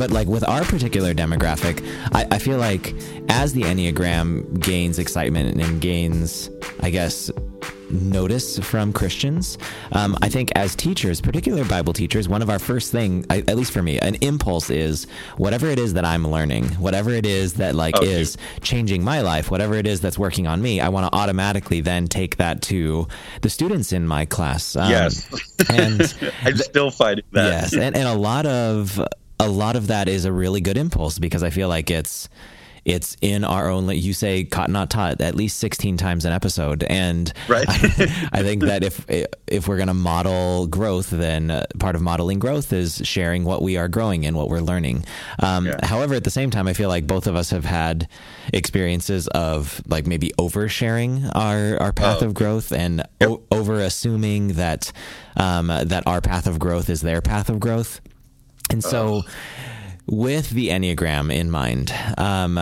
but 0.00 0.10
like 0.10 0.26
with 0.26 0.48
our 0.48 0.64
particular 0.64 1.12
demographic, 1.12 1.86
I, 2.14 2.26
I, 2.30 2.38
feel 2.38 2.56
like 2.56 2.94
as 3.28 3.52
the 3.52 3.60
Enneagram 3.60 4.58
gains 4.58 4.98
excitement 4.98 5.60
and 5.60 5.78
gains, 5.78 6.48
I 6.80 6.88
guess, 6.88 7.30
notice 7.90 8.58
from 8.58 8.94
Christians. 8.94 9.58
Um, 9.92 10.16
I 10.22 10.30
think 10.30 10.52
as 10.54 10.74
teachers, 10.74 11.20
particular 11.20 11.64
Bible 11.66 11.92
teachers, 11.92 12.28
one 12.30 12.40
of 12.40 12.48
our 12.48 12.58
first 12.58 12.92
thing, 12.92 13.26
I, 13.28 13.38
at 13.46 13.56
least 13.56 13.72
for 13.72 13.82
me, 13.82 13.98
an 13.98 14.14
impulse 14.22 14.70
is 14.70 15.06
whatever 15.36 15.66
it 15.66 15.78
is 15.78 15.92
that 15.94 16.06
I'm 16.06 16.26
learning, 16.26 16.64
whatever 16.76 17.10
it 17.10 17.26
is 17.26 17.54
that 17.54 17.74
like 17.74 17.96
oh, 17.98 18.04
is 18.04 18.38
changing 18.62 19.04
my 19.04 19.20
life, 19.20 19.50
whatever 19.50 19.74
it 19.74 19.86
is 19.86 20.00
that's 20.00 20.18
working 20.18 20.46
on 20.46 20.62
me, 20.62 20.80
I 20.80 20.88
want 20.88 21.12
to 21.12 21.18
automatically 21.18 21.82
then 21.82 22.06
take 22.06 22.36
that 22.36 22.62
to 22.62 23.06
the 23.42 23.50
students 23.50 23.92
in 23.92 24.06
my 24.06 24.24
class. 24.24 24.76
Um, 24.76 24.90
yes, 24.90 25.28
and 25.70 26.32
I'm 26.42 26.56
still 26.56 26.90
fighting 26.90 27.24
that. 27.32 27.48
Yes, 27.48 27.72
and, 27.74 27.94
and 27.94 28.08
a 28.08 28.14
lot 28.14 28.46
of 28.46 28.98
a 29.40 29.48
lot 29.48 29.76
of 29.76 29.88
that 29.88 30.08
is 30.08 30.24
a 30.24 30.32
really 30.32 30.60
good 30.60 30.76
impulse 30.76 31.18
because 31.18 31.42
I 31.42 31.50
feel 31.50 31.68
like 31.68 31.90
it's 31.90 32.28
it's 32.84 33.16
in 33.20 33.44
our 33.44 33.68
own 33.68 33.88
you 33.90 34.12
say 34.12 34.44
caught 34.44 34.70
not 34.70 34.90
taught 34.90 35.20
at 35.20 35.34
least 35.34 35.58
16 35.58 35.96
times 35.96 36.24
an 36.24 36.32
episode 36.32 36.82
and 36.84 37.32
right. 37.48 37.64
I, 37.68 37.72
I, 38.32 38.42
think 38.42 38.62
that 38.62 38.82
if 38.82 39.04
if 39.46 39.68
we're 39.68 39.76
going 39.76 39.88
to 39.88 39.94
model 39.94 40.66
growth 40.66 41.10
then 41.10 41.50
uh, 41.50 41.66
part 41.78 41.94
of 41.94 42.02
modeling 42.02 42.38
growth 42.38 42.72
is 42.72 43.00
sharing 43.04 43.44
what 43.44 43.62
we 43.62 43.76
are 43.76 43.88
growing 43.88 44.24
and 44.24 44.36
what 44.36 44.48
we're 44.48 44.60
learning 44.60 45.04
um, 45.40 45.66
yeah. 45.66 45.84
however 45.84 46.14
at 46.14 46.24
the 46.24 46.30
same 46.30 46.50
time 46.50 46.66
i 46.66 46.72
feel 46.72 46.88
like 46.88 47.06
both 47.06 47.26
of 47.26 47.36
us 47.36 47.50
have 47.50 47.64
had 47.64 48.08
experiences 48.52 49.28
of 49.28 49.82
like 49.86 50.06
maybe 50.06 50.32
oversharing 50.38 51.30
our 51.34 51.80
our 51.80 51.92
path 51.92 52.22
oh. 52.22 52.26
of 52.26 52.34
growth 52.34 52.72
and 52.72 52.98
yep. 53.20 53.30
o- 53.30 53.42
over 53.50 53.80
assuming 53.80 54.48
that 54.54 54.92
um, 55.36 55.68
that 55.68 56.02
our 56.06 56.20
path 56.20 56.46
of 56.46 56.58
growth 56.58 56.90
is 56.90 57.02
their 57.02 57.20
path 57.20 57.48
of 57.48 57.60
growth 57.60 58.00
and 58.70 58.82
so 58.82 59.22
with 60.06 60.50
the 60.50 60.68
Enneagram 60.68 61.32
in 61.32 61.50
mind, 61.50 61.92
um, 62.18 62.58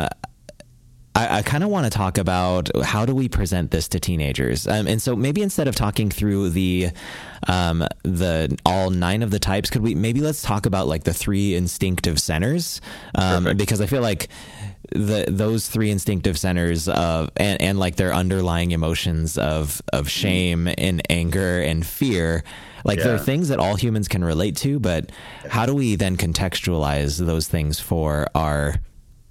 I, 1.19 1.38
I 1.38 1.43
kind 1.43 1.65
of 1.65 1.71
want 1.71 1.85
to 1.85 1.91
talk 1.91 2.19
about 2.19 2.71
how 2.85 3.05
do 3.05 3.15
we 3.15 3.29
present 3.29 3.71
this 3.71 3.88
to 3.88 4.00
teenagers, 4.00 4.69
um, 4.69 4.87
and 4.87 5.03
so 5.03 5.17
maybe 5.17 5.43
instead 5.43 5.67
of 5.67 5.75
talking 5.75 6.11
through 6.11 6.50
the 6.50 6.91
um, 7.49 7.85
the 8.05 8.57
all 8.65 8.91
nine 8.91 9.23
of 9.23 9.31
the 9.31 9.38
types, 9.38 9.71
could 9.71 9.83
we 9.83 9.95
maybe 9.95 10.21
let's 10.21 10.43
talk 10.43 10.67
about 10.67 10.87
like 10.87 11.05
the 11.05 11.15
three 11.15 11.55
instinctive 11.55 12.21
centers, 12.21 12.81
um, 13.15 13.57
because 13.57 13.81
I 13.81 13.87
feel 13.87 14.03
like 14.03 14.29
the 14.92 15.26
those 15.28 15.68
three 15.68 15.90
instinctive 15.90 16.38
centers 16.38 16.88
of 16.88 17.30
and, 17.37 17.61
and 17.61 17.78
like 17.78 17.97
their 17.97 18.14
underlying 18.14 18.71
emotions 18.71 19.37
of 19.37 19.83
of 19.92 20.09
shame 20.09 20.68
and 20.78 21.02
anger 21.11 21.61
and 21.61 21.87
fear 21.87 22.42
like 22.85 22.99
yeah. 22.99 23.04
there 23.04 23.14
are 23.14 23.18
things 23.18 23.49
that 23.49 23.59
all 23.59 23.76
humans 23.76 24.09
can 24.09 24.25
relate 24.25 24.57
to, 24.59 24.78
but 24.78 25.11
how 25.49 25.66
do 25.66 25.75
we 25.75 25.97
then 25.97 26.16
contextualize 26.16 27.25
those 27.25 27.49
things 27.49 27.80
for 27.80 28.26
our 28.35 28.76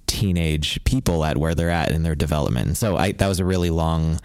teenage 0.06 0.82
people 0.84 1.24
at 1.24 1.36
where 1.36 1.54
they're 1.54 1.70
at 1.70 1.90
in 1.90 2.02
their 2.02 2.14
development? 2.14 2.76
So 2.76 2.96
I, 2.96 3.12
that 3.12 3.26
was 3.26 3.40
a 3.40 3.44
really 3.44 3.70
long 3.70 4.20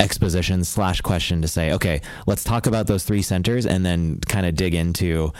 exposition 0.00 0.64
slash 0.64 1.00
question 1.00 1.42
to 1.42 1.48
say, 1.48 1.72
okay, 1.72 2.00
let's 2.26 2.44
talk 2.44 2.66
about 2.66 2.86
those 2.86 3.04
three 3.04 3.22
centers 3.22 3.66
and 3.66 3.86
then 3.86 4.18
kind 4.20 4.46
of 4.46 4.54
dig 4.56 4.74
into, 4.74 5.32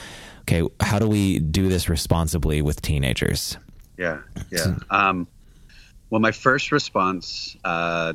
okay, 0.42 0.62
how 0.80 0.98
do 0.98 1.08
we 1.08 1.40
do 1.40 1.68
this 1.68 1.88
responsibly 1.88 2.62
with 2.62 2.80
teenagers? 2.80 3.58
Yeah, 3.96 4.20
yeah. 4.50 4.76
Um, 4.90 5.26
well, 6.10 6.20
my 6.20 6.32
first 6.32 6.70
response 6.70 7.56
uh, 7.64 8.12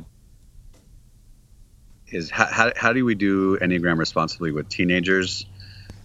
is 2.08 2.30
how, 2.30 2.46
how, 2.46 2.72
how, 2.74 2.92
do 2.92 3.04
we 3.04 3.14
do 3.14 3.58
Enneagram 3.58 3.98
responsibly 3.98 4.52
with 4.52 4.68
teenagers? 4.68 5.44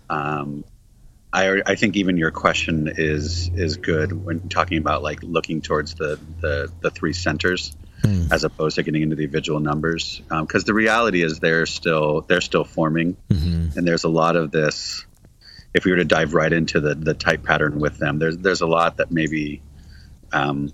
Um, 0.09 0.65
I, 1.31 1.61
I 1.65 1.75
think 1.75 1.97
even 1.97 2.17
your 2.17 2.31
question 2.31 2.91
is 2.95 3.49
is 3.49 3.77
good 3.77 4.13
when 4.25 4.47
talking 4.47 4.77
about 4.77 5.03
like 5.03 5.21
looking 5.21 5.61
towards 5.61 5.95
the 5.95 6.19
the, 6.39 6.71
the 6.79 6.89
three 6.89 7.13
centers 7.13 7.75
mm. 8.01 8.31
as 8.31 8.43
opposed 8.45 8.75
to 8.75 8.83
getting 8.83 9.01
into 9.01 9.15
the 9.15 9.23
individual 9.23 9.59
numbers 9.59 10.21
because 10.29 10.63
um, 10.63 10.65
the 10.65 10.73
reality 10.73 11.23
is 11.23 11.39
they're 11.39 11.65
still 11.65 12.21
they're 12.21 12.41
still 12.41 12.63
forming 12.63 13.17
mm-hmm. 13.29 13.77
and 13.77 13.87
there's 13.87 14.05
a 14.05 14.09
lot 14.09 14.37
of 14.37 14.51
this 14.51 15.05
if 15.75 15.85
we 15.85 15.91
were 15.91 15.97
to 15.97 16.05
dive 16.05 16.33
right 16.33 16.51
into 16.51 16.79
the 16.79 16.95
the 16.95 17.13
type 17.13 17.43
pattern 17.43 17.79
with 17.79 17.97
them 17.97 18.17
there's 18.17 18.37
there's 18.37 18.61
a 18.61 18.67
lot 18.67 18.97
that 18.97 19.11
maybe 19.11 19.61
um, 20.33 20.71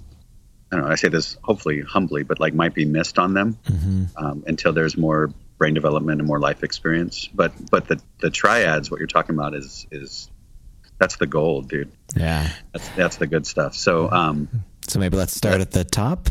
I 0.72 0.78
don't 0.78 0.86
know. 0.86 0.92
I 0.92 0.96
say 0.96 1.10
this 1.10 1.38
hopefully 1.44 1.82
humbly, 1.82 2.24
but 2.24 2.40
like 2.40 2.54
might 2.54 2.74
be 2.74 2.86
missed 2.86 3.20
on 3.20 3.34
them 3.34 3.58
mm-hmm. 3.66 4.04
um, 4.16 4.44
until 4.48 4.72
there's 4.72 4.98
more 4.98 5.30
brain 5.58 5.74
development 5.74 6.22
and 6.22 6.28
more 6.28 6.40
life 6.40 6.64
experience. 6.64 7.28
But 7.34 7.52
but 7.70 7.88
the 7.88 8.02
the 8.20 8.30
triads, 8.30 8.90
what 8.90 9.00
you're 9.00 9.08
talking 9.08 9.36
about 9.36 9.54
is 9.54 9.86
is 9.92 10.30
that's 10.98 11.18
the 11.18 11.28
gold, 11.28 11.68
dude. 11.68 11.92
Yeah, 12.16 12.50
that's 12.72 12.88
that's 12.90 13.18
the 13.18 13.28
good 13.28 13.46
stuff. 13.46 13.76
So 13.76 14.10
um, 14.10 14.48
so 14.88 15.00
maybe 15.00 15.18
let's 15.18 15.36
start 15.36 15.60
at 15.60 15.72
the 15.72 15.84
top. 15.84 16.30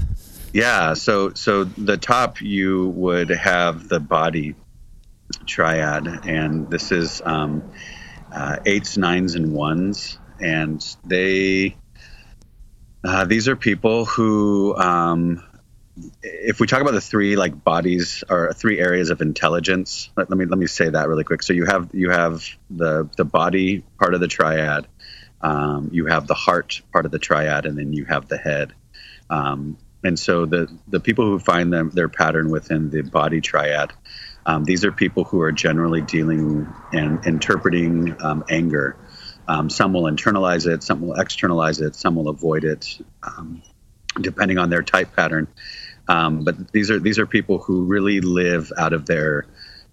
Yeah. 0.54 0.94
So 0.94 1.35
so 1.35 1.64
the 1.64 1.98
top 1.98 2.40
you 2.40 2.88
would 2.88 3.28
have 3.28 3.88
the 3.88 4.00
body 4.00 4.54
triad, 5.44 6.06
and 6.26 6.70
this 6.70 6.92
is 6.92 7.20
um, 7.24 7.70
uh, 8.33 8.57
eights, 8.66 8.97
nines, 8.97 9.35
and 9.35 9.53
ones, 9.53 10.19
and 10.40 10.85
they 11.05 11.77
uh, 13.03 13.25
these 13.25 13.49
are 13.49 13.57
people 13.57 14.05
who, 14.05 14.77
um, 14.77 15.43
if 16.23 16.61
we 16.61 16.66
talk 16.66 16.81
about 16.83 16.93
the 16.93 17.01
three 17.01 17.37
like 17.37 17.64
bodies 17.64 18.23
or 18.29 18.53
three 18.53 18.79
areas 18.79 19.11
of 19.11 19.23
intelligence, 19.23 20.11
let, 20.16 20.29
let, 20.29 20.38
me 20.38 20.45
let 20.45 20.59
me 20.59 20.66
say 20.66 20.88
that 20.88 21.09
really 21.09 21.25
quick. 21.25 21.43
So 21.43 21.53
you 21.53 21.64
have 21.66 21.90
you 21.93 22.11
have 22.11 22.47
the 22.69 23.09
the 23.16 23.25
body 23.25 23.85
part 23.99 24.14
of 24.14 24.21
the 24.21 24.29
triad, 24.29 24.87
um, 25.40 25.88
you 25.93 26.07
have 26.07 26.27
the 26.27 26.35
heart 26.35 26.83
part 26.93 27.07
of 27.07 27.12
the 27.12 27.19
triad, 27.19 27.66
and 27.66 27.77
then 27.77 27.93
you 27.93 28.05
have 28.05 28.29
the 28.29 28.38
head. 28.38 28.75
Um, 29.31 29.79
and 30.05 30.19
so 30.19 30.47
the 30.47 30.69
the 30.88 31.01
people 31.01 31.25
who 31.25 31.38
find 31.38 31.73
them 31.73 31.90
their 31.90 32.09
pattern 32.09 32.51
within 32.51 32.90
the 32.90 33.03
body 33.03 33.40
triad, 33.40 33.93
um, 34.46 34.64
these 34.64 34.85
are 34.85 34.92
people 34.92 35.24
who 35.24 35.40
are 35.40 35.53
generally 35.53 36.00
dealing 36.00 36.72
and 36.92 37.24
interpreting 37.26 38.16
um, 38.22 38.44
anger 38.48 38.96
um, 39.50 39.68
some 39.68 39.92
will 39.92 40.05
internalize 40.05 40.72
it, 40.72 40.85
some 40.85 41.00
will 41.00 41.14
externalize 41.14 41.81
it, 41.81 41.96
some 41.96 42.14
will 42.14 42.29
avoid 42.29 42.62
it, 42.62 43.00
um, 43.24 43.62
depending 44.20 44.59
on 44.59 44.70
their 44.70 44.83
type 44.83 45.16
pattern. 45.16 45.48
Um, 46.07 46.44
but 46.44 46.70
these 46.70 46.88
are 46.92 47.00
these 47.00 47.18
are 47.18 47.26
people 47.26 47.59
who 47.59 47.85
really 47.85 48.20
live 48.20 48.72
out 48.79 48.92
of 48.92 49.07
their 49.07 49.46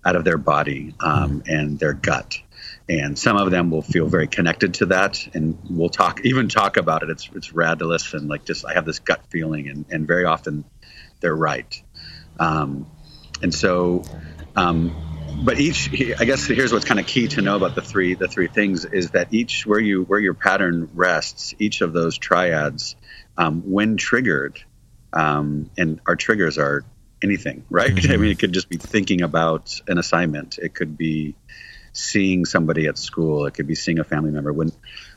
out 0.05 0.15
of 0.15 0.23
their 0.23 0.37
body 0.37 0.93
um, 0.99 1.41
and 1.47 1.79
their 1.79 1.93
gut, 1.93 2.37
and 2.87 3.17
some 3.17 3.35
of 3.35 3.49
them 3.49 3.71
will 3.71 3.81
feel 3.81 4.05
very 4.05 4.27
connected 4.27 4.75
to 4.75 4.85
that, 4.87 5.27
and 5.33 5.57
we'll 5.67 5.89
talk 5.89 6.21
even 6.23 6.49
talk 6.49 6.77
about 6.77 7.01
it. 7.01 7.09
It's 7.09 7.27
it's 7.33 7.51
rad 7.51 7.79
to 7.79 7.87
listen. 7.87 8.27
Like 8.27 8.45
just 8.45 8.63
I 8.63 8.75
have 8.75 8.85
this 8.85 8.99
gut 8.99 9.21
feeling, 9.31 9.69
and 9.69 9.85
and 9.89 10.05
very 10.05 10.25
often 10.25 10.65
they're 11.19 11.35
right. 11.35 11.81
Um, 12.39 12.85
and 13.41 13.51
so 13.51 14.03
um, 14.57 14.93
but 15.43 15.59
each 15.59 15.89
i 16.19 16.25
guess 16.25 16.45
here's 16.45 16.73
what's 16.73 16.85
kind 16.85 16.99
of 16.99 17.05
key 17.05 17.27
to 17.27 17.41
know 17.41 17.55
about 17.55 17.75
the 17.75 17.81
three 17.81 18.15
the 18.15 18.27
three 18.27 18.47
things 18.47 18.85
is 18.85 19.11
that 19.11 19.33
each 19.33 19.65
where 19.65 19.79
you 19.79 20.03
where 20.03 20.19
your 20.19 20.33
pattern 20.33 20.89
rests 20.93 21.53
each 21.59 21.81
of 21.81 21.93
those 21.93 22.17
triads 22.17 22.95
um, 23.37 23.61
when 23.71 23.97
triggered 23.97 24.61
um, 25.13 25.69
and 25.77 25.99
our 26.07 26.15
triggers 26.15 26.57
are 26.57 26.83
anything 27.21 27.63
right 27.69 27.93
mm-hmm. 27.93 28.11
i 28.13 28.17
mean 28.17 28.31
it 28.31 28.39
could 28.39 28.51
just 28.51 28.69
be 28.69 28.77
thinking 28.77 29.21
about 29.21 29.79
an 29.87 29.97
assignment 29.97 30.57
it 30.57 30.73
could 30.73 30.97
be 30.97 31.35
seeing 31.93 32.45
somebody 32.45 32.87
at 32.87 32.97
school 32.97 33.45
it 33.45 33.53
could 33.53 33.67
be 33.67 33.75
seeing 33.75 33.99
a 33.99 34.03
family 34.03 34.31
member 34.31 34.51
when 34.51 34.71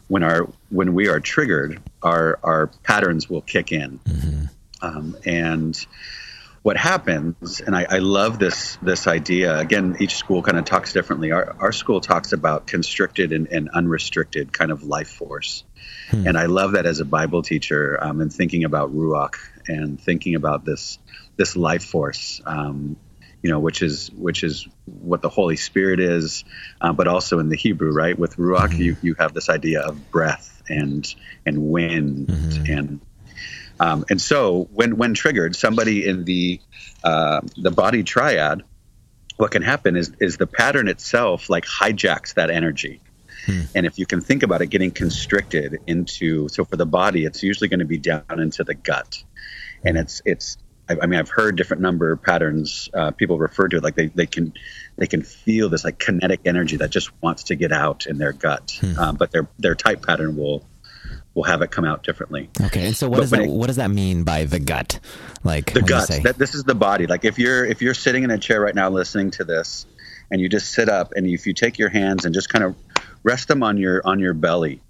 when 0.08 0.22
our 0.22 0.48
when 0.70 0.92
we 0.94 1.08
are 1.08 1.20
triggered 1.20 1.80
our 2.02 2.38
our 2.42 2.66
patterns 2.82 3.28
will 3.28 3.42
kick 3.42 3.72
in 3.72 3.98
mm-hmm. 4.00 4.44
um, 4.82 5.16
and 5.24 5.86
what 6.62 6.76
happens, 6.76 7.60
and 7.60 7.74
I, 7.74 7.86
I, 7.88 7.98
love 7.98 8.38
this 8.38 8.76
this 8.82 9.06
idea. 9.06 9.58
Again, 9.58 9.96
each 9.98 10.16
school 10.16 10.42
kind 10.42 10.58
of 10.58 10.66
talks 10.66 10.92
differently. 10.92 11.32
Our, 11.32 11.56
our 11.58 11.72
school 11.72 12.00
talks 12.00 12.32
about 12.32 12.66
constricted 12.66 13.32
and, 13.32 13.48
and 13.48 13.70
unrestricted 13.70 14.52
kind 14.52 14.70
of 14.70 14.82
life 14.82 15.08
force, 15.08 15.64
hmm. 16.10 16.26
and 16.26 16.36
I 16.36 16.46
love 16.46 16.72
that 16.72 16.84
as 16.84 17.00
a 17.00 17.06
Bible 17.06 17.42
teacher 17.42 17.98
um, 18.02 18.20
and 18.20 18.32
thinking 18.32 18.64
about 18.64 18.94
ruach 18.94 19.36
and 19.68 19.98
thinking 20.00 20.34
about 20.34 20.64
this 20.64 20.98
this 21.36 21.56
life 21.56 21.84
force. 21.84 22.42
Um, 22.44 22.96
you 23.42 23.48
know, 23.48 23.58
which 23.58 23.80
is 23.80 24.10
which 24.10 24.44
is 24.44 24.68
what 24.84 25.22
the 25.22 25.30
Holy 25.30 25.56
Spirit 25.56 25.98
is, 25.98 26.44
uh, 26.78 26.92
but 26.92 27.08
also 27.08 27.38
in 27.38 27.48
the 27.48 27.56
Hebrew, 27.56 27.90
right? 27.90 28.18
With 28.18 28.36
ruach, 28.36 28.68
mm-hmm. 28.68 28.82
you 28.82 28.96
you 29.00 29.14
have 29.14 29.32
this 29.32 29.48
idea 29.48 29.80
of 29.80 30.10
breath 30.10 30.62
and 30.68 31.06
and 31.46 31.70
wind 31.70 32.28
mm-hmm. 32.28 32.72
and 32.72 33.00
Um, 33.80 34.04
and 34.10 34.20
so 34.20 34.68
when 34.72 34.98
when 34.98 35.14
triggered, 35.14 35.56
somebody 35.56 36.06
in 36.06 36.24
the 36.24 36.60
uh, 37.02 37.40
the 37.56 37.70
body 37.70 38.02
triad, 38.02 38.62
what 39.38 39.50
can 39.50 39.62
happen 39.62 39.96
is 39.96 40.12
is 40.20 40.36
the 40.36 40.46
pattern 40.46 40.86
itself 40.86 41.48
like 41.48 41.64
hijacks 41.64 42.34
that 42.34 42.50
energy. 42.50 43.00
Hmm. 43.46 43.62
And 43.74 43.86
if 43.86 43.98
you 43.98 44.04
can 44.04 44.20
think 44.20 44.42
about 44.42 44.60
it 44.60 44.66
getting 44.66 44.90
constricted 44.90 45.78
into, 45.86 46.48
so 46.50 46.66
for 46.66 46.76
the 46.76 46.84
body, 46.84 47.24
it's 47.24 47.42
usually 47.42 47.68
going 47.68 47.80
to 47.80 47.86
be 47.86 47.96
down 47.96 48.38
into 48.38 48.64
the 48.64 48.74
gut, 48.74 49.24
and 49.82 49.96
it's 49.96 50.20
it's. 50.24 50.58
I, 50.90 51.06
mean, 51.06 51.20
I've 51.20 51.28
heard 51.28 51.54
different 51.54 51.82
number 51.82 52.16
patterns. 52.16 52.88
Uh, 52.92 53.12
people 53.12 53.38
refer 53.38 53.68
to 53.68 53.76
it 53.76 53.84
like 53.84 53.94
they, 53.94 54.06
they 54.08 54.26
can 54.26 54.54
they 54.96 55.06
can 55.06 55.22
feel 55.22 55.68
this 55.68 55.84
like 55.84 56.00
kinetic 56.00 56.40
energy 56.46 56.78
that 56.78 56.90
just 56.90 57.12
wants 57.22 57.44
to 57.44 57.54
get 57.54 57.70
out 57.70 58.06
in 58.06 58.18
their 58.18 58.32
gut, 58.32 58.76
hmm. 58.80 58.98
um, 58.98 59.16
but 59.16 59.30
their 59.30 59.48
their 59.58 59.76
type 59.76 60.04
pattern 60.04 60.36
will 60.36 60.66
will 61.34 61.44
have 61.44 61.62
it 61.62 61.70
come 61.70 61.84
out 61.84 62.02
differently. 62.02 62.50
Okay, 62.60 62.86
and 62.86 62.96
so 62.96 63.08
what 63.08 63.20
does 63.20 63.30
that 63.30 63.42
it, 63.42 63.48
what 63.48 63.68
does 63.68 63.76
that 63.76 63.90
mean 63.90 64.24
by 64.24 64.44
the 64.44 64.58
gut? 64.58 64.98
Like 65.44 65.72
the 65.72 65.82
gut. 65.82 66.08
That 66.24 66.38
this 66.38 66.54
is 66.54 66.64
the 66.64 66.74
body. 66.74 67.06
Like 67.06 67.24
if 67.24 67.38
you're 67.38 67.64
if 67.64 67.82
you're 67.82 67.94
sitting 67.94 68.24
in 68.24 68.30
a 68.30 68.38
chair 68.38 68.60
right 68.60 68.74
now 68.74 68.90
listening 68.90 69.30
to 69.32 69.44
this, 69.44 69.86
and 70.30 70.40
you 70.40 70.48
just 70.48 70.72
sit 70.72 70.88
up, 70.88 71.12
and 71.14 71.26
if 71.26 71.46
you 71.46 71.52
take 71.52 71.78
your 71.78 71.88
hands 71.88 72.24
and 72.24 72.34
just 72.34 72.48
kind 72.48 72.64
of 72.64 72.76
rest 73.22 73.48
them 73.48 73.62
on 73.62 73.76
your 73.76 74.02
on 74.04 74.18
your 74.18 74.34
belly, 74.34 74.80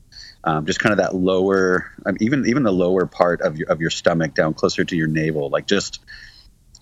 um, 0.44 0.66
just 0.66 0.80
kind 0.80 0.92
of 0.92 0.98
that 0.98 1.14
lower, 1.14 1.90
um, 2.06 2.16
even 2.20 2.46
even 2.46 2.62
the 2.62 2.72
lower 2.72 3.06
part 3.06 3.42
of 3.42 3.58
your 3.58 3.68
of 3.70 3.80
your 3.80 3.90
stomach 3.90 4.34
down 4.34 4.54
closer 4.54 4.84
to 4.84 4.96
your 4.96 5.08
navel, 5.08 5.50
like 5.50 5.66
just 5.66 6.00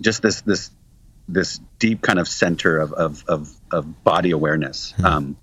just 0.01 0.23
this 0.23 0.41
this 0.43 0.71
this 1.29 1.61
deep 1.79 2.01
kind 2.01 2.19
of 2.19 2.29
center 2.29 2.79
of 2.79 2.93
of 2.93 3.25
of, 3.27 3.53
of 3.73 4.05
body 4.05 4.31
awareness. 4.31 4.93
Mm-hmm. 4.93 5.05
Um, 5.05 5.37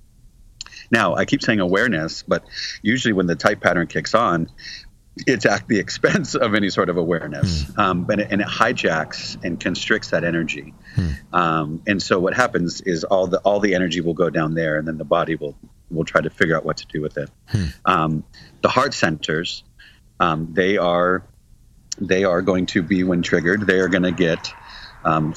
now, 0.92 1.16
I 1.16 1.26
keep 1.26 1.42
saying 1.42 1.60
awareness, 1.60 2.24
but 2.24 2.44
usually 2.82 3.14
when 3.14 3.28
the 3.28 3.36
type 3.36 3.62
pattern 3.62 3.88
kicks 3.88 4.14
on, 4.14 4.50
it's 5.26 5.46
at 5.46 5.68
the 5.68 5.80
expense 5.86 6.36
of 6.36 6.56
any 6.56 6.70
sort 6.70 6.90
of 6.90 6.98
awareness, 6.98 7.64
mm. 7.64 7.78
um, 7.78 8.10
and, 8.10 8.22
it, 8.22 8.28
and, 8.32 8.42
it, 8.42 8.48
hijacks 8.48 9.44
and 9.44 9.60
constricts 9.60 10.10
that 10.10 10.24
energy. 10.24 10.74
Mm. 10.96 11.34
Um, 11.34 11.82
and 11.88 12.02
so 12.02 12.20
what 12.20 12.34
happens 12.34 12.82
is 12.82 13.04
all 13.04 13.28
the 13.28 13.40
all 13.40 13.60
the 13.60 13.76
energy 13.76 14.02
will 14.02 14.14
go 14.14 14.30
down 14.30 14.54
there, 14.54 14.78
and 14.78 14.88
then 14.88 14.98
the 14.98 15.06
body 15.06 15.36
will 15.36 15.56
will 15.90 16.06
try 16.06 16.22
to 16.22 16.30
figure 16.30 16.56
out 16.56 16.66
what 16.66 16.78
to 16.78 16.88
do 16.88 17.02
with 17.02 17.18
it. 17.18 17.30
Mm. 17.52 17.74
Um, 17.86 18.24
the 18.62 18.70
heart 18.70 18.94
centers, 18.94 19.64
um, 20.20 20.54
they 20.54 20.78
are 20.78 21.24
they 21.98 22.24
are 22.26 22.42
going 22.42 22.66
to 22.68 22.82
be 22.82 23.04
when 23.04 23.22
triggered, 23.22 23.66
they 23.66 23.80
are 23.80 23.88
going 23.88 24.04
to 24.04 24.12
get 24.12 24.52
um, 25.04 25.34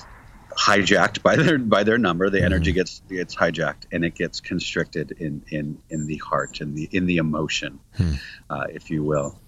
hijacked 0.58 1.22
by 1.22 1.36
their 1.36 1.58
by 1.58 1.84
their 1.84 1.98
number. 1.98 2.30
The 2.30 2.42
energy 2.42 2.70
mm-hmm. 2.70 2.78
gets 2.78 3.02
gets 3.08 3.34
hijacked 3.34 3.86
and 3.92 4.04
it 4.04 4.14
gets 4.14 4.40
constricted 4.40 5.12
in 5.12 5.44
in 5.50 5.78
in 5.88 6.06
the 6.06 6.16
heart 6.16 6.60
and 6.60 6.76
the 6.76 6.88
in 6.90 7.06
the 7.06 7.18
emotion, 7.18 7.80
hmm. 7.96 8.14
uh, 8.50 8.66
if 8.72 8.90
you 8.90 9.04
will. 9.04 9.38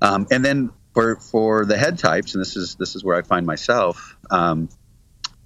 Um, 0.00 0.26
and 0.30 0.44
then 0.44 0.70
for 0.94 1.16
for 1.16 1.64
the 1.64 1.76
head 1.76 1.98
types, 1.98 2.34
and 2.34 2.40
this 2.40 2.56
is 2.56 2.76
this 2.76 2.94
is 2.94 3.02
where 3.02 3.16
I 3.16 3.22
find 3.22 3.46
myself, 3.46 4.16
um, 4.30 4.68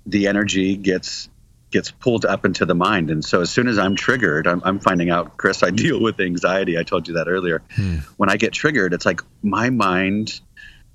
the 0.06 0.26
energy 0.28 0.76
gets 0.76 1.28
gets 1.70 1.90
pulled 1.90 2.26
up 2.26 2.44
into 2.44 2.66
the 2.66 2.74
mind. 2.74 3.10
And 3.10 3.24
so 3.24 3.40
as 3.40 3.50
soon 3.50 3.66
as 3.66 3.78
I'm 3.78 3.96
triggered, 3.96 4.46
I'm, 4.46 4.60
I'm 4.62 4.78
finding 4.78 5.08
out, 5.08 5.38
Chris, 5.38 5.62
I 5.62 5.70
deal 5.70 6.02
with 6.02 6.20
anxiety. 6.20 6.78
I 6.78 6.82
told 6.82 7.08
you 7.08 7.14
that 7.14 7.28
earlier. 7.28 7.62
Hmm. 7.70 7.96
When 8.18 8.28
I 8.28 8.36
get 8.36 8.52
triggered, 8.52 8.92
it's 8.92 9.06
like 9.06 9.22
my 9.42 9.70
mind 9.70 10.38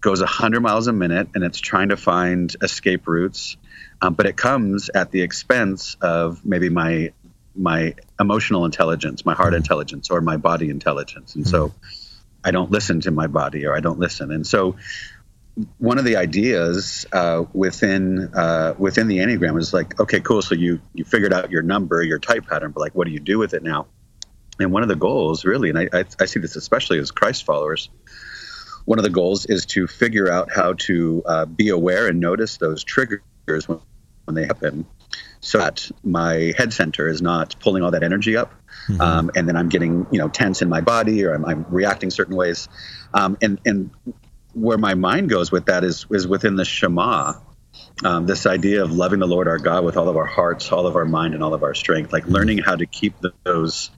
goes 0.02 0.20
100 0.20 0.62
miles 0.62 0.86
a 0.86 0.94
minute 0.94 1.30
and 1.34 1.44
it's 1.44 1.60
trying 1.60 1.90
to 1.90 1.98
find 1.98 2.56
escape 2.62 3.08
routes 3.08 3.58
um, 4.02 4.14
but 4.14 4.26
it 4.26 4.38
comes 4.38 4.90
at 4.90 5.12
the 5.12 5.22
expense 5.22 5.96
of 6.02 6.46
maybe 6.46 6.70
my 6.70 7.14
my 7.56 7.96
emotional 8.20 8.66
intelligence, 8.66 9.26
my 9.26 9.34
heart 9.34 9.50
mm-hmm. 9.50 9.58
intelligence, 9.58 10.10
or 10.10 10.22
my 10.22 10.38
body 10.38 10.70
intelligence, 10.70 11.36
and 11.36 11.46
mm-hmm. 11.46 11.52
so 11.52 11.74
I 12.44 12.52
don't 12.52 12.72
listen 12.72 13.02
to 13.02 13.12
my 13.12 13.28
body, 13.28 13.66
or 13.66 13.76
I 13.76 13.80
don't 13.80 14.00
listen, 14.00 14.32
and 14.32 14.46
so 14.46 14.76
one 15.80 15.98
of 15.98 16.06
the 16.06 16.18
ideas 16.18 17.06
uh, 17.12 17.44
within 17.54 18.34
uh, 18.34 18.76
within 18.78 19.08
the 19.08 19.18
enneagram 19.18 19.60
is 19.60 19.74
like, 19.74 20.00
okay, 20.00 20.20
cool. 20.20 20.42
So 20.42 20.56
you 20.56 20.80
you 20.94 21.04
figured 21.04 21.34
out 21.34 21.52
your 21.52 21.64
number, 21.64 22.04
your 22.04 22.20
type 22.20 22.48
pattern, 22.48 22.72
but 22.72 22.82
like, 22.82 22.94
what 22.94 23.08
do 23.08 23.14
you 23.14 23.20
do 23.20 23.40
with 23.40 23.54
it 23.54 23.64
now? 23.64 23.88
And 24.60 24.72
one 24.72 24.84
of 24.84 24.90
the 24.90 24.96
goals, 24.96 25.46
really, 25.46 25.70
and 25.70 25.80
I, 25.80 25.90
I, 25.94 26.06
I 26.20 26.26
see 26.26 26.40
this 26.40 26.56
especially 26.56 27.00
as 27.00 27.12
Christ 27.12 27.44
followers, 27.44 27.90
one 28.86 29.00
of 29.00 29.04
the 29.04 29.12
goals 29.12 29.46
is 29.46 29.66
to 29.68 29.88
figure 29.88 30.32
out 30.32 30.52
how 30.52 30.74
to 30.74 31.24
uh, 31.26 31.46
be 31.46 31.70
aware 31.70 32.08
and 32.08 32.20
notice 32.20 32.58
those 32.58 32.84
triggers 32.84 33.22
when, 33.68 33.80
when 34.26 34.36
they 34.36 34.46
happen. 34.46 34.86
So 35.40 35.60
that 35.60 35.90
my 36.04 36.54
head 36.58 36.74
center 36.74 37.08
is 37.08 37.22
not 37.22 37.56
pulling 37.60 37.84
all 37.84 37.92
that 37.92 38.04
energy 38.04 38.36
up 38.36 38.54
mm-hmm. 38.88 39.02
um, 39.02 39.32
and 39.36 39.48
then 39.48 39.56
i'm 39.56 39.70
getting 39.70 40.06
you 40.12 40.20
know 40.20 40.30
tense 40.30 40.62
in 40.62 40.70
my 40.70 40.82
body 40.82 41.24
or 41.24 41.34
i'm, 41.34 41.46
I'm 41.46 41.66
reacting 41.70 42.10
certain 42.10 42.36
ways. 42.36 42.68
Um, 43.14 43.38
and 43.42 43.60
and 43.66 43.92
where 44.54 44.78
my 44.78 44.96
mind 44.96 45.30
goes 45.30 45.52
with 45.52 45.68
that 45.68 45.84
is 45.84 46.06
is 46.12 46.28
within 46.28 46.56
the 46.56 46.66
shema 46.66 47.34
um, 48.04 48.26
this 48.26 48.46
idea 48.46 48.84
of 48.84 48.92
loving 48.92 49.20
the 49.20 49.28
lord 49.28 49.48
our 49.48 49.60
god 49.60 49.84
with 49.84 49.98
all 49.98 50.10
of 50.10 50.18
our 50.18 50.26
hearts 50.26 50.72
all 50.72 50.88
of 50.88 50.96
our 50.96 51.06
mind 51.06 51.34
and 51.34 51.44
all 51.44 51.54
of 51.54 51.64
our 51.64 51.74
strength 51.74 52.12
like 52.12 52.28
learning 52.28 52.58
how 52.58 52.76
to 52.76 52.86
keep 52.86 53.20
the, 53.20 53.32
those 53.44 53.92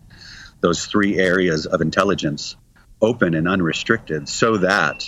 those 0.61 0.85
three 0.85 1.17
areas 1.17 1.65
of 1.65 1.81
intelligence 1.81 2.55
open 3.01 3.33
and 3.33 3.47
unrestricted 3.47 4.27
so 4.27 4.57
that 4.57 5.05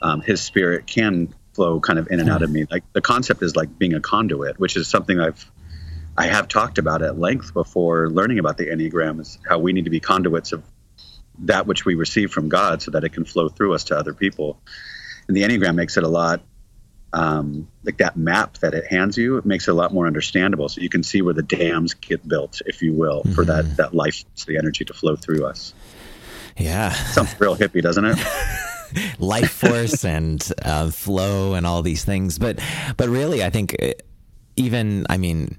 um, 0.00 0.20
his 0.20 0.40
spirit 0.40 0.86
can 0.86 1.34
flow 1.54 1.80
kind 1.80 1.98
of 1.98 2.08
in 2.10 2.20
and 2.20 2.30
out 2.30 2.42
of 2.42 2.50
me. 2.50 2.66
Like 2.70 2.84
the 2.92 3.00
concept 3.00 3.42
is 3.42 3.56
like 3.56 3.78
being 3.78 3.94
a 3.94 4.00
conduit, 4.00 4.58
which 4.58 4.76
is 4.76 4.88
something 4.88 5.20
I've 5.20 5.50
I 6.16 6.26
have 6.26 6.48
talked 6.48 6.78
about 6.78 7.02
at 7.02 7.18
length 7.18 7.54
before 7.54 8.10
learning 8.10 8.38
about 8.38 8.58
the 8.58 8.66
Enneagram 8.66 9.20
is 9.20 9.38
how 9.48 9.58
we 9.58 9.72
need 9.72 9.84
to 9.84 9.90
be 9.90 10.00
conduits 10.00 10.52
of 10.52 10.62
that 11.40 11.66
which 11.66 11.86
we 11.86 11.94
receive 11.94 12.30
from 12.30 12.50
God 12.50 12.82
so 12.82 12.90
that 12.90 13.04
it 13.04 13.10
can 13.10 13.24
flow 13.24 13.48
through 13.48 13.74
us 13.74 13.84
to 13.84 13.96
other 13.96 14.12
people. 14.12 14.60
And 15.26 15.36
the 15.36 15.42
Enneagram 15.42 15.74
makes 15.74 15.96
it 15.96 16.04
a 16.04 16.08
lot 16.08 16.42
um, 17.14 17.68
like 17.84 17.98
that 17.98 18.16
map 18.16 18.58
that 18.58 18.74
it 18.74 18.86
hands 18.86 19.18
you, 19.18 19.36
it 19.36 19.44
makes 19.44 19.68
it 19.68 19.70
a 19.70 19.74
lot 19.74 19.92
more 19.92 20.06
understandable. 20.06 20.68
So 20.68 20.80
you 20.80 20.88
can 20.88 21.02
see 21.02 21.22
where 21.22 21.34
the 21.34 21.42
dams 21.42 21.94
get 21.94 22.26
built, 22.26 22.62
if 22.66 22.82
you 22.82 22.92
will, 22.92 23.20
mm-hmm. 23.20 23.32
for 23.32 23.44
that, 23.44 23.64
mm-hmm. 23.64 23.74
that 23.76 23.94
life, 23.94 24.24
the 24.46 24.58
energy 24.58 24.84
to 24.84 24.94
flow 24.94 25.16
through 25.16 25.46
us. 25.46 25.74
Yeah. 26.56 26.90
Sounds 26.90 27.38
real 27.40 27.56
hippie, 27.56 27.82
doesn't 27.82 28.04
it? 28.04 28.18
life 29.18 29.50
force 29.50 30.04
and 30.04 30.52
uh, 30.62 30.90
flow 30.90 31.54
and 31.54 31.66
all 31.66 31.82
these 31.82 32.04
things. 32.04 32.38
But 32.38 32.58
but 32.96 33.08
really, 33.08 33.44
I 33.44 33.50
think 33.50 33.76
uh, 33.82 33.92
even 34.56 35.06
I 35.08 35.16
mean 35.16 35.58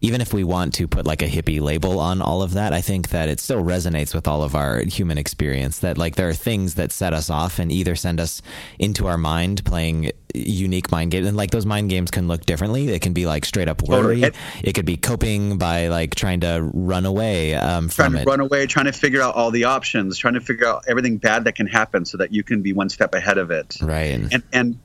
even 0.00 0.20
if 0.20 0.32
we 0.32 0.44
want 0.44 0.74
to 0.74 0.88
put 0.88 1.06
like 1.06 1.22
a 1.22 1.28
hippie 1.28 1.60
label 1.60 1.98
on 1.98 2.22
all 2.22 2.42
of 2.42 2.54
that, 2.54 2.72
I 2.72 2.80
think 2.80 3.10
that 3.10 3.28
it 3.28 3.40
still 3.40 3.62
resonates 3.62 4.14
with 4.14 4.26
all 4.26 4.42
of 4.42 4.54
our 4.54 4.80
human 4.80 5.18
experience. 5.18 5.80
That 5.80 5.98
like 5.98 6.16
there 6.16 6.28
are 6.28 6.34
things 6.34 6.74
that 6.74 6.92
set 6.92 7.12
us 7.12 7.30
off 7.30 7.58
and 7.58 7.70
either 7.70 7.96
send 7.96 8.20
us 8.20 8.42
into 8.78 9.06
our 9.06 9.18
mind 9.18 9.64
playing 9.64 10.12
unique 10.34 10.90
mind 10.90 11.10
games, 11.10 11.26
and 11.26 11.36
like 11.36 11.50
those 11.50 11.66
mind 11.66 11.90
games 11.90 12.10
can 12.10 12.28
look 12.28 12.46
differently. 12.46 12.88
It 12.88 13.02
can 13.02 13.12
be 13.12 13.26
like 13.26 13.44
straight 13.44 13.68
up 13.68 13.82
worry. 13.82 14.22
It, 14.22 14.34
it 14.62 14.72
could 14.74 14.86
be 14.86 14.96
coping 14.96 15.58
by 15.58 15.88
like 15.88 16.14
trying 16.14 16.40
to 16.40 16.70
run 16.72 17.06
away 17.06 17.54
um, 17.54 17.88
from 17.88 18.14
to 18.14 18.24
run 18.24 18.40
away, 18.40 18.66
trying 18.66 18.86
to 18.86 18.92
figure 18.92 19.22
out 19.22 19.34
all 19.34 19.50
the 19.50 19.64
options, 19.64 20.18
trying 20.18 20.34
to 20.34 20.40
figure 20.40 20.66
out 20.66 20.84
everything 20.88 21.16
bad 21.18 21.44
that 21.44 21.54
can 21.54 21.66
happen, 21.66 22.04
so 22.04 22.18
that 22.18 22.32
you 22.32 22.42
can 22.42 22.62
be 22.62 22.72
one 22.72 22.88
step 22.88 23.14
ahead 23.14 23.38
of 23.38 23.50
it. 23.50 23.78
Right. 23.80 24.12
And 24.32 24.42
and 24.52 24.78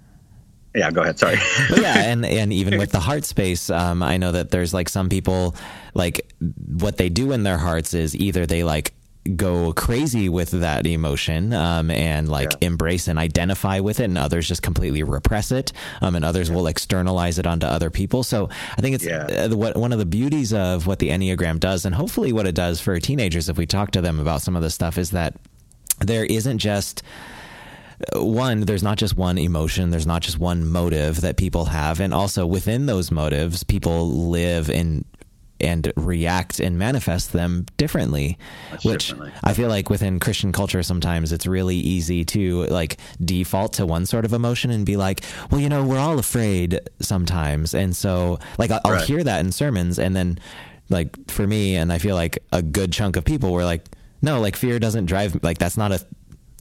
yeah, 0.76 0.92
go 0.92 1.02
ahead. 1.02 1.18
Sorry. 1.18 1.38
yeah, 1.78 1.98
and 2.00 2.26
and 2.26 2.52
even 2.52 2.78
with 2.78 2.92
the 2.92 3.00
heart 3.00 3.24
space, 3.24 3.70
um, 3.70 4.04
I 4.04 4.18
know 4.18 4.32
that 4.32 4.52
there's 4.52 4.74
like 4.74 4.90
some 4.90 5.10
people 5.10 5.56
like 5.94 6.32
what 6.68 6.98
they 6.98 7.10
do 7.10 7.32
in 7.32 7.44
their 7.44 7.58
hearts 7.58 7.94
is 7.94 8.16
either 8.16 8.46
they 8.46 8.64
like 8.64 8.94
go 9.36 9.74
crazy 9.74 10.30
with 10.30 10.52
that 10.52 10.86
emotion 10.86 11.52
um, 11.52 11.90
and 11.90 12.30
like 12.30 12.52
yeah. 12.52 12.68
embrace 12.68 13.08
and 13.08 13.18
identify 13.18 13.80
with 13.80 14.00
it, 14.00 14.06
and 14.06 14.18
others 14.18 14.48
just 14.48 14.62
completely 14.62 15.02
repress 15.02 15.52
it, 15.52 15.72
um, 16.02 16.16
and 16.16 16.26
others 16.26 16.50
yeah. 16.50 16.56
will 16.56 16.68
externalize 16.68 17.40
it 17.40 17.48
onto 17.48 17.66
other 17.66 17.90
people. 17.90 18.24
So 18.24 18.50
I 18.78 18.82
think 18.82 18.96
it's 18.96 19.06
yeah. 19.06 19.48
uh, 19.52 19.56
what 19.56 19.78
one 19.78 19.94
of 19.94 20.00
the 20.00 20.06
beauties 20.06 20.54
of 20.54 20.88
what 20.88 21.00
the 21.00 21.10
Enneagram 21.10 21.60
does, 21.60 21.86
and 21.86 21.96
hopefully 21.96 22.34
what 22.34 22.46
it 22.46 22.56
does 22.56 22.82
for 22.82 23.00
teenagers, 23.00 23.50
if 23.50 23.58
we 23.58 23.66
talk 23.66 23.92
to 23.92 24.02
them 24.02 24.20
about 24.20 24.42
some 24.42 24.56
of 24.56 24.62
this 24.62 24.76
stuff, 24.76 24.98
is 24.98 25.12
that 25.12 25.36
there 26.00 26.26
isn't 26.26 26.60
just 26.60 27.02
one, 28.14 28.62
there's 28.62 28.84
not 28.84 28.98
just 28.98 29.16
one 29.16 29.38
emotion, 29.38 29.90
there's 29.90 30.08
not 30.08 30.22
just 30.22 30.40
one 30.40 30.68
motive 30.68 31.22
that 31.22 31.38
people 31.38 31.66
have, 31.66 32.00
and 32.00 32.14
also 32.14 32.46
within 32.46 32.86
those 32.86 33.12
motives, 33.12 33.64
people 33.64 34.10
live 34.30 34.70
in 34.70 35.06
and 35.62 35.92
react 35.96 36.60
and 36.60 36.78
manifest 36.78 37.32
them 37.32 37.66
differently 37.78 38.38
Much 38.72 38.84
which 38.84 39.08
differently. 39.10 39.40
i 39.44 39.54
feel 39.54 39.70
like 39.70 39.90
within 39.90 40.20
christian 40.20 40.52
culture 40.52 40.84
sometimes 40.84 41.32
it's 41.32 41.48
really 41.48 41.78
easy 41.78 42.26
to 42.26 42.66
like 42.66 42.98
default 43.24 43.72
to 43.74 43.86
one 43.86 44.06
sort 44.06 44.26
of 44.26 44.34
emotion 44.34 44.70
and 44.70 44.86
be 44.86 44.98
like 44.98 45.22
well 45.50 45.62
you 45.62 45.70
know 45.70 45.86
we're 45.86 45.98
all 45.98 46.20
afraid 46.20 46.82
sometimes 47.00 47.74
and 47.74 47.96
so 47.96 48.38
like 48.58 48.70
i'll, 48.70 48.82
right. 48.86 49.06
hear 49.06 49.24
that 49.24 49.40
in 49.40 49.52
sermons 49.52 49.98
and 49.98 50.14
then 50.14 50.38
like 50.90 51.32
for 51.32 51.48
me 51.48 51.78
and 51.78 51.94
i 51.94 52.00
feel 52.00 52.16
like 52.16 52.38
a 52.52 52.62
good 52.62 52.92
chunk 52.92 53.16
of 53.16 53.24
people 53.24 53.54
were 53.54 53.64
like 53.64 53.86
no 54.22 54.42
like 54.42 54.58
fear 54.58 54.78
doesn't 54.78 55.06
drive 55.06 55.42
like 55.42 55.58
that's 55.58 55.78
not 55.78 55.94
a 55.94 56.06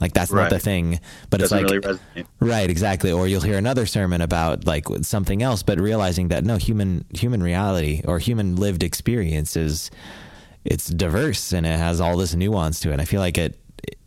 like 0.05 0.12
that's 0.12 0.31
right. 0.31 0.43
not 0.43 0.51
the 0.51 0.59
thing, 0.59 1.01
but 1.31 1.40
it's 1.40 1.51
like 1.51 1.64
really 1.64 1.97
right, 2.40 2.69
exactly. 2.69 3.11
Or 3.11 3.27
you'll 3.27 3.40
hear 3.40 3.57
another 3.57 3.87
sermon 3.87 4.21
about 4.21 4.67
like 4.67 4.85
something 5.01 5.43
else, 5.43 5.62
but 5.62 5.81
realizing 5.81 6.29
that 6.29 6.45
no 6.45 6.59
human 6.59 7.07
human 7.14 7.43
reality 7.43 8.03
or 8.07 8.19
human 8.19 8.57
lived 8.57 8.83
experience 8.83 9.57
is 9.57 9.90
it's 10.62 10.88
diverse 10.88 11.55
and 11.55 11.64
it 11.64 11.79
has 11.79 12.03
all 12.03 12.19
this 12.19 12.35
nuance 12.35 12.81
to 12.81 12.93
it. 12.93 13.01
I 13.01 13.07
feel 13.07 13.21
like 13.21 13.38
it 13.38 13.59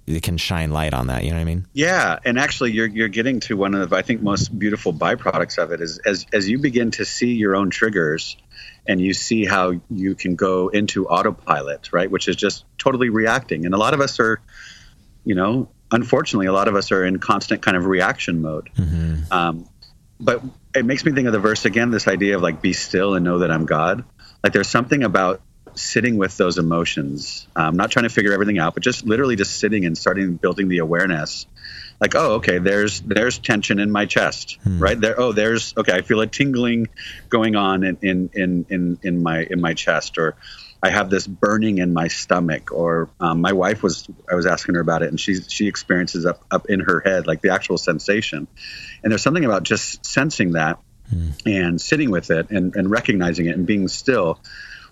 it 0.05 0.21
can 0.21 0.37
shine 0.37 0.69
light 0.69 0.93
on 0.93 1.07
that. 1.07 1.23
You 1.23 1.31
know 1.31 1.37
what 1.37 1.41
I 1.41 1.45
mean? 1.45 1.65
Yeah, 1.73 2.19
and 2.23 2.37
actually, 2.37 2.73
you're 2.73 2.85
you're 2.85 3.07
getting 3.07 3.39
to 3.41 3.57
one 3.57 3.73
of 3.73 3.89
the 3.89 3.95
I 3.95 4.03
think 4.03 4.21
most 4.21 4.57
beautiful 4.57 4.93
byproducts 4.93 5.57
of 5.57 5.71
it 5.71 5.81
is 5.81 5.97
as 6.05 6.27
as 6.31 6.47
you 6.47 6.59
begin 6.59 6.91
to 6.91 7.05
see 7.05 7.33
your 7.33 7.55
own 7.55 7.71
triggers, 7.71 8.37
and 8.87 9.01
you 9.01 9.15
see 9.15 9.45
how 9.45 9.81
you 9.89 10.13
can 10.13 10.35
go 10.35 10.67
into 10.67 11.07
autopilot, 11.07 11.91
right, 11.91 12.11
which 12.11 12.27
is 12.27 12.35
just 12.35 12.65
totally 12.77 13.09
reacting. 13.09 13.65
And 13.65 13.73
a 13.73 13.77
lot 13.77 13.93
of 13.93 13.99
us 13.99 14.19
are, 14.19 14.39
you 15.25 15.35
know, 15.35 15.69
unfortunately, 15.91 16.47
a 16.47 16.53
lot 16.53 16.67
of 16.67 16.75
us 16.75 16.91
are 16.91 17.05
in 17.05 17.19
constant 17.19 17.61
kind 17.61 17.77
of 17.77 17.85
reaction 17.85 18.41
mode. 18.41 18.69
Mm-hmm. 18.75 19.31
Um, 19.31 19.69
but 20.19 20.41
it 20.75 20.85
makes 20.85 21.05
me 21.05 21.11
think 21.11 21.27
of 21.27 21.33
the 21.33 21.39
verse 21.39 21.65
again. 21.65 21.91
This 21.91 22.07
idea 22.07 22.35
of 22.35 22.41
like, 22.41 22.61
be 22.61 22.73
still 22.73 23.15
and 23.15 23.23
know 23.23 23.39
that 23.39 23.51
I'm 23.51 23.65
God. 23.65 24.03
Like, 24.43 24.53
there's 24.53 24.69
something 24.69 25.03
about 25.03 25.41
sitting 25.75 26.17
with 26.17 26.37
those 26.37 26.57
emotions, 26.57 27.47
um, 27.55 27.75
not 27.75 27.91
trying 27.91 28.03
to 28.03 28.09
figure 28.09 28.33
everything 28.33 28.57
out, 28.59 28.73
but 28.73 28.83
just 28.83 29.05
literally 29.05 29.35
just 29.35 29.59
sitting 29.59 29.85
and 29.85 29.97
starting 29.97 30.35
building 30.35 30.67
the 30.67 30.79
awareness. 30.79 31.45
Like, 31.99 32.15
oh, 32.15 32.35
okay, 32.35 32.59
there's 32.59 33.01
there's 33.01 33.39
tension 33.39 33.79
in 33.79 33.91
my 33.91 34.05
chest, 34.05 34.59
hmm. 34.63 34.79
right 34.79 34.99
there. 34.99 35.19
Oh, 35.19 35.31
there's 35.31 35.73
okay, 35.77 35.93
I 35.93 36.01
feel 36.01 36.21
a 36.21 36.27
tingling 36.27 36.87
going 37.29 37.55
on 37.55 37.83
in 37.83 37.97
in 38.01 38.29
in 38.33 38.65
in, 38.69 38.99
in 39.01 39.23
my 39.23 39.43
in 39.49 39.61
my 39.61 39.73
chest, 39.73 40.17
or 40.17 40.35
I 40.81 40.89
have 40.89 41.09
this 41.09 41.25
burning 41.25 41.79
in 41.79 41.93
my 41.93 42.07
stomach. 42.07 42.71
Or 42.71 43.09
um, 43.19 43.41
my 43.41 43.53
wife 43.53 43.83
was 43.83 44.07
I 44.31 44.35
was 44.35 44.45
asking 44.45 44.75
her 44.75 44.81
about 44.81 45.03
it, 45.03 45.09
and 45.09 45.19
she 45.19 45.41
she 45.41 45.67
experiences 45.67 46.25
up 46.25 46.43
up 46.51 46.67
in 46.69 46.81
her 46.81 47.01
head 47.03 47.27
like 47.27 47.41
the 47.41 47.53
actual 47.53 47.77
sensation. 47.77 48.47
And 49.03 49.11
there's 49.11 49.23
something 49.23 49.45
about 49.45 49.63
just 49.63 50.05
sensing 50.05 50.53
that 50.53 50.79
hmm. 51.09 51.29
and 51.45 51.81
sitting 51.81 52.11
with 52.11 52.31
it 52.31 52.49
and, 52.51 52.75
and 52.75 52.89
recognizing 52.89 53.47
it 53.47 53.55
and 53.55 53.65
being 53.65 53.87
still 53.87 54.39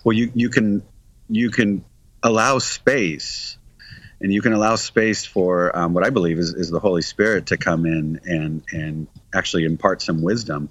well 0.03 0.13
you 0.13 0.31
you 0.33 0.49
can 0.49 0.83
you 1.27 1.49
can 1.49 1.83
allow 2.23 2.59
space 2.59 3.57
and 4.21 4.33
you 4.33 4.41
can 4.41 4.53
allow 4.53 4.75
space 4.75 5.25
for 5.25 5.75
um, 5.77 5.93
what 5.93 6.05
I 6.05 6.09
believe 6.09 6.39
is, 6.39 6.53
is 6.53 6.69
the 6.69 6.79
Holy 6.79 7.01
Spirit 7.01 7.47
to 7.47 7.57
come 7.57 7.85
in 7.85 8.21
and 8.25 8.63
and 8.71 9.07
actually 9.33 9.65
impart 9.65 10.01
some 10.01 10.21
wisdom. 10.21 10.69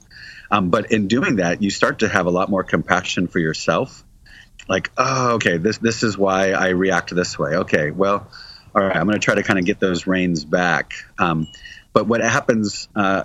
Um, 0.50 0.70
but 0.70 0.92
in 0.92 1.08
doing 1.08 1.36
that, 1.36 1.62
you 1.62 1.70
start 1.70 2.00
to 2.00 2.08
have 2.08 2.26
a 2.26 2.30
lot 2.30 2.48
more 2.48 2.64
compassion 2.64 3.28
for 3.28 3.38
yourself. 3.38 4.04
Like, 4.68 4.90
oh, 4.96 5.34
okay, 5.34 5.58
this 5.58 5.78
this 5.78 6.02
is 6.02 6.16
why 6.16 6.52
I 6.52 6.70
react 6.70 7.14
this 7.14 7.38
way. 7.38 7.56
Okay, 7.56 7.90
well, 7.90 8.28
all 8.74 8.82
right, 8.82 8.96
I'm 8.96 9.06
going 9.06 9.18
to 9.18 9.24
try 9.24 9.34
to 9.34 9.42
kind 9.42 9.58
of 9.58 9.64
get 9.64 9.78
those 9.78 10.06
reins 10.06 10.44
back. 10.44 10.94
Um, 11.18 11.46
but 11.92 12.06
what 12.06 12.20
happens 12.20 12.88
uh, 12.96 13.24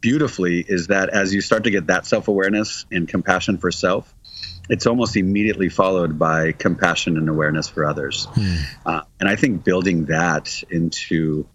beautifully 0.00 0.64
is 0.66 0.88
that 0.88 1.10
as 1.10 1.34
you 1.34 1.40
start 1.40 1.64
to 1.64 1.70
get 1.70 1.88
that 1.88 2.06
self 2.06 2.28
awareness 2.28 2.86
and 2.90 3.08
compassion 3.08 3.58
for 3.58 3.70
self, 3.70 4.12
it's 4.68 4.86
almost 4.86 5.16
immediately 5.16 5.68
followed 5.68 6.18
by 6.18 6.52
compassion 6.52 7.16
and 7.16 7.28
awareness 7.28 7.68
for 7.68 7.84
others. 7.84 8.26
Mm. 8.34 8.62
Uh, 8.84 9.02
and 9.20 9.28
I 9.28 9.36
think 9.36 9.64
building 9.64 10.06
that 10.06 10.62
into 10.70 11.46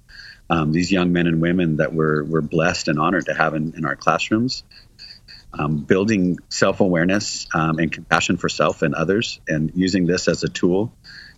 um, 0.49 0.71
these 0.71 0.91
young 0.91 1.13
men 1.13 1.27
and 1.27 1.41
women 1.41 1.77
that 1.77 1.93
we're, 1.93 2.23
we're 2.23 2.41
blessed 2.41 2.87
and 2.87 2.99
honored 2.99 3.25
to 3.25 3.33
have 3.33 3.53
in, 3.55 3.73
in 3.75 3.85
our 3.85 3.95
classrooms, 3.95 4.63
um, 5.57 5.77
building 5.77 6.39
self 6.49 6.79
awareness 6.79 7.47
um, 7.53 7.79
and 7.79 7.91
compassion 7.91 8.37
for 8.37 8.49
self 8.49 8.81
and 8.81 8.95
others, 8.95 9.39
and 9.47 9.71
using 9.75 10.05
this 10.05 10.27
as 10.27 10.43
a 10.43 10.49
tool, 10.49 10.93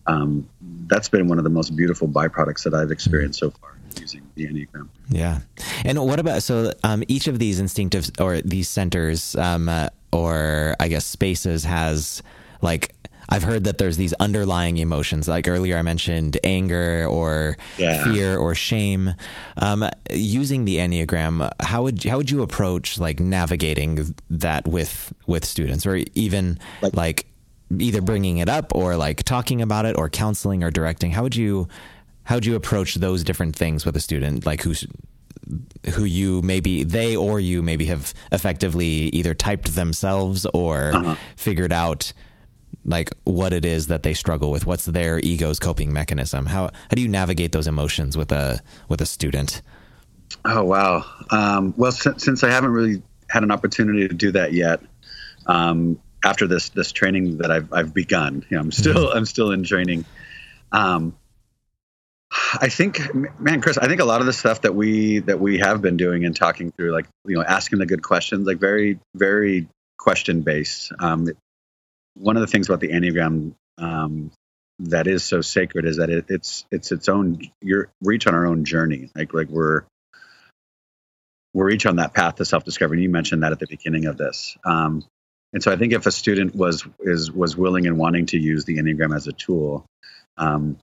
um, 0.05 0.49
that's 0.87 1.09
been 1.09 1.27
one 1.27 1.37
of 1.37 1.43
the 1.43 1.49
most 1.49 1.75
beautiful 1.75 2.07
byproducts 2.07 2.63
that 2.63 2.73
I've 2.73 2.91
experienced 2.91 3.39
so 3.39 3.51
far 3.51 3.77
using 3.99 4.27
the 4.35 4.47
Enneagram. 4.47 4.89
Yeah. 5.09 5.39
And 5.85 5.99
what 6.05 6.19
about 6.19 6.43
so 6.43 6.73
um, 6.83 7.03
each 7.07 7.27
of 7.27 7.39
these 7.39 7.59
instinctive 7.59 8.09
or 8.19 8.41
these 8.41 8.67
centers 8.67 9.35
um, 9.35 9.69
uh, 9.69 9.89
or 10.11 10.75
I 10.79 10.87
guess 10.87 11.05
spaces 11.05 11.63
has 11.63 12.21
like 12.61 12.95
I've 13.29 13.43
heard 13.43 13.63
that 13.65 13.77
there's 13.77 13.97
these 13.97 14.13
underlying 14.13 14.77
emotions. 14.77 15.27
Like 15.27 15.47
earlier, 15.47 15.77
I 15.77 15.81
mentioned 15.81 16.37
anger 16.43 17.05
or 17.07 17.57
yeah. 17.77 18.03
fear 18.03 18.37
or 18.37 18.55
shame. 18.55 19.15
Um, 19.57 19.89
using 20.11 20.65
the 20.65 20.77
enneagram, 20.77 21.49
how 21.59 21.83
would 21.83 22.03
how 22.03 22.17
would 22.17 22.29
you 22.31 22.41
approach 22.41 22.99
like 22.99 23.19
navigating 23.19 24.15
that 24.29 24.67
with 24.67 25.13
with 25.27 25.45
students, 25.45 25.85
or 25.85 26.01
even 26.13 26.59
like, 26.81 26.95
like 26.95 27.25
either 27.79 28.01
bringing 28.01 28.37
it 28.37 28.49
up 28.49 28.75
or 28.75 28.95
like 28.95 29.23
talking 29.23 29.61
about 29.61 29.85
it, 29.85 29.97
or 29.97 30.09
counseling 30.09 30.63
or 30.63 30.71
directing? 30.71 31.11
How 31.11 31.23
would 31.23 31.35
you 31.35 31.67
how 32.23 32.35
would 32.35 32.45
you 32.45 32.55
approach 32.55 32.95
those 32.95 33.23
different 33.23 33.55
things 33.55 33.85
with 33.85 33.95
a 33.95 33.99
student, 33.99 34.45
like 34.45 34.61
who's 34.61 34.85
who 35.93 36.05
you 36.05 36.41
maybe 36.41 36.83
they 36.83 37.15
or 37.15 37.39
you 37.39 37.61
maybe 37.61 37.85
have 37.85 38.13
effectively 38.31 39.09
either 39.09 39.33
typed 39.33 39.75
themselves 39.75 40.45
or 40.53 40.93
uh-huh. 40.93 41.15
figured 41.35 41.73
out 41.73 42.13
like 42.85 43.11
what 43.23 43.53
it 43.53 43.65
is 43.65 43.87
that 43.87 44.03
they 44.03 44.13
struggle 44.13 44.51
with. 44.51 44.65
What's 44.65 44.85
their 44.85 45.19
ego's 45.19 45.59
coping 45.59 45.93
mechanism? 45.93 46.45
How 46.45 46.65
how 46.65 46.95
do 46.95 47.01
you 47.01 47.07
navigate 47.07 47.51
those 47.51 47.67
emotions 47.67 48.17
with 48.17 48.31
a 48.31 48.61
with 48.89 49.01
a 49.01 49.05
student? 49.05 49.61
Oh 50.45 50.63
wow. 50.63 51.05
Um, 51.29 51.73
well 51.77 51.91
since, 51.91 52.23
since 52.23 52.43
i 52.43 52.49
haven't 52.49 52.71
really 52.71 53.01
had 53.29 53.43
an 53.43 53.51
opportunity 53.51 54.07
to 54.07 54.13
do 54.13 54.31
that 54.31 54.53
yet 54.53 54.81
um, 55.47 55.99
after 56.23 56.47
this 56.47 56.69
this 56.69 56.91
training 56.91 57.37
that 57.39 57.51
i've 57.51 57.71
i've 57.73 57.93
begun 57.93 58.45
you 58.49 58.57
know, 58.57 58.61
i'm 58.61 58.71
still 58.71 59.07
mm-hmm. 59.07 59.17
i'm 59.17 59.25
still 59.25 59.51
in 59.51 59.63
training. 59.63 60.05
Um, 60.71 61.15
I 62.59 62.69
think, 62.69 62.99
man, 63.39 63.61
Chris, 63.61 63.77
I 63.77 63.87
think 63.87 64.01
a 64.01 64.05
lot 64.05 64.21
of 64.21 64.25
the 64.25 64.33
stuff 64.33 64.61
that 64.61 64.73
we 64.73 65.19
that 65.19 65.39
we 65.39 65.59
have 65.59 65.81
been 65.81 65.97
doing 65.97 66.25
and 66.25 66.35
talking 66.35 66.71
through, 66.71 66.91
like 66.91 67.05
you 67.25 67.35
know, 67.35 67.43
asking 67.43 67.79
the 67.79 67.85
good 67.85 68.01
questions, 68.01 68.47
like 68.47 68.57
very, 68.57 68.99
very 69.13 69.67
question 69.97 70.41
based. 70.41 70.91
Um, 70.99 71.29
one 72.15 72.37
of 72.37 72.41
the 72.41 72.47
things 72.47 72.69
about 72.69 72.79
the 72.79 72.89
enneagram 72.89 73.53
um, 73.77 74.31
that 74.79 75.07
is 75.07 75.23
so 75.23 75.41
sacred 75.41 75.85
is 75.85 75.97
that 75.97 76.09
it, 76.09 76.25
it's 76.29 76.65
it's 76.71 76.91
its 76.91 77.09
own. 77.09 77.39
You're 77.61 77.89
each 78.11 78.27
on 78.27 78.35
our 78.35 78.45
own 78.45 78.65
journey. 78.65 79.09
Like 79.15 79.33
like 79.33 79.49
we're 79.49 79.83
we're 81.53 81.69
each 81.69 81.85
on 81.85 81.97
that 81.97 82.13
path 82.13 82.35
to 82.35 82.45
self 82.45 82.63
discovery. 82.63 83.01
You 83.01 83.09
mentioned 83.09 83.43
that 83.43 83.51
at 83.51 83.59
the 83.59 83.67
beginning 83.67 84.05
of 84.05 84.17
this. 84.17 84.57
Um, 84.65 85.05
and 85.53 85.61
so 85.61 85.71
I 85.71 85.75
think 85.75 85.93
if 85.93 86.05
a 86.07 86.11
student 86.11 86.55
was 86.55 86.85
is 86.99 87.31
was 87.31 87.55
willing 87.55 87.85
and 87.85 87.97
wanting 87.97 88.25
to 88.27 88.39
use 88.39 88.65
the 88.65 88.77
enneagram 88.77 89.15
as 89.15 89.27
a 89.27 89.33
tool, 89.33 89.85
um, 90.37 90.77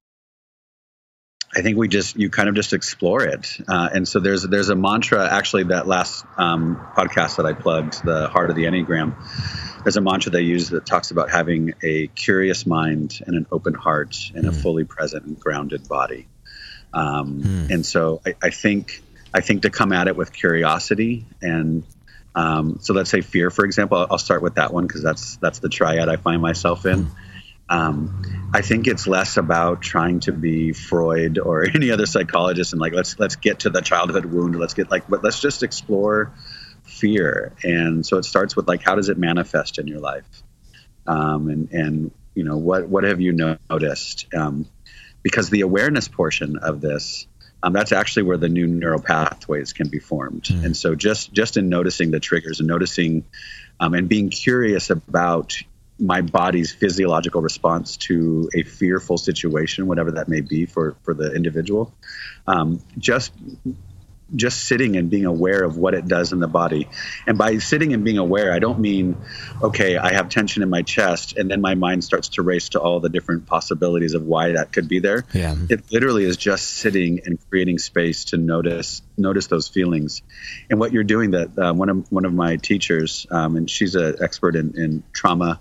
I 1.55 1.63
think 1.63 1.77
we 1.77 1.89
just 1.89 2.17
you 2.17 2.31
kind 2.31 2.49
of 2.49 2.55
just 2.55 2.73
explore 2.73 3.25
it, 3.25 3.59
uh, 3.69 3.89
and 3.93 4.07
so 4.07 4.21
there's 4.21 4.45
there's 4.45 4.69
a 4.69 4.77
mantra 4.77 5.29
actually 5.29 5.65
that 5.65 5.89
last 5.89 6.25
um, 6.39 6.77
podcast 6.97 7.37
that 7.39 7.47
I 7.47 7.53
plugged, 7.53 8.05
the 8.05 8.29
Heart 8.29 8.51
of 8.51 8.57
the 8.57 8.65
Enneagram. 8.65 9.17
There's 9.83 9.97
a 9.97 10.01
mantra 10.01 10.33
they 10.33 10.43
use 10.43 10.71
that 10.71 10.87
talks 10.87 11.11
about 11.11 11.31
having 11.31 11.75
a 11.83 12.09
curious 12.09 12.67
mind 12.67 13.21
and 13.27 13.37
an 13.37 13.47
open 13.51 13.75
heart 13.75 14.17
and 14.35 14.45
mm. 14.45 14.49
a 14.49 14.53
hmm. 14.53 14.59
fully 14.59 14.85
present 14.85 15.25
and 15.25 15.39
grounded 15.39 15.89
body. 15.89 16.27
Um, 16.93 17.43
mm. 17.43 17.71
And 17.71 17.87
so 17.87 18.21
I, 18.27 18.35
I, 18.43 18.51
think 18.51 19.03
I 19.33 19.41
think 19.41 19.63
to 19.63 19.71
come 19.71 19.93
at 19.93 20.09
it 20.09 20.17
with 20.17 20.33
curiosity 20.33 21.25
and 21.41 21.85
um, 22.35 22.79
so 22.81 22.95
let's 22.95 23.11
say 23.11 23.23
fear, 23.23 23.51
for 23.51 23.65
example. 23.65 23.99
I'll, 23.99 24.07
I'll 24.13 24.19
start 24.19 24.41
with 24.41 24.55
that 24.55 24.73
one 24.73 24.87
because 24.87 25.03
that's 25.03 25.37
that's 25.39 25.59
the 25.59 25.69
triad 25.69 26.09
I 26.09 26.15
find 26.15 26.41
myself 26.41 26.87
in. 26.87 27.07
Mm 27.07 27.11
um, 27.71 28.51
I 28.53 28.63
think 28.63 28.89
it's 28.89 29.07
less 29.07 29.37
about 29.37 29.81
trying 29.81 30.21
to 30.21 30.33
be 30.33 30.73
Freud 30.73 31.39
or 31.39 31.65
any 31.75 31.93
other 31.93 32.05
psychologist 32.05 32.73
and 32.73 32.81
like 32.81 32.93
let's 32.93 33.19
let's 33.19 33.37
get 33.37 33.61
to 33.61 33.71
the 33.71 33.81
childhood 33.81 34.25
wound. 34.27 34.59
Let's 34.59 34.75
get 34.75 34.91
like 34.91 35.09
but 35.09 35.23
let's 35.23 35.41
just 35.41 35.63
explore 35.63 36.33
fear. 37.01 37.53
And 37.65 38.05
so 38.05 38.19
it 38.19 38.25
starts 38.25 38.55
with 38.57 38.69
like 38.69 38.83
how 38.83 38.95
does 38.95 39.09
it 39.09 39.19
manifest 39.19 39.79
in 39.79 39.87
your 39.87 40.01
life, 40.01 40.43
um, 41.07 41.49
and 41.49 41.71
and 41.73 42.11
you 42.35 42.45
know 42.45 42.57
what 42.57 42.89
what 42.89 43.05
have 43.05 43.21
you 43.21 43.33
noticed? 43.33 44.27
Um, 44.35 44.67
because 45.23 45.51
the 45.51 45.63
awareness 45.63 46.09
portion 46.09 46.57
of 46.59 46.81
this. 46.81 47.27
Um, 47.63 47.75
that's 47.75 47.93
actually 47.93 48.23
where 48.23 48.39
the 48.39 48.49
new 48.49 48.67
neural 48.67 49.03
pathways 49.03 49.75
can 49.75 49.89
be 49.89 49.99
formed. 49.99 50.45
Mm. 50.45 50.65
And 50.65 50.77
so, 50.77 50.95
just 50.95 51.31
just 51.31 51.59
in 51.59 51.69
noticing 51.69 52.11
the 52.11 52.19
triggers 52.19 52.61
and 52.61 52.67
noticing 52.67 53.27
um, 53.79 53.93
and 53.93 54.09
being 54.09 54.31
curious 54.31 54.89
about 54.89 55.59
my 56.01 56.23
body's 56.23 56.73
physiological 56.73 57.43
response 57.43 57.99
to 57.99 58.49
a 58.55 58.63
fearful 58.63 59.19
situation, 59.19 59.87
whatever 59.87 60.13
that 60.13 60.29
may 60.29 60.41
be 60.41 60.65
for 60.65 60.97
for 61.03 61.13
the 61.13 61.35
individual. 61.35 61.93
Um, 62.47 62.83
just 62.97 63.33
just 64.35 64.65
sitting 64.65 64.97
and 64.97 65.11
being 65.11 65.27
aware 65.27 65.63
of 65.63 65.77
what 65.77 65.95
it 65.95 66.07
does 66.07 66.33
in 66.33 66.41
the 66.41 66.49
body. 66.49 66.89
And 67.27 67.37
by 67.37 67.59
sitting 67.59 67.93
and 67.93 68.05
being 68.05 68.19
aware, 68.19 68.53
I 68.53 68.59
don't 68.59 68.79
mean, 68.79 69.17
okay, 69.63 69.97
I 69.97 70.13
have 70.13 70.29
tension 70.29 70.63
in 70.63 70.71
my 70.71 70.83
chest, 70.83 71.37
and 71.37 71.51
then 71.51 71.61
my 71.61 71.75
mind 71.75 72.05
starts 72.05 72.29
to 72.31 72.43
race 72.43 72.71
to 72.71 72.81
all 72.81 73.01
the 73.01 73.09
different 73.09 73.47
possibilities 73.47 74.15
of 74.15 74.25
why 74.25 74.53
that 74.53 74.73
could 74.73 74.89
be 74.89 75.01
there. 75.01 75.25
Yeah. 75.33 75.55
It 75.69 75.91
literally 75.91 76.25
is 76.25 76.37
just 76.37 76.69
sitting 76.69 77.21
and 77.25 77.39
creating 77.49 77.79
space 77.79 78.27
to 78.27 78.37
notice 78.37 79.03
notice 79.17 79.47
those 79.49 79.69
feelings. 79.69 80.23
And 80.71 80.81
what 80.81 80.93
you're 80.93 81.05
doing 81.05 81.33
that 81.33 81.59
uh, 81.59 81.75
one 81.75 81.89
of 81.89 82.11
one 82.11 82.25
of 82.25 82.33
my 82.33 82.57
teachers, 82.57 83.27
um, 83.31 83.57
and 83.57 83.71
she's 83.71 83.95
an 83.95 84.17
expert 84.21 84.57
in, 84.57 84.77
in 84.77 85.03
trauma 85.13 85.61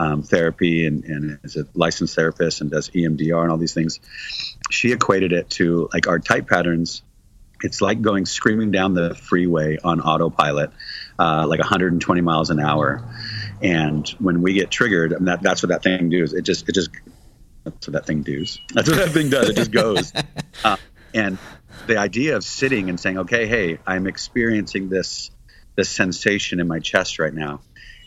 um, 0.00 0.22
therapy 0.22 0.86
and, 0.86 1.04
and 1.04 1.38
is 1.44 1.56
a 1.56 1.66
licensed 1.74 2.16
therapist 2.16 2.62
and 2.62 2.70
does 2.70 2.88
EMDR 2.90 3.42
and 3.42 3.50
all 3.50 3.58
these 3.58 3.74
things. 3.74 4.00
She 4.70 4.92
equated 4.92 5.32
it 5.32 5.50
to 5.50 5.90
like 5.92 6.08
our 6.08 6.18
type 6.18 6.48
patterns. 6.48 7.02
It's 7.62 7.80
like 7.80 8.00
going 8.00 8.26
screaming 8.26 8.70
down 8.70 8.94
the 8.94 9.14
freeway 9.14 9.78
on 9.82 10.00
autopilot, 10.00 10.70
uh, 11.18 11.46
like 11.46 11.60
120 11.60 12.20
miles 12.20 12.50
an 12.50 12.60
hour. 12.60 13.04
And 13.62 14.08
when 14.18 14.42
we 14.42 14.54
get 14.54 14.70
triggered, 14.70 15.12
and 15.12 15.28
that, 15.28 15.42
that's 15.42 15.62
what 15.62 15.68
that 15.68 15.82
thing 15.82 16.08
does. 16.08 16.32
It 16.32 16.42
just 16.42 16.68
it 16.68 16.74
just 16.74 16.90
That's 17.64 17.86
what 17.86 17.92
that 17.92 18.06
thing 18.06 18.22
does. 18.22 18.58
That's 18.72 18.88
what 18.88 18.96
that 18.96 19.10
thing 19.10 19.30
does. 19.30 19.50
It 19.50 19.56
just 19.56 19.70
goes. 19.70 20.12
Uh, 20.62 20.76
and 21.14 21.38
the 21.86 21.96
idea 21.96 22.36
of 22.36 22.44
sitting 22.44 22.90
and 22.90 23.00
saying, 23.00 23.16
"Okay, 23.16 23.46
hey, 23.46 23.78
I'm 23.86 24.06
experiencing 24.06 24.90
this 24.90 25.30
this 25.74 25.88
sensation 25.88 26.60
in 26.60 26.68
my 26.68 26.80
chest 26.80 27.18
right 27.18 27.32
now." 27.32 27.60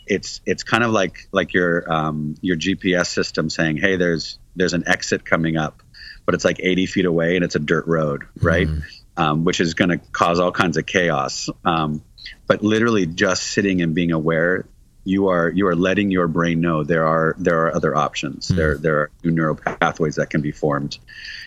It's 0.06 0.40
it's 0.46 0.62
kind 0.62 0.84
of 0.84 0.92
like 0.92 1.26
like 1.32 1.52
your 1.52 1.90
um, 1.92 2.36
your 2.42 2.56
GPS 2.56 3.06
system 3.06 3.50
saying, 3.50 3.78
"Hey, 3.78 3.96
there's 3.96 4.38
there's 4.54 4.74
an 4.74 4.84
exit 4.86 5.24
coming 5.24 5.56
up," 5.56 5.82
but 6.26 6.34
it's 6.34 6.44
like 6.44 6.60
80 6.60 6.86
feet 6.86 7.04
away 7.04 7.36
and 7.36 7.44
it's 7.44 7.54
a 7.54 7.60
dirt 7.60 7.86
road, 7.86 8.24
right? 8.40 8.68
Mm. 8.68 8.82
Um, 9.16 9.44
which 9.44 9.60
is 9.60 9.74
going 9.74 9.90
to 9.90 9.98
cause 9.98 10.40
all 10.40 10.50
kinds 10.50 10.76
of 10.76 10.86
chaos. 10.86 11.48
Um, 11.64 12.02
but 12.48 12.64
literally, 12.64 13.06
just 13.06 13.44
sitting 13.44 13.80
and 13.80 13.94
being 13.94 14.10
aware 14.10 14.66
you 15.04 15.28
are 15.28 15.50
you 15.50 15.68
are 15.68 15.76
letting 15.76 16.10
your 16.10 16.26
brain 16.26 16.60
know 16.60 16.82
there 16.82 17.06
are 17.06 17.36
there 17.38 17.66
are 17.66 17.76
other 17.76 17.94
options. 17.94 18.48
Mm. 18.48 18.56
There 18.56 18.78
there 18.78 18.96
are 19.00 19.10
new 19.22 19.30
neural 19.30 19.54
pathways 19.54 20.16
that 20.16 20.30
can 20.30 20.40
be 20.40 20.50
formed, 20.50 20.98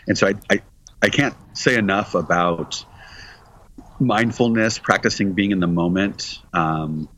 and 0.08 0.18
so 0.18 0.28
I, 0.28 0.34
I 0.50 0.62
I 1.02 1.10
can't 1.10 1.36
say 1.54 1.76
enough 1.76 2.16
about 2.16 2.86
mindfulness, 4.00 4.78
practicing 4.78 5.34
being 5.34 5.52
in 5.52 5.60
the 5.60 5.68
moment. 5.68 6.40
Um, 6.54 7.10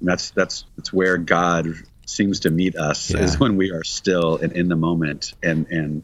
that's 0.00 0.30
that's 0.30 0.66
that's 0.76 0.92
where 0.92 1.16
God 1.16 1.68
seems 2.04 2.40
to 2.40 2.50
meet 2.50 2.76
us 2.76 3.10
yeah. 3.10 3.20
is 3.20 3.40
when 3.40 3.56
we 3.56 3.72
are 3.72 3.82
still 3.82 4.36
and 4.36 4.52
in 4.52 4.68
the 4.68 4.76
moment, 4.76 5.32
and 5.42 5.66
and 5.68 6.02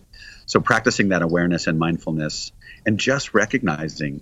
so 0.53 0.61
practicing 0.61 1.09
that 1.09 1.23
awareness 1.23 1.67
and 1.67 1.79
mindfulness, 1.79 2.53
and 2.85 3.01
just 3.01 3.33
recognizing. 3.33 4.21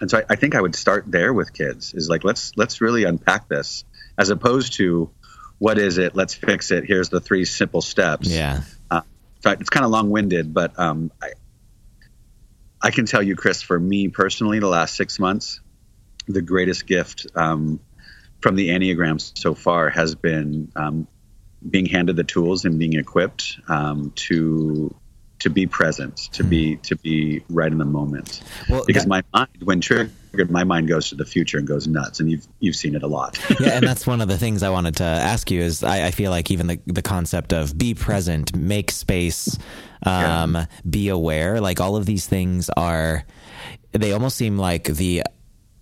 And 0.00 0.08
so 0.08 0.18
I, 0.18 0.24
I 0.30 0.36
think 0.36 0.54
I 0.54 0.60
would 0.60 0.76
start 0.76 1.10
there 1.10 1.32
with 1.32 1.52
kids 1.52 1.92
is 1.92 2.08
like 2.08 2.22
let's 2.22 2.52
let's 2.56 2.80
really 2.80 3.02
unpack 3.02 3.48
this 3.48 3.82
as 4.16 4.30
opposed 4.30 4.74
to 4.74 5.10
what 5.58 5.78
is 5.78 5.98
it? 5.98 6.14
Let's 6.14 6.34
fix 6.34 6.70
it. 6.70 6.84
Here's 6.84 7.08
the 7.08 7.18
three 7.18 7.44
simple 7.44 7.82
steps. 7.82 8.28
Yeah. 8.28 8.60
Uh, 8.92 9.00
it's 9.44 9.70
kind 9.70 9.84
of 9.84 9.90
long 9.90 10.10
winded, 10.10 10.54
but 10.54 10.78
um, 10.78 11.10
I, 11.20 11.30
I 12.80 12.90
can 12.92 13.06
tell 13.06 13.22
you, 13.22 13.34
Chris, 13.34 13.60
for 13.60 13.78
me 13.78 14.06
personally, 14.06 14.60
the 14.60 14.68
last 14.68 14.94
six 14.94 15.18
months, 15.18 15.60
the 16.28 16.42
greatest 16.42 16.86
gift 16.86 17.26
um, 17.34 17.80
from 18.40 18.54
the 18.54 18.68
Enneagram 18.68 19.20
so 19.36 19.54
far 19.54 19.90
has 19.90 20.14
been 20.14 20.70
um, 20.76 21.08
being 21.68 21.86
handed 21.86 22.14
the 22.14 22.24
tools 22.24 22.64
and 22.64 22.78
being 22.78 22.94
equipped 22.94 23.58
um, 23.68 24.12
to 24.14 24.94
to 25.42 25.50
be 25.50 25.66
present, 25.66 26.16
to 26.32 26.44
be 26.44 26.76
to 26.76 26.94
be 26.96 27.42
right 27.50 27.70
in 27.70 27.78
the 27.78 27.84
moment. 27.84 28.42
Well, 28.68 28.84
because 28.86 29.04
that, 29.04 29.08
my 29.08 29.22
mind, 29.34 29.50
when 29.64 29.80
triggered, 29.80 30.50
my 30.50 30.62
mind 30.62 30.86
goes 30.86 31.08
to 31.08 31.16
the 31.16 31.24
future 31.24 31.58
and 31.58 31.66
goes 31.66 31.88
nuts, 31.88 32.20
and 32.20 32.30
you've 32.30 32.46
you've 32.60 32.76
seen 32.76 32.94
it 32.94 33.02
a 33.02 33.08
lot. 33.08 33.38
yeah, 33.60 33.72
and 33.72 33.86
that's 33.86 34.06
one 34.06 34.20
of 34.20 34.28
the 34.28 34.38
things 34.38 34.62
I 34.62 34.70
wanted 34.70 34.96
to 34.96 35.04
ask 35.04 35.50
you 35.50 35.60
is 35.60 35.82
I, 35.82 36.06
I 36.06 36.10
feel 36.12 36.30
like 36.30 36.50
even 36.52 36.68
the 36.68 36.80
the 36.86 37.02
concept 37.02 37.52
of 37.52 37.76
be 37.76 37.94
present, 37.94 38.54
make 38.54 38.92
space, 38.92 39.58
um, 40.06 40.54
yeah. 40.54 40.66
be 40.88 41.08
aware, 41.08 41.60
like 41.60 41.80
all 41.80 41.96
of 41.96 42.06
these 42.06 42.26
things 42.26 42.70
are, 42.76 43.24
they 43.90 44.12
almost 44.12 44.36
seem 44.36 44.58
like 44.58 44.84
the 44.84 45.24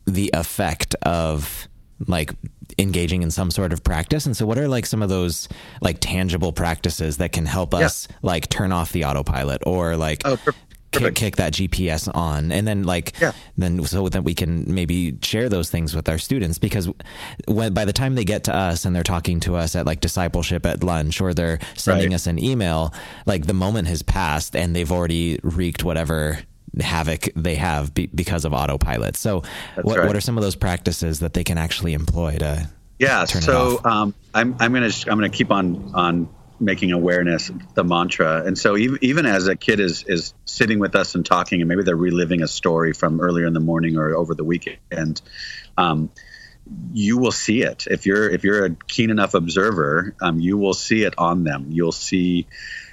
the 0.07 0.31
effect 0.33 0.95
of 1.03 1.69
like 2.07 2.33
engaging 2.81 3.23
in 3.23 3.31
some 3.31 3.51
sort 3.51 3.73
of 3.73 3.85
practice. 3.85 4.27
And 4.27 4.37
so, 4.37 4.47
what 4.47 4.59
are 4.59 4.69
like 4.69 4.87
some 4.87 5.03
of 5.03 5.09
those 5.09 5.49
like 5.81 5.99
tangible 6.01 6.53
practices 6.53 7.19
that 7.19 7.33
can 7.33 7.47
help 7.47 7.75
us 7.75 8.09
yeah. 8.09 8.17
like 8.23 8.49
turn 8.49 8.73
off 8.73 8.93
the 8.93 9.05
autopilot 9.05 9.63
or 9.67 9.97
like 9.97 10.23
oh, 10.25 10.37
kick, 10.91 11.15
kick, 11.15 11.37
that 11.37 11.53
GPS 11.53 12.13
on, 12.15 12.51
and 12.53 12.67
then 12.67 12.85
like 12.85 13.19
yeah. 13.21 13.33
then 13.57 13.85
so 13.85 14.09
that 14.09 14.25
we 14.25 14.35
can 14.35 14.73
maybe 14.73 15.19
share 15.23 15.49
those 15.49 15.71
things 15.71 15.95
with 15.95 16.09
our 16.09 16.19
students 16.19 16.59
because 16.59 16.89
when 17.47 17.73
by 17.73 17.85
the 17.85 17.93
time 17.93 18.15
they 18.15 18.25
get 18.25 18.45
to 18.45 18.55
us 18.55 18.85
and 18.85 18.95
they're 18.95 19.03
talking 19.03 19.41
to 19.41 19.57
us 19.57 19.77
at 19.77 19.87
like 19.87 20.01
discipleship 20.01 20.67
at 20.67 20.83
lunch 20.83 21.21
or 21.21 21.35
they're 21.35 21.59
sending 21.77 22.11
right. 22.11 22.17
us 22.17 22.27
an 22.27 22.43
email, 22.43 22.93
like 23.27 23.47
the 23.47 23.55
moment 23.55 23.89
has 23.89 24.03
passed 24.03 24.57
and 24.57 24.75
they've 24.75 24.93
already 24.93 25.39
wreaked 25.43 25.85
whatever 25.85 26.39
havoc 26.79 27.29
they 27.35 27.57
have 27.57 27.93
be, 27.95 28.07
because 28.07 28.45
of 28.45 28.53
autopilot. 28.53 29.17
So, 29.17 29.43
what, 29.83 29.99
right. 29.99 30.07
what 30.07 30.17
are 30.17 30.21
some 30.21 30.39
of 30.39 30.43
those 30.43 30.57
practices 30.57 31.21
that 31.21 31.35
they 31.35 31.45
can 31.45 31.59
actually 31.59 31.95
employ 31.95 32.39
to? 32.39 32.69
Yeah, 32.99 33.25
so 33.25 33.81
um, 33.83 34.15
I'm 34.35 34.57
I'm 34.61 34.75
gonna 34.75 34.91
I'm 35.07 35.17
gonna 35.17 35.31
keep 35.31 35.51
on 35.51 35.93
on 35.95 36.29
making 36.61 36.93
awareness 36.93 37.51
the 37.73 37.83
mantra, 37.83 38.45
and 38.45 38.59
so 38.59 38.77
even, 38.77 38.99
even 39.01 39.27
as 39.27 39.49
a 39.49 39.57
kid 39.57 39.81
is 39.81 40.05
is 40.07 40.35
sitting 40.45 40.79
with 40.79 40.95
us 40.95 41.15
and 41.15 41.25
talking, 41.25 41.63
and 41.63 41.69
maybe 41.69 41.83
they're 41.83 41.97
reliving 41.97 42.43
a 42.43 42.47
story 42.47 42.93
from 42.93 43.21
earlier 43.21 43.47
in 43.47 43.55
the 43.55 43.61
morning 43.61 43.97
or 43.97 44.15
over 44.15 44.35
the 44.35 44.45
weekend. 44.45 45.23
Um, 45.79 46.11
you 46.93 47.17
will 47.19 47.33
see 47.33 47.63
it 47.63 47.87
if 47.91 48.05
you're 48.05 48.29
if 48.29 48.45
you're 48.45 48.67
a 48.67 48.71
keen 48.87 49.11
enough 49.11 49.33
observer. 49.33 50.15
Um, 50.21 50.39
you 50.39 50.59
will 50.59 50.75
see 50.75 51.03
it 51.03 51.15
on 51.17 51.43
them. 51.43 51.69
You'll 51.71 51.93
see 51.93 52.47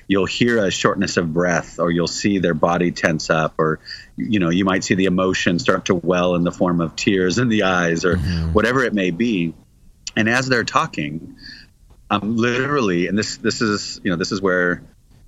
you'll 0.08 0.26
hear 0.26 0.66
a 0.66 0.72
shortness 0.72 1.18
of 1.18 1.34
breath 1.34 1.80
or 1.80 1.92
you'll 1.92 2.08
see 2.08 2.40
their 2.40 2.54
body 2.54 2.92
tense 2.92 3.30
up 3.30 3.56
or 3.58 3.80
you 4.16 4.40
know 4.40 4.50
you 4.50 4.66
might 4.66 4.84
see 4.84 4.96
the 4.96 5.06
emotion 5.06 5.60
start 5.60 5.86
to 5.86 5.96
well 5.96 6.36
in 6.36 6.44
the 6.44 6.52
form 6.52 6.82
of 6.82 6.96
tears 6.96 7.38
in 7.38 7.50
the 7.50 7.64
eyes 7.64 8.06
or 8.06 8.16
mm-hmm. 8.16 8.54
whatever 8.54 8.84
it 8.84 8.94
may 8.94 9.12
be 9.12 9.54
and 10.16 10.30
as 10.30 10.48
they're 10.48 10.64
talking 10.64 11.36
um, 12.10 12.38
literally 12.38 13.08
and 13.08 13.18
this 13.18 13.38
this 13.38 13.62
is 13.62 14.00
you 14.04 14.10
know 14.10 14.18
this 14.18 14.32
is 14.32 14.42
where 14.42 14.82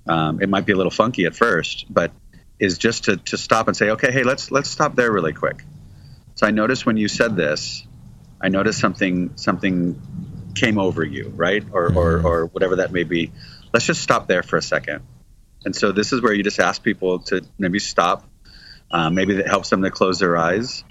um, 0.08 0.40
it 0.40 0.48
might 0.48 0.64
be 0.64 0.72
a 0.72 0.76
little 0.76 0.90
funky 0.90 1.26
at 1.26 1.36
first 1.36 1.86
but 1.90 2.10
is 2.58 2.78
just 2.78 3.04
to, 3.04 3.16
to 3.16 3.36
stop 3.36 3.68
and 3.68 3.76
say 3.76 3.90
okay 3.90 4.10
hey 4.10 4.22
let's 4.22 4.50
let's 4.50 4.70
stop 4.70 4.96
there 4.96 5.12
really 5.12 5.32
quick 5.34 5.62
so 6.34 6.46
i 6.46 6.50
noticed 6.50 6.86
when 6.86 6.96
you 6.96 7.06
said 7.08 7.36
this 7.36 7.86
i 8.40 8.48
noticed 8.48 8.80
something 8.80 9.36
something 9.36 10.00
came 10.54 10.78
over 10.78 11.04
you 11.04 11.32
right 11.36 11.64
or, 11.70 11.90
mm-hmm. 11.90 11.98
or 11.98 12.26
or 12.26 12.46
whatever 12.46 12.76
that 12.76 12.92
may 12.92 13.04
be 13.04 13.30
let's 13.72 13.86
just 13.86 14.02
stop 14.02 14.26
there 14.26 14.42
for 14.42 14.56
a 14.56 14.62
second. 14.62 15.02
And 15.64 15.76
so 15.76 15.92
this 15.92 16.12
is 16.12 16.22
where 16.22 16.32
you 16.32 16.42
just 16.42 16.58
ask 16.58 16.82
people 16.82 17.20
to 17.20 17.44
maybe 17.58 17.78
stop. 17.78 18.26
Uh, 18.90 19.10
maybe 19.10 19.34
that 19.34 19.46
helps 19.46 19.70
them 19.70 19.82
to 19.82 19.90
close 19.90 20.18
their 20.18 20.36
eyes 20.36 20.84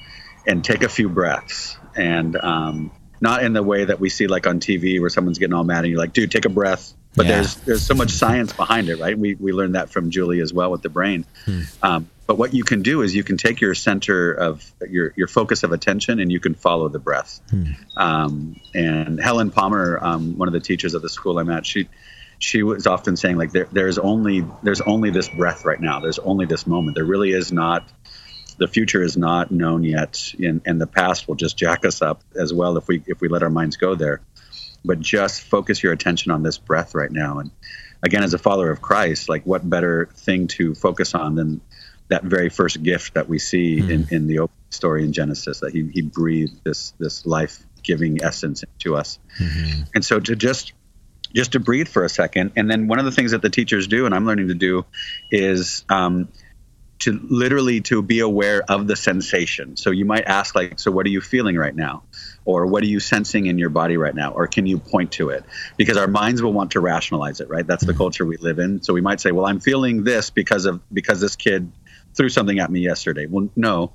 and 0.47 0.63
take 0.63 0.83
a 0.83 0.89
few 0.89 1.09
breaths. 1.09 1.77
And 1.95 2.35
um, 2.37 2.91
not 3.19 3.43
in 3.43 3.53
the 3.53 3.63
way 3.63 3.85
that 3.85 3.99
we 3.99 4.09
see 4.09 4.27
like 4.27 4.47
on 4.47 4.59
TV 4.59 5.01
where 5.01 5.09
someone's 5.09 5.37
getting 5.37 5.53
all 5.53 5.63
mad 5.63 5.79
and 5.79 5.87
you're 5.87 5.99
like, 5.99 6.13
dude, 6.13 6.31
take 6.31 6.45
a 6.45 6.49
breath. 6.49 6.93
But 7.15 7.25
yeah. 7.25 7.35
there's 7.35 7.55
there's 7.55 7.85
so 7.85 7.95
much 7.95 8.11
science 8.11 8.53
behind 8.53 8.87
it, 8.87 8.99
right? 8.99 9.17
We 9.17 9.33
we 9.33 9.51
learned 9.51 9.75
that 9.75 9.89
from 9.89 10.11
Julie 10.11 10.41
as 10.41 10.53
well 10.53 10.69
with 10.69 10.83
the 10.83 10.89
brain. 10.89 11.25
Hmm. 11.45 11.61
Um, 11.81 12.09
but 12.27 12.37
what 12.37 12.53
you 12.53 12.63
can 12.63 12.83
do 12.83 13.01
is 13.01 13.15
you 13.15 13.23
can 13.23 13.37
take 13.37 13.61
your 13.61 13.73
center 13.73 14.31
of 14.31 14.71
your 14.87 15.13
your 15.15 15.27
focus 15.27 15.63
of 15.63 15.71
attention 15.71 16.19
and 16.19 16.31
you 16.31 16.39
can 16.39 16.53
follow 16.53 16.87
the 16.87 16.99
breath. 16.99 17.41
Hmm. 17.49 17.63
Um, 17.97 18.61
and 18.75 19.19
Helen 19.19 19.49
Palmer, 19.49 19.97
um, 19.99 20.37
one 20.37 20.47
of 20.47 20.53
the 20.53 20.59
teachers 20.59 20.93
of 20.93 21.01
the 21.01 21.09
school 21.09 21.39
I'm 21.39 21.49
at, 21.49 21.65
she 21.65 21.89
she 22.39 22.63
was 22.63 22.87
often 22.87 23.17
saying 23.17 23.37
like 23.37 23.51
there, 23.51 23.67
there's 23.71 23.97
only 23.97 24.45
there's 24.63 24.81
only 24.81 25.09
this 25.11 25.29
breath 25.29 25.65
right 25.65 25.79
now. 25.79 25.99
There's 25.99 26.19
only 26.19 26.45
this 26.45 26.65
moment. 26.65 26.95
There 26.95 27.05
really 27.05 27.31
is 27.31 27.51
not 27.51 27.87
the 28.57 28.67
future 28.67 29.01
is 29.01 29.15
not 29.15 29.51
known 29.51 29.83
yet 29.83 30.33
and, 30.37 30.61
and 30.65 30.81
the 30.81 30.87
past 30.87 31.27
will 31.27 31.35
just 31.35 31.57
jack 31.57 31.85
us 31.85 32.01
up 32.01 32.21
as 32.35 32.53
well 32.53 32.77
if 32.77 32.87
we 32.87 33.03
if 33.07 33.21
we 33.21 33.27
let 33.27 33.43
our 33.43 33.49
minds 33.49 33.77
go 33.77 33.95
there. 33.95 34.21
But 34.83 34.99
just 35.01 35.41
focus 35.41 35.83
your 35.83 35.91
attention 35.91 36.31
on 36.31 36.41
this 36.43 36.57
breath 36.57 36.95
right 36.95 37.11
now. 37.11 37.39
And 37.39 37.51
again 38.01 38.23
as 38.23 38.33
a 38.33 38.37
follower 38.37 38.71
of 38.71 38.81
christ 38.81 39.29
like 39.29 39.43
what 39.43 39.67
better 39.67 40.07
thing 40.13 40.47
to 40.47 40.75
focus 40.75 41.13
on 41.15 41.35
than 41.35 41.61
that 42.07 42.23
very 42.23 42.49
first 42.49 42.81
gift 42.81 43.13
that 43.13 43.29
we 43.29 43.39
see 43.39 43.77
mm-hmm. 43.77 43.91
in, 43.91 44.07
in 44.09 44.27
the 44.27 44.39
opening 44.39 44.71
story 44.71 45.03
in 45.03 45.13
genesis 45.13 45.59
that 45.59 45.73
he, 45.73 45.87
he 45.93 46.01
breathed 46.01 46.63
this 46.63 46.93
this 46.99 47.25
life 47.25 47.65
giving 47.81 48.23
essence 48.23 48.63
to 48.79 48.95
us. 48.95 49.19
Mm-hmm. 49.39 49.83
and 49.95 50.05
so 50.05 50.19
to 50.19 50.35
just 50.35 50.73
just 51.33 51.53
to 51.53 51.59
breathe 51.59 51.87
for 51.87 52.03
a 52.03 52.09
second. 52.09 52.53
And 52.55 52.69
then 52.69 52.87
one 52.87 52.99
of 52.99 53.05
the 53.05 53.11
things 53.11 53.31
that 53.31 53.41
the 53.41 53.49
teachers 53.49 53.87
do, 53.87 54.05
and 54.05 54.15
I'm 54.15 54.25
learning 54.25 54.47
to 54.47 54.55
do, 54.55 54.85
is 55.31 55.85
um, 55.89 56.29
to 56.99 57.19
literally 57.29 57.81
to 57.81 58.01
be 58.01 58.19
aware 58.19 58.61
of 58.67 58.87
the 58.87 58.95
sensation. 58.95 59.77
So 59.77 59.91
you 59.91 60.05
might 60.05 60.25
ask, 60.25 60.53
like, 60.53 60.79
so 60.79 60.91
what 60.91 61.05
are 61.05 61.09
you 61.09 61.21
feeling 61.21 61.55
right 61.55 61.75
now? 61.75 62.03
Or 62.45 62.65
what 62.65 62.83
are 62.83 62.87
you 62.87 62.99
sensing 62.99 63.45
in 63.45 63.57
your 63.57 63.69
body 63.69 63.95
right 63.97 64.13
now? 64.13 64.31
Or 64.31 64.47
can 64.47 64.65
you 64.65 64.79
point 64.79 65.13
to 65.13 65.29
it? 65.29 65.45
Because 65.77 65.97
our 65.97 66.07
minds 66.07 66.41
will 66.41 66.53
want 66.53 66.71
to 66.71 66.79
rationalize 66.79 67.39
it, 67.41 67.49
right? 67.49 67.65
That's 67.65 67.85
the 67.85 67.93
mm-hmm. 67.93 67.99
culture 67.99 68.25
we 68.25 68.37
live 68.37 68.59
in. 68.59 68.81
So 68.81 68.93
we 68.93 69.01
might 69.01 69.21
say, 69.21 69.31
well, 69.31 69.45
I'm 69.45 69.59
feeling 69.59 70.03
this 70.03 70.29
because 70.29 70.65
of 70.65 70.81
because 70.91 71.21
this 71.21 71.35
kid 71.35 71.71
threw 72.15 72.29
something 72.29 72.59
at 72.59 72.69
me 72.69 72.81
yesterday. 72.81 73.27
Well, 73.27 73.49
no 73.55 73.93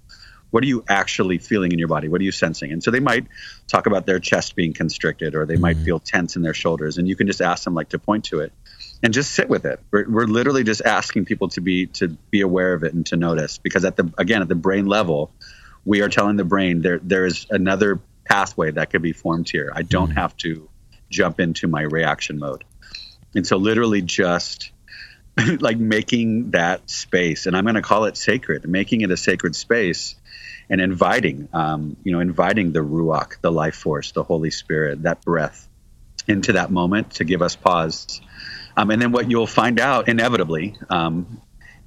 what 0.55 0.63
are 0.63 0.69
you 0.69 0.85
actually 0.89 1.39
feeling 1.39 1.73
in 1.73 1.81
your 1.81 1.89
body? 1.89 2.07
What 2.07 2.21
are 2.21 2.25
you 2.25 2.31
sensing? 2.31 2.71
And 2.71 2.81
so 2.81 2.93
they 2.93 3.01
might 3.01 3.27
talk 3.67 3.89
about 3.89 4.07
their 4.07 4.21
chest 4.21 4.55
being 4.55 4.73
constricted 4.73 5.35
or 5.35 5.47
they 5.47 5.55
mm-hmm. 5.55 5.63
might 5.63 5.77
feel 5.79 5.99
tense 5.99 6.37
in 6.37 6.43
their 6.43 6.55
shoulders. 6.55 6.97
And 6.97 7.09
you 7.09 7.17
can 7.17 7.27
just 7.27 7.41
ask 7.41 7.65
them 7.65 7.75
like 7.75 7.89
to 7.89 7.99
point 7.99 8.27
to 8.27 8.39
it 8.39 8.53
and 9.03 9.13
just 9.13 9.33
sit 9.33 9.49
with 9.49 9.65
it. 9.65 9.81
We're, 9.91 10.09
we're 10.09 10.27
literally 10.27 10.63
just 10.63 10.81
asking 10.85 11.25
people 11.25 11.49
to 11.49 11.61
be 11.61 11.87
to 11.99 12.07
be 12.31 12.43
aware 12.43 12.73
of 12.73 12.85
it 12.85 12.95
and 12.95 13.05
to 13.07 13.17
notice 13.17 13.59
because 13.59 13.85
at 13.85 13.97
the 13.97 14.15
again 14.17 14.43
at 14.43 14.49
the 14.49 14.55
brain 14.55 14.87
level, 14.87 15.33
we 15.85 16.03
are 16.03 16.09
telling 16.09 16.37
the 16.37 16.45
brain 16.45 16.83
there 16.83 17.01
there 17.03 17.27
is 17.27 17.49
another 17.51 17.99
pathway 18.25 18.71
that 18.71 18.91
could 18.91 19.03
be 19.03 19.13
formed 19.13 19.51
here. 19.51 19.73
I 19.75 19.83
don't 19.83 20.11
mm-hmm. 20.11 20.19
have 20.19 20.37
to 20.37 20.71
jump 21.11 21.41
into 21.41 21.67
my 21.67 21.83
reaction 21.83 22.39
mode. 22.39 22.63
And 23.35 23.45
so 23.45 23.57
literally 23.57 24.03
just 24.03 24.71
like 25.59 25.79
making 25.79 26.53
that 26.53 26.89
space 26.89 27.47
and 27.47 27.57
I'm 27.57 27.65
going 27.65 27.75
to 27.75 27.83
call 27.83 28.05
it 28.05 28.17
sacred, 28.17 28.69
making 28.69 29.01
it 29.01 29.11
a 29.11 29.17
sacred 29.17 29.57
space 29.57 30.15
and 30.71 30.81
inviting, 30.81 31.49
um, 31.53 31.97
you 32.05 32.13
know, 32.13 32.21
inviting 32.21 32.73
the 32.73 32.81
ruach, 32.81 33.41
the 33.41 33.53
life 33.53 33.77
force, 33.77 34.13
the 34.13 34.23
Holy 34.23 34.51
Spirit, 34.51 35.03
that 35.03 35.23
breath, 35.23 35.69
into 36.27 36.53
that 36.53 36.71
moment 36.71 37.13
to 37.13 37.25
give 37.25 37.43
us 37.43 37.57
pause. 37.57 38.21
Um, 38.77 38.91
and 38.91 39.01
then 39.01 39.13
what 39.13 39.31
you'll 39.31 39.47
find 39.47 39.79
out 39.79 40.09
inevitably 40.09 40.77
um, 40.89 41.41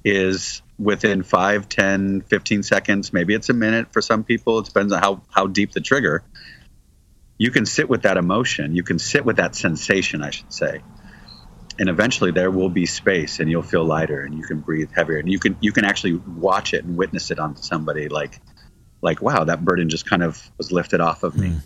is 0.04 0.62
within 0.78 1.22
5, 1.22 1.68
10, 1.68 2.20
15 2.22 2.62
seconds, 2.62 3.12
maybe 3.12 3.34
it's 3.34 3.48
a 3.48 3.54
minute 3.54 3.92
for 3.92 4.00
some 4.00 4.24
people, 4.24 4.60
it 4.60 4.66
depends 4.66 4.92
on 4.92 5.00
how, 5.00 5.22
how 5.30 5.46
deep 5.46 5.72
the 5.72 5.80
trigger. 5.80 6.22
You 7.36 7.50
can 7.50 7.66
sit 7.66 7.88
with 7.88 8.02
that 8.02 8.16
emotion, 8.16 8.74
you 8.74 8.82
can 8.82 8.98
sit 8.98 9.24
with 9.24 9.36
that 9.36 9.54
sensation, 9.54 10.22
I 10.22 10.30
should 10.30 10.52
say. 10.52 10.82
And 11.80 11.88
eventually 11.88 12.32
there 12.32 12.50
will 12.50 12.68
be 12.68 12.86
space 12.86 13.38
and 13.38 13.48
you'll 13.48 13.62
feel 13.62 13.84
lighter 13.84 14.22
and 14.22 14.34
you 14.34 14.42
can 14.42 14.60
breathe 14.60 14.90
heavier 14.92 15.18
and 15.18 15.30
you 15.30 15.38
can 15.38 15.56
you 15.60 15.70
can 15.70 15.84
actually 15.84 16.14
watch 16.14 16.74
it 16.74 16.84
and 16.84 16.96
witness 16.96 17.30
it 17.30 17.38
on 17.38 17.54
somebody 17.54 18.08
like 18.08 18.40
like 19.00 19.22
wow, 19.22 19.44
that 19.44 19.64
burden 19.64 19.88
just 19.88 20.08
kind 20.08 20.22
of 20.22 20.50
was 20.58 20.72
lifted 20.72 21.00
off 21.00 21.22
of 21.22 21.36
me. 21.36 21.48
Mm. 21.48 21.60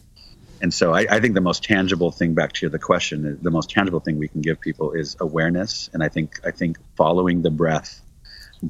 And 0.60 0.72
so 0.72 0.94
I, 0.94 1.06
I, 1.10 1.18
think 1.18 1.34
the 1.34 1.40
most 1.40 1.64
tangible 1.64 2.12
thing, 2.12 2.34
back 2.34 2.52
to 2.54 2.68
the 2.68 2.78
question, 2.78 3.36
the 3.42 3.50
most 3.50 3.68
tangible 3.68 3.98
thing 3.98 4.16
we 4.18 4.28
can 4.28 4.42
give 4.42 4.60
people 4.60 4.92
is 4.92 5.16
awareness. 5.18 5.90
And 5.92 6.04
I 6.04 6.08
think 6.08 6.40
I 6.46 6.52
think 6.52 6.78
following 6.96 7.42
the 7.42 7.50
breath, 7.50 8.00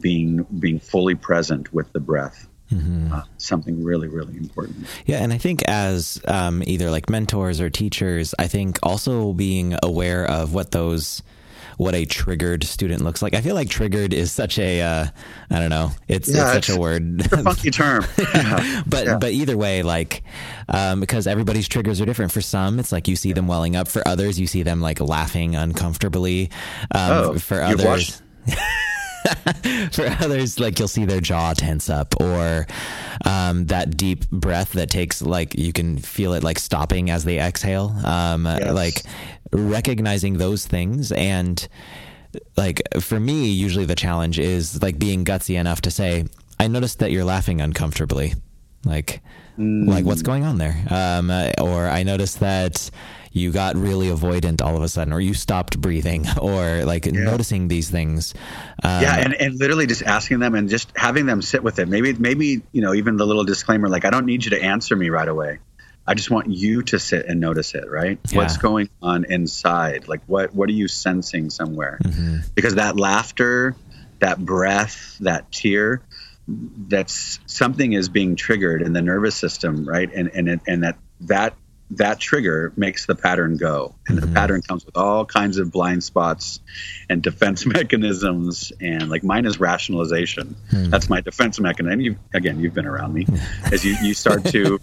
being 0.01 0.47
being 0.59 0.79
fully 0.79 1.15
present 1.15 1.73
with 1.73 1.93
the 1.93 2.01
breath, 2.01 2.49
Mm-hmm. 2.73 3.13
Uh, 3.13 3.23
something 3.37 3.85
really, 3.85 4.09
really 4.09 4.37
important. 4.37 4.87
Yeah, 5.05 5.19
and 5.19 5.33
I 5.33 5.39
think 5.39 5.63
as 5.65 6.21
um, 6.27 6.63
either 6.67 6.91
like 6.91 7.11
mentors 7.11 7.61
or 7.61 7.69
teachers, 7.69 8.35
I 8.39 8.49
think 8.49 8.79
also 8.83 9.33
being 9.33 9.77
aware 9.83 10.25
of 10.25 10.55
what 10.55 10.71
those 10.71 11.23
what 11.77 11.95
a 11.95 12.05
triggered 12.05 12.65
student 12.65 13.03
looks 13.03 13.23
like. 13.23 13.35
I 13.35 13.41
feel 13.41 13.55
like 13.55 13.69
triggered 13.69 14.13
is 14.13 14.33
such 14.33 14.59
a 14.59 14.81
uh, 14.81 15.07
I 15.51 15.59
don't 15.59 15.71
know. 15.71 15.91
It's, 16.09 16.29
yeah, 16.29 16.55
it's 16.55 16.67
such 16.67 16.77
a 16.77 16.81
word. 16.81 17.03
It's 17.23 17.33
a 17.33 17.43
funky 17.43 17.71
term. 17.71 18.05
Yeah. 18.35 18.83
but 18.87 19.07
yeah. 19.07 19.19
but 19.19 19.33
either 19.33 19.57
way, 19.57 19.83
like 19.83 20.23
um, 20.69 21.01
because 21.01 21.27
everybody's 21.27 21.69
triggers 21.69 22.01
are 22.01 22.07
different. 22.07 22.33
For 22.33 22.41
some, 22.41 22.79
it's 22.79 22.93
like 22.93 23.09
you 23.09 23.17
see 23.17 23.33
them 23.33 23.47
welling 23.47 23.77
up. 23.77 23.89
For 23.89 24.07
others, 24.07 24.39
you 24.41 24.47
see 24.47 24.63
them 24.63 24.81
like 24.81 25.01
laughing 25.01 25.55
uncomfortably. 25.55 26.51
Um, 26.95 27.11
oh, 27.11 27.39
for 27.39 27.63
others. 27.63 28.23
for 29.93 30.07
others, 30.21 30.59
like 30.59 30.79
you'll 30.79 30.89
see 30.89 31.05
their 31.05 31.21
jaw 31.21 31.53
tense 31.55 31.89
up, 31.89 32.15
or 32.21 32.67
um, 33.25 33.67
that 33.67 33.97
deep 33.97 34.29
breath 34.31 34.73
that 34.73 34.91
takes 34.91 35.23
like 35.23 35.57
you 35.59 35.73
can 35.73 35.99
feel 35.99 36.33
it 36.33 36.43
like 36.43 36.59
stopping 36.59 37.11
as 37.11 37.25
they 37.25 37.39
exhale. 37.39 37.95
Um, 38.05 38.47
yes. 38.47 38.73
Like 38.73 39.03
recognizing 39.53 40.39
those 40.39 40.67
things 40.67 41.13
and 41.13 41.69
like 42.57 42.83
for 43.01 43.21
me, 43.21 43.51
usually 43.51 43.85
the 43.85 43.95
challenge 43.95 44.39
is 44.39 44.83
like 44.83 44.99
being 44.99 45.25
gutsy 45.25 45.59
enough 45.59 45.83
to 45.83 45.91
say, 45.91 46.25
"I 46.59 46.69
noticed 46.69 47.01
that 47.01 47.11
you're 47.11 47.25
laughing 47.25 47.61
uncomfortably." 47.61 48.35
Like, 48.85 49.21
mm. 49.59 49.87
like 49.87 50.05
what's 50.05 50.23
going 50.23 50.45
on 50.45 50.59
there? 50.59 50.77
Um, 50.91 51.31
or 51.61 51.87
I 51.87 52.03
noticed 52.03 52.41
that 52.41 52.91
you 53.31 53.51
got 53.53 53.77
really 53.77 54.09
avoidant 54.09 54.61
all 54.61 54.77
of 54.77 54.83
a 54.83 54.89
sudden, 54.89 55.13
or 55.13 55.21
you 55.21 55.35
stopped 55.35 55.81
breathing, 55.81 56.27
or 56.41 56.85
like 56.85 57.07
yeah. 57.07 57.13
noticing 57.13 57.69
these 57.69 57.91
things. 57.91 58.35
Um, 58.83 59.03
yeah, 59.03 59.19
and, 59.19 59.35
and 59.35 59.59
literally 59.59 59.87
just 59.87 60.03
asking 60.03 60.41
them 60.41 60.55
and 60.55 60.69
just 60.69 60.93
having 60.97 61.27
them 61.27 61.43
sit 61.43 61.63
with 61.63 61.79
it. 61.79 61.89
Maybe 61.89 62.13
maybe 62.15 62.63
you 62.73 62.83
know 62.83 62.95
even 62.95 63.17
the 63.17 63.27
little 63.27 63.45
disclaimer 63.45 63.89
like 63.89 64.05
I 64.05 64.11
don't 64.11 64.27
need 64.27 64.45
you 64.45 64.51
to 64.51 64.63
answer 64.63 64.97
me 64.97 65.11
right 65.11 65.29
away. 65.29 65.59
I 66.07 66.15
just 66.15 66.31
want 66.31 66.49
you 66.49 66.83
to 66.83 66.99
sit 66.99 67.27
and 67.27 67.41
notice 67.41 67.75
it, 67.75 67.89
right? 67.89 68.19
Yeah. 68.31 68.39
What's 68.39 68.57
going 68.57 68.91
on 69.01 69.25
inside? 69.25 70.09
Like 70.09 70.23
what 70.27 70.55
what 70.55 70.69
are 70.69 70.73
you 70.73 70.89
sensing 70.89 71.51
somewhere? 71.51 71.99
Mm-hmm. 72.03 72.37
Because 72.55 72.75
that 72.77 72.97
laughter, 72.97 73.77
that 74.19 74.39
breath, 74.39 75.17
that 75.21 75.51
tear, 75.53 76.03
that's 76.49 77.39
something 77.47 77.93
is 77.93 78.09
being 78.09 78.35
triggered 78.37 78.83
in 78.83 78.93
the 78.93 79.03
nervous 79.03 79.37
system, 79.37 79.89
right? 79.89 80.13
And 80.13 80.31
and 80.35 80.61
and 80.67 80.83
that 80.83 80.99
that 81.23 81.55
that 81.97 82.19
trigger 82.19 82.73
makes 82.77 83.07
the 83.07 83.15
pattern 83.15 83.57
go. 83.57 83.95
And 84.07 84.19
mm-hmm. 84.19 84.27
the 84.27 84.35
pattern 84.35 84.63
comes 84.63 84.87
with 84.87 84.97
all 84.97 85.27
kinds 85.27 85.59
of 85.59 85.71
blind 85.71 86.03
spots 86.03 86.61
and 87.09 87.23
defense 87.23 87.67
mechanisms. 87.67 88.73
And 88.81 89.11
like 89.11 89.23
mine 89.23 89.45
is 89.45 89.61
rationalization. 89.61 90.57
Mm-hmm. 90.71 90.91
That's 90.91 91.11
my 91.11 91.21
defense 91.21 91.61
mechanism. 91.61 91.93
And 91.93 92.03
you, 92.03 92.17
again, 92.33 92.61
you've 92.61 92.75
been 92.75 92.87
around 92.87 93.13
me 93.13 93.27
as 93.65 93.85
you, 93.85 93.97
you 94.03 94.15
start 94.15 94.45
to, 94.47 94.81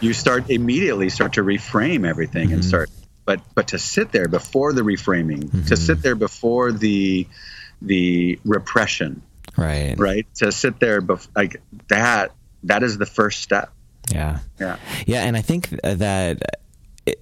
you 0.00 0.12
start 0.12 0.50
immediately 0.50 1.08
start 1.08 1.34
to 1.34 1.42
reframe 1.42 2.06
everything 2.06 2.46
mm-hmm. 2.46 2.54
and 2.54 2.64
start, 2.64 2.90
but, 3.24 3.40
but 3.54 3.68
to 3.68 3.78
sit 3.78 4.10
there 4.10 4.26
before 4.26 4.72
the 4.72 4.82
reframing, 4.82 5.50
to 5.50 5.56
mm-hmm. 5.56 5.74
sit 5.74 6.02
there 6.02 6.16
before 6.16 6.72
the, 6.72 7.28
the 7.80 8.40
repression, 8.44 9.22
right. 9.56 9.94
Right. 9.96 10.26
To 10.36 10.50
sit 10.50 10.80
there, 10.80 11.00
bef- 11.00 11.28
like 11.34 11.62
that, 11.88 12.32
that 12.64 12.82
is 12.82 12.98
the 12.98 13.06
first 13.06 13.40
step 13.40 13.72
yeah. 14.12 14.38
Yeah. 14.58 14.76
Yeah. 15.06 15.24
And 15.24 15.36
I 15.36 15.42
think 15.42 15.68
that 15.82 16.42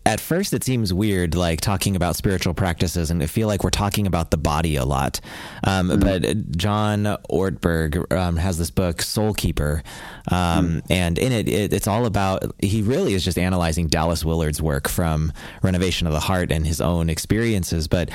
at 0.05 0.21
first 0.21 0.53
it 0.53 0.65
seems 0.65 0.93
weird 0.93 1.35
like 1.35 1.61
talking 1.61 1.95
about 1.97 2.17
spiritual 2.17 2.53
practices 2.53 3.11
and 3.11 3.23
I 3.23 3.27
feel 3.27 3.47
like 3.47 3.63
we're 3.63 3.71
talking 3.71 4.07
about 4.07 4.31
the 4.31 4.37
body 4.37 4.77
a 4.77 4.85
lot. 4.85 5.21
Um, 5.65 5.89
mm. 5.89 6.01
But 6.01 6.57
John 6.57 7.05
Ortberg 7.31 8.13
um, 8.13 8.37
has 8.37 8.59
this 8.59 8.71
book, 8.71 9.03
Soul 9.03 9.35
Keeper. 9.35 9.83
Um, 10.31 10.69
mm. 10.69 10.83
And 10.91 11.19
in 11.19 11.33
it, 11.33 11.49
it, 11.49 11.73
it's 11.73 11.87
all 11.87 12.07
about, 12.07 12.45
he 12.59 12.83
really 12.83 13.15
is 13.15 13.25
just 13.25 13.39
analyzing 13.39 13.87
Dallas 13.87 14.25
Willard's 14.25 14.61
work 14.61 14.89
from 14.89 15.33
Renovation 15.63 16.07
of 16.07 16.13
the 16.13 16.21
Heart 16.21 16.51
and 16.51 16.67
his 16.67 16.81
own 16.81 17.09
experiences. 17.09 17.89
But 17.89 18.11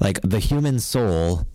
like 0.00 0.20
the 0.22 0.38
human 0.38 0.78
soul 0.78 1.46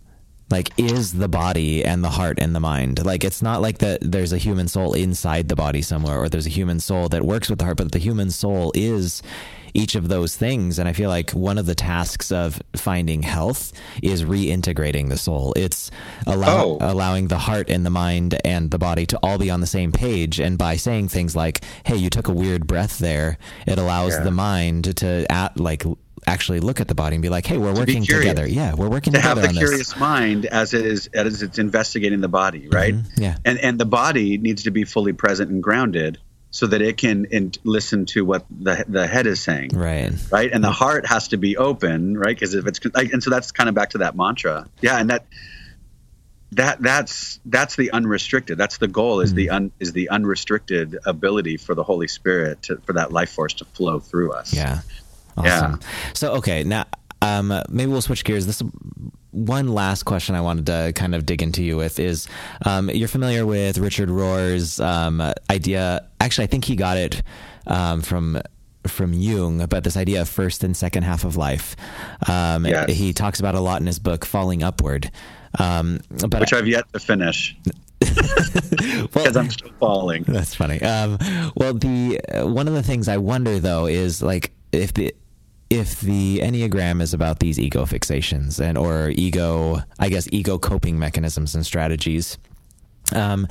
like 0.54 0.70
is 0.78 1.14
the 1.14 1.26
body 1.26 1.84
and 1.84 2.04
the 2.04 2.10
heart 2.10 2.38
and 2.38 2.54
the 2.54 2.60
mind 2.60 3.04
like 3.04 3.24
it's 3.24 3.42
not 3.42 3.60
like 3.60 3.78
that 3.78 3.98
there's 4.00 4.32
a 4.32 4.38
human 4.38 4.68
soul 4.68 4.94
inside 4.94 5.48
the 5.48 5.56
body 5.56 5.82
somewhere 5.82 6.20
or 6.20 6.28
there's 6.28 6.46
a 6.46 6.56
human 6.60 6.78
soul 6.78 7.08
that 7.08 7.24
works 7.24 7.50
with 7.50 7.58
the 7.58 7.64
heart 7.64 7.76
but 7.76 7.90
the 7.90 7.98
human 7.98 8.30
soul 8.30 8.70
is 8.72 9.20
each 9.76 9.96
of 9.96 10.06
those 10.06 10.36
things 10.36 10.78
and 10.78 10.88
i 10.88 10.92
feel 10.92 11.10
like 11.10 11.32
one 11.32 11.58
of 11.58 11.66
the 11.66 11.74
tasks 11.74 12.30
of 12.30 12.62
finding 12.76 13.24
health 13.24 13.72
is 14.00 14.22
reintegrating 14.22 15.08
the 15.08 15.18
soul 15.18 15.52
it's 15.56 15.90
allow- 16.28 16.64
oh. 16.64 16.78
allowing 16.80 17.26
the 17.26 17.38
heart 17.38 17.68
and 17.68 17.84
the 17.84 17.90
mind 17.90 18.38
and 18.44 18.70
the 18.70 18.78
body 18.78 19.04
to 19.04 19.18
all 19.24 19.38
be 19.38 19.50
on 19.50 19.60
the 19.60 19.66
same 19.66 19.90
page 19.90 20.38
and 20.38 20.56
by 20.56 20.76
saying 20.76 21.08
things 21.08 21.34
like 21.34 21.64
hey 21.84 21.96
you 21.96 22.08
took 22.08 22.28
a 22.28 22.32
weird 22.32 22.64
breath 22.68 22.98
there 22.98 23.38
it 23.66 23.76
allows 23.76 24.12
yeah. 24.12 24.22
the 24.22 24.30
mind 24.30 24.96
to 24.96 25.26
at 25.32 25.58
like 25.58 25.82
actually 26.26 26.60
look 26.60 26.80
at 26.80 26.88
the 26.88 26.94
body 26.94 27.16
and 27.16 27.22
be 27.22 27.28
like, 27.28 27.46
"Hey, 27.46 27.58
we're 27.58 27.74
working 27.74 28.04
together." 28.04 28.46
Yeah, 28.46 28.74
we're 28.74 28.88
working 28.88 29.12
to 29.12 29.18
together. 29.18 29.42
To 29.42 29.46
have 29.46 29.54
the 29.54 29.58
curious 29.58 29.88
this. 29.90 29.96
mind 29.96 30.46
as 30.46 30.74
it 30.74 30.84
is 30.84 31.08
as 31.08 31.42
it's 31.42 31.58
investigating 31.58 32.20
the 32.20 32.28
body, 32.28 32.68
right? 32.68 32.94
Mm-hmm. 32.94 33.22
Yeah, 33.22 33.36
and 33.44 33.58
and 33.58 33.78
the 33.78 33.86
body 33.86 34.38
needs 34.38 34.64
to 34.64 34.70
be 34.70 34.84
fully 34.84 35.12
present 35.12 35.50
and 35.50 35.62
grounded 35.62 36.18
so 36.54 36.68
that 36.68 36.80
it 36.80 36.96
can 36.96 37.24
in, 37.26 37.50
listen 37.64 38.06
to 38.06 38.24
what 38.24 38.46
the 38.48 38.84
the 38.88 39.08
head 39.08 39.26
is 39.26 39.42
saying. 39.42 39.70
Right. 39.74 40.12
Right. 40.30 40.52
And 40.52 40.62
the 40.62 40.70
heart 40.70 41.04
has 41.04 41.28
to 41.28 41.36
be 41.36 41.56
open, 41.56 42.16
right? 42.16 42.28
Because 42.28 42.54
if 42.54 42.68
it's 42.68 42.78
like, 42.94 43.12
and 43.12 43.20
so 43.20 43.30
that's 43.30 43.50
kind 43.50 43.68
of 43.68 43.74
back 43.74 43.90
to 43.90 43.98
that 43.98 44.16
mantra. 44.16 44.68
Yeah, 44.80 44.98
and 44.98 45.10
that 45.10 45.26
that 46.52 46.80
that's 46.80 47.40
that's 47.44 47.74
the 47.74 47.90
unrestricted. 47.90 48.56
That's 48.56 48.78
the 48.78 48.86
goal 48.86 49.20
is 49.20 49.32
mm. 49.32 49.36
the 49.36 49.50
un, 49.50 49.72
is 49.80 49.92
the 49.92 50.10
unrestricted 50.10 50.96
ability 51.04 51.56
for 51.56 51.74
the 51.74 51.82
Holy 51.82 52.06
Spirit 52.06 52.62
to, 52.62 52.76
for 52.86 52.92
that 52.92 53.12
life 53.12 53.30
force 53.30 53.54
to 53.54 53.64
flow 53.64 53.98
through 53.98 54.32
us. 54.32 54.54
Yeah. 54.54 54.82
Awesome. 55.36 55.80
Yeah. 55.80 55.88
So 56.12 56.32
okay, 56.34 56.64
now 56.64 56.86
um, 57.22 57.52
maybe 57.68 57.90
we'll 57.90 58.02
switch 58.02 58.24
gears. 58.24 58.46
This 58.46 58.62
one 59.30 59.68
last 59.68 60.04
question 60.04 60.34
I 60.34 60.40
wanted 60.40 60.66
to 60.66 60.92
kind 60.94 61.14
of 61.14 61.26
dig 61.26 61.42
into 61.42 61.62
you 61.62 61.76
with 61.76 61.98
is 61.98 62.28
um, 62.64 62.90
you're 62.90 63.08
familiar 63.08 63.44
with 63.46 63.78
Richard 63.78 64.10
Rohr's 64.10 64.78
um, 64.78 65.20
idea. 65.50 66.08
Actually, 66.20 66.44
I 66.44 66.46
think 66.48 66.64
he 66.64 66.76
got 66.76 66.96
it 66.96 67.22
um, 67.66 68.02
from 68.02 68.40
from 68.86 69.14
Jung 69.14 69.62
about 69.62 69.82
this 69.82 69.96
idea 69.96 70.20
of 70.20 70.28
first 70.28 70.62
and 70.62 70.76
second 70.76 71.04
half 71.04 71.24
of 71.24 71.36
life. 71.36 71.74
Um, 72.28 72.66
yes. 72.66 72.92
He 72.92 73.12
talks 73.12 73.40
about 73.40 73.54
a 73.54 73.60
lot 73.60 73.80
in 73.80 73.86
his 73.86 73.98
book, 73.98 74.26
Falling 74.26 74.62
Upward. 74.62 75.10
Um, 75.58 76.00
but 76.28 76.40
Which 76.40 76.52
I've 76.52 76.66
yet 76.66 76.84
to 76.92 77.00
finish. 77.00 77.56
because 78.00 79.08
well, 79.14 79.38
I'm 79.38 79.50
still 79.50 79.72
falling. 79.80 80.24
That's 80.24 80.54
funny. 80.54 80.82
Um, 80.82 81.18
well, 81.56 81.74
the 81.74 82.20
uh, 82.28 82.46
one 82.46 82.68
of 82.68 82.74
the 82.74 82.82
things 82.82 83.08
I 83.08 83.16
wonder 83.16 83.58
though 83.58 83.86
is 83.86 84.22
like 84.22 84.52
if 84.72 84.92
the 84.92 85.14
if 85.70 86.00
the 86.00 86.38
enneagram 86.38 87.00
is 87.00 87.14
about 87.14 87.38
these 87.38 87.58
ego 87.58 87.84
fixations 87.84 88.60
and 88.60 88.76
or 88.76 89.10
ego 89.14 89.80
i 89.98 90.08
guess 90.08 90.28
ego 90.32 90.58
coping 90.58 90.98
mechanisms 90.98 91.54
and 91.54 91.64
strategies 91.64 92.38
um, 93.12 93.46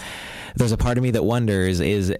there's 0.55 0.71
a 0.71 0.77
part 0.77 0.97
of 0.97 1.03
me 1.03 1.11
that 1.11 1.23
wonders 1.23 1.79
is 1.79 2.13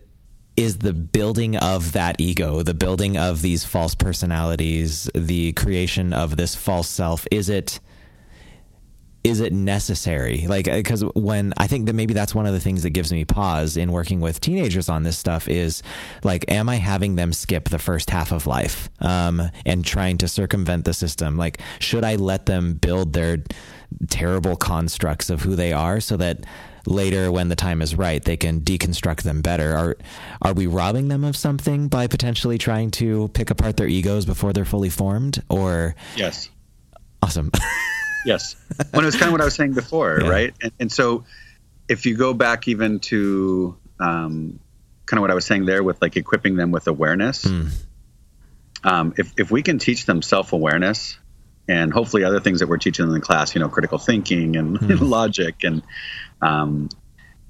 is 0.55 0.77
the 0.77 0.93
building 0.93 1.55
of 1.57 1.93
that 1.93 2.19
ego 2.19 2.61
the 2.61 2.73
building 2.73 3.17
of 3.17 3.41
these 3.41 3.63
false 3.63 3.95
personalities 3.95 5.09
the 5.15 5.51
creation 5.53 6.13
of 6.13 6.37
this 6.37 6.55
false 6.55 6.87
self 6.87 7.25
is 7.31 7.49
it 7.49 7.79
is 9.23 9.39
it 9.39 9.53
necessary? 9.53 10.45
Like, 10.47 10.65
because 10.65 11.03
when 11.15 11.53
I 11.57 11.67
think 11.67 11.85
that 11.85 11.93
maybe 11.93 12.13
that's 12.13 12.35
one 12.35 12.45
of 12.45 12.53
the 12.53 12.59
things 12.59 12.83
that 12.83 12.89
gives 12.89 13.11
me 13.11 13.23
pause 13.23 13.77
in 13.77 13.91
working 13.91 14.19
with 14.19 14.41
teenagers 14.41 14.89
on 14.89 15.03
this 15.03 15.17
stuff 15.17 15.47
is 15.47 15.81
like, 16.23 16.51
am 16.51 16.67
I 16.67 16.75
having 16.75 17.15
them 17.15 17.31
skip 17.31 17.69
the 17.69 17.79
first 17.79 18.09
half 18.09 18.31
of 18.33 18.47
life 18.47 18.89
um, 18.99 19.49
and 19.65 19.85
trying 19.85 20.17
to 20.19 20.27
circumvent 20.27 20.83
the 20.83 20.93
system? 20.93 21.37
Like, 21.37 21.61
should 21.79 22.03
I 22.03 22.15
let 22.15 22.47
them 22.47 22.73
build 22.73 23.13
their 23.13 23.43
terrible 24.09 24.57
constructs 24.57 25.29
of 25.29 25.41
who 25.41 25.55
they 25.55 25.71
are 25.71 26.01
so 26.01 26.17
that 26.17 26.43
later 26.85 27.31
when 27.31 27.47
the 27.47 27.55
time 27.55 27.81
is 27.81 27.95
right 27.95 28.25
they 28.25 28.35
can 28.35 28.59
deconstruct 28.59 29.21
them 29.21 29.41
better 29.41 29.73
are 29.73 29.95
are 30.41 30.53
we 30.53 30.67
robbing 30.67 31.07
them 31.07 31.23
of 31.23 31.37
something 31.37 31.87
by 31.87 32.07
potentially 32.07 32.57
trying 32.57 32.91
to 32.91 33.29
pick 33.29 33.49
apart 33.49 33.77
their 33.77 33.87
egos 33.87 34.25
before 34.25 34.51
they're 34.51 34.65
fully 34.65 34.89
formed 34.89 35.41
or 35.47 35.95
yes 36.17 36.49
awesome 37.21 37.49
Yes. 38.23 38.55
Well, 38.93 39.05
it's 39.05 39.17
kind 39.17 39.27
of 39.27 39.33
what 39.33 39.41
I 39.41 39.45
was 39.45 39.55
saying 39.55 39.73
before, 39.73 40.19
Yeah. 40.21 40.29
right? 40.29 40.53
And, 40.61 40.71
and 40.79 40.91
so 40.91 41.25
if 41.87 42.05
you 42.05 42.15
go 42.15 42.33
back 42.33 42.67
even 42.67 42.99
to 43.01 43.77
um, 43.99 44.59
kind 45.05 45.17
of 45.17 45.21
what 45.21 45.31
I 45.31 45.35
was 45.35 45.45
saying 45.45 45.65
there 45.65 45.83
with 45.83 46.01
like 46.01 46.15
equipping 46.17 46.55
them 46.55 46.71
with 46.71 46.87
awareness, 46.87 47.45
um, 48.83 49.13
if, 49.17 49.33
if 49.37 49.51
we 49.51 49.61
can 49.61 49.79
teach 49.79 50.05
them 50.05 50.21
self 50.21 50.53
awareness 50.53 51.17
and 51.67 51.93
hopefully 51.93 52.23
other 52.23 52.39
things 52.39 52.59
that 52.59 52.67
we're 52.67 52.77
teaching 52.77 53.05
them 53.05 53.15
in 53.15 53.19
the 53.21 53.25
class, 53.25 53.55
you 53.55 53.61
know, 53.61 53.69
critical 53.69 53.97
thinking 53.97 54.55
and 54.55 54.81
logic, 55.01 55.63
and 55.63 55.81
um, 56.41 56.89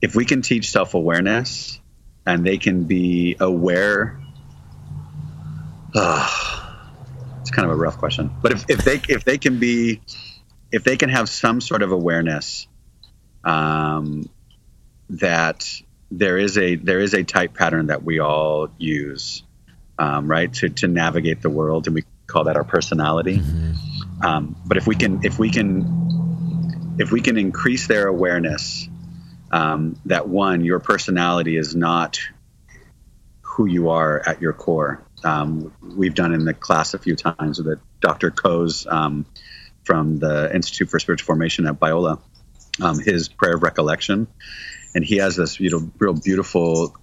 if 0.01 0.15
we 0.15 0.25
can 0.25 0.41
teach 0.41 0.69
self 0.71 0.93
awareness 0.93 1.79
and 2.25 2.45
they 2.45 2.57
can 2.57 2.83
be 2.83 3.35
aware. 3.39 4.19
it's 5.95 7.51
kind 7.51 7.65
of 7.65 7.71
a 7.71 7.75
rough 7.75 7.97
question, 7.99 8.31
but 8.41 8.51
if, 8.51 8.69
if 8.69 8.83
they 8.83 8.99
if 9.09 9.23
they 9.25 9.37
can 9.37 9.59
be 9.59 10.01
if 10.73 10.83
they 10.83 10.97
can 10.97 11.09
have 11.09 11.29
some 11.29 11.61
sort 11.61 11.83
of 11.83 11.91
awareness 11.91 12.67
um, 13.43 14.27
that 15.11 15.69
there 16.09 16.37
is 16.37 16.57
a 16.57 16.75
there 16.75 16.99
is 16.99 17.13
a 17.13 17.23
type 17.23 17.53
pattern 17.53 17.87
that 17.87 18.03
we 18.03 18.19
all 18.19 18.69
use, 18.79 19.43
um, 19.99 20.27
right, 20.27 20.51
to 20.55 20.69
to 20.69 20.87
navigate 20.87 21.41
the 21.43 21.49
world, 21.49 21.85
and 21.85 21.93
we 21.95 22.03
call 22.25 22.45
that 22.45 22.57
our 22.57 22.63
personality. 22.63 23.41
Um, 24.21 24.55
but 24.65 24.77
if 24.77 24.87
we 24.87 24.95
can 24.95 25.23
if 25.23 25.37
we 25.37 25.51
can 25.51 26.95
if 26.99 27.11
we 27.11 27.21
can 27.21 27.37
increase 27.37 27.87
their 27.87 28.07
awareness 28.07 28.89
um, 29.51 29.99
that 30.05 30.27
one 30.27 30.65
your 30.65 30.79
personality 30.79 31.55
is 31.55 31.75
not 31.75 32.19
who 33.41 33.67
you 33.67 33.89
are 33.89 34.27
at 34.27 34.41
your 34.41 34.53
core. 34.53 35.03
Um, 35.23 35.71
we've 35.95 36.15
done 36.15 36.33
in 36.33 36.45
the 36.45 36.55
class 36.55 36.95
a 36.95 36.99
few 36.99 37.15
times 37.15 37.61
with 37.61 37.79
Dr. 38.01 38.31
Coe's 38.31 38.87
um, 38.87 39.27
from 39.83 40.19
the 40.19 40.53
Institute 40.53 40.89
for 40.89 40.99
Spiritual 40.99 41.25
Formation 41.25 41.67
at 41.67 41.79
Biola, 41.79 42.19
um, 42.81 42.99
his 42.99 43.29
prayer 43.29 43.55
of 43.55 43.63
recollection, 43.63 44.27
and 44.95 45.03
he 45.03 45.17
has 45.17 45.35
this 45.35 45.59
you 45.59 45.69
know 45.69 45.91
real 45.99 46.13
beautiful 46.13 46.95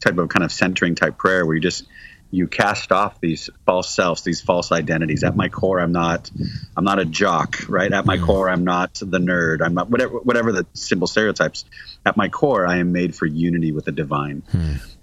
type 0.00 0.18
of 0.18 0.28
kind 0.28 0.44
of 0.44 0.52
centering 0.52 0.94
type 0.94 1.18
prayer 1.18 1.44
where 1.44 1.54
you 1.54 1.60
just 1.60 1.86
you 2.30 2.46
cast 2.46 2.92
off 2.92 3.20
these 3.20 3.48
false 3.64 3.94
selves, 3.94 4.22
these 4.22 4.40
false 4.40 4.70
identities. 4.70 5.24
At 5.24 5.34
my 5.34 5.48
core, 5.48 5.80
I'm 5.80 5.92
not 5.92 6.30
I'm 6.76 6.84
not 6.84 6.98
a 6.98 7.04
jock, 7.04 7.68
right? 7.68 7.90
At 7.90 8.04
my 8.04 8.18
core, 8.18 8.50
I'm 8.50 8.64
not 8.64 8.94
the 8.94 9.18
nerd. 9.18 9.62
I'm 9.62 9.74
not 9.74 9.88
whatever 9.90 10.18
whatever 10.18 10.52
the 10.52 10.66
simple 10.74 11.06
stereotypes. 11.06 11.64
At 12.04 12.16
my 12.16 12.28
core, 12.28 12.66
I 12.66 12.78
am 12.78 12.92
made 12.92 13.14
for 13.14 13.26
unity 13.26 13.72
with 13.72 13.86
the 13.86 13.92
divine, 13.92 14.42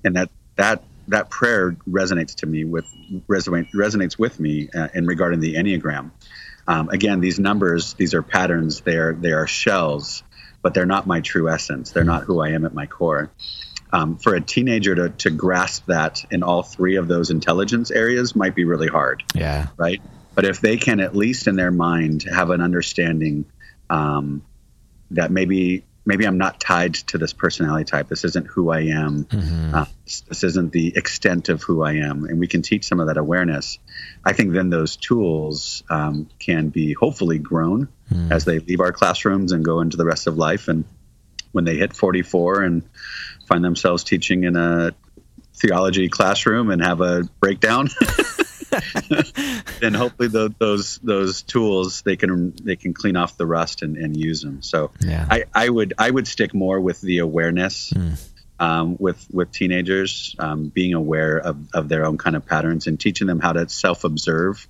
and 0.04 0.16
that 0.16 0.30
that 0.56 0.84
that 1.08 1.30
prayer 1.30 1.76
resonates 1.90 2.36
to 2.36 2.46
me 2.46 2.64
with 2.64 2.86
resonate, 3.28 3.72
resonates 3.74 4.18
with 4.18 4.40
me 4.40 4.70
uh, 4.74 4.90
in 4.94 5.06
regarding 5.06 5.40
the 5.40 5.56
enneagram. 5.56 6.12
Um, 6.68 6.90
again, 6.90 7.20
these 7.20 7.40
numbers, 7.40 7.94
these 7.94 8.14
are 8.14 8.22
patterns. 8.22 8.82
They 8.82 8.98
are 8.98 9.14
they 9.14 9.32
are 9.32 9.48
shells, 9.48 10.24
but 10.62 10.74
they're 10.74 10.86
not 10.86 11.06
my 11.06 11.22
true 11.22 11.50
essence. 11.50 11.92
They're 11.92 12.04
not 12.04 12.24
who 12.24 12.40
I 12.40 12.50
am 12.50 12.66
at 12.66 12.74
my 12.74 12.88
core. 12.88 13.32
Um, 13.94 14.18
for 14.18 14.36
a 14.36 14.42
teenager 14.42 14.96
to, 14.96 15.10
to 15.10 15.30
grasp 15.30 15.86
that 15.86 16.26
in 16.32 16.44
all 16.44 16.64
three 16.64 16.98
of 16.98 17.08
those 17.08 17.30
intelligence 17.30 17.92
areas 17.92 18.36
might 18.36 18.54
be 18.54 18.66
really 18.66 18.88
hard 18.88 19.24
yeah 19.36 19.68
right? 19.78 20.02
But 20.34 20.44
if 20.44 20.60
they 20.60 20.76
can 20.76 21.00
at 21.00 21.16
least 21.16 21.48
in 21.48 21.56
their 21.56 21.72
mind 21.72 22.24
have 22.24 22.50
an 22.50 22.62
understanding 22.62 23.46
um, 23.90 24.44
that 25.12 25.32
maybe 25.32 25.86
maybe 26.06 26.26
I'm 26.26 26.38
not 26.38 26.60
tied 26.60 26.94
to 26.94 27.18
this 27.18 27.34
personality 27.34 27.86
type. 27.86 28.08
This 28.08 28.24
isn't 28.24 28.48
who 28.48 28.70
I 28.70 28.82
am. 28.82 29.28
Uh, 29.74 29.86
this, 30.06 30.44
isn't 30.44 30.72
the 30.72 30.96
extent 30.96 31.50
of 31.50 31.64
who 31.64 31.84
I 31.84 31.94
am, 31.94 32.26
and 32.26 32.40
we 32.40 32.48
can 32.48 32.62
teach 32.62 32.86
some 32.86 33.00
of 33.00 33.08
that 33.08 33.18
awareness. 33.18 33.80
I 34.24 34.34
think 34.34 34.54
then 34.54 34.70
those 34.70 34.96
tools 34.96 35.84
um, 35.90 36.30
can 36.40 36.70
be 36.70 36.94
hopefully 36.94 37.40
grown 37.40 37.90
as 38.32 38.46
they 38.46 38.60
leave 38.60 38.82
our 38.82 38.92
classrooms 38.92 39.52
and 39.52 39.66
go 39.66 39.82
into 39.82 39.98
the 39.98 40.06
rest 40.06 40.28
of 40.28 40.38
life. 40.38 40.68
And 40.68 40.86
when 41.52 41.66
they 41.66 41.78
hit 41.78 41.94
44 41.94 42.62
and 42.64 42.84
find 43.48 43.64
themselves 43.64 44.04
teaching 44.04 44.44
in 44.44 44.56
a 44.56 44.92
theology 45.56 46.10
classroom 46.10 46.70
and 46.70 46.84
have 46.84 47.02
a 47.02 47.24
breakdown 47.40 47.90
then 49.80 49.94
hopefully 49.94 50.28
tho- 50.30 50.48
those 50.50 50.98
those 51.00 51.42
tools 51.42 52.02
they 52.02 52.16
can 52.16 52.54
they 52.64 52.76
can 52.76 52.94
clean 52.94 53.16
off 53.16 53.38
the 53.38 53.46
rust 53.46 53.82
and, 53.82 53.98
and 53.98 54.16
use 54.18 54.42
them. 54.42 54.62
So 54.62 54.92
Yeah. 55.00 55.26
I, 55.30 55.46
I 55.54 55.70
would 55.70 55.94
I 55.98 56.10
would 56.10 56.28
stick 56.28 56.54
more 56.54 56.80
with 56.80 57.02
the 57.02 57.20
awareness 57.20 57.94
um, 58.60 58.98
with 59.00 59.26
with 59.32 59.52
teenagers 59.52 60.36
um, 60.40 60.70
being 60.70 60.94
aware 60.94 61.38
of, 61.38 61.58
of 61.74 61.90
their 61.90 62.06
own 62.06 62.18
kind 62.18 62.36
of 62.36 62.46
patterns 62.46 62.88
and 62.88 63.00
teaching 63.00 63.28
them 63.28 63.40
how 63.40 63.54
to 63.54 63.68
self 63.70 64.04
observe. 64.04 64.66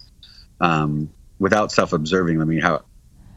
Um, 0.59 1.09
without 1.37 1.71
self 1.71 1.93
observing, 1.93 2.41
I 2.41 2.45
mean 2.45 2.61
how 2.61 2.83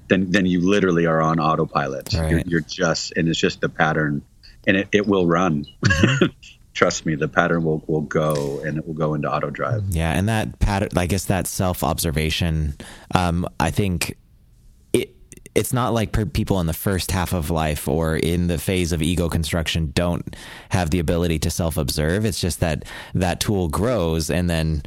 then 0.08 0.30
then 0.30 0.46
you 0.46 0.60
literally 0.60 1.06
are 1.06 1.20
on 1.20 1.38
autopilot. 1.38 2.14
Right. 2.14 2.30
You're, 2.30 2.40
you're 2.46 2.60
just 2.60 3.12
and 3.16 3.28
it's 3.28 3.38
just 3.38 3.60
the 3.60 3.68
pattern, 3.68 4.22
and 4.66 4.76
it, 4.76 4.88
it 4.92 5.06
will 5.06 5.26
run. 5.26 5.66
Trust 6.78 7.04
me, 7.06 7.16
the 7.16 7.26
pattern 7.26 7.64
will, 7.64 7.82
will 7.88 8.02
go 8.02 8.60
and 8.64 8.78
it 8.78 8.86
will 8.86 8.94
go 8.94 9.14
into 9.14 9.28
auto 9.28 9.50
drive. 9.50 9.82
Yeah, 9.90 10.12
and 10.16 10.28
that 10.28 10.60
pattern, 10.60 10.90
I 10.96 11.06
guess 11.06 11.24
that 11.24 11.48
self 11.48 11.82
observation, 11.82 12.76
um, 13.16 13.48
I 13.58 13.72
think 13.72 14.16
it 14.92 15.12
it's 15.56 15.72
not 15.72 15.92
like 15.92 16.12
people 16.32 16.60
in 16.60 16.68
the 16.68 16.72
first 16.72 17.10
half 17.10 17.32
of 17.32 17.50
life 17.50 17.88
or 17.88 18.16
in 18.16 18.46
the 18.46 18.58
phase 18.58 18.92
of 18.92 19.02
ego 19.02 19.28
construction 19.28 19.90
don't 19.92 20.36
have 20.68 20.90
the 20.90 21.00
ability 21.00 21.40
to 21.40 21.50
self 21.50 21.76
observe. 21.78 22.24
It's 22.24 22.40
just 22.40 22.60
that 22.60 22.84
that 23.12 23.40
tool 23.40 23.66
grows 23.68 24.30
and 24.30 24.48
then. 24.48 24.82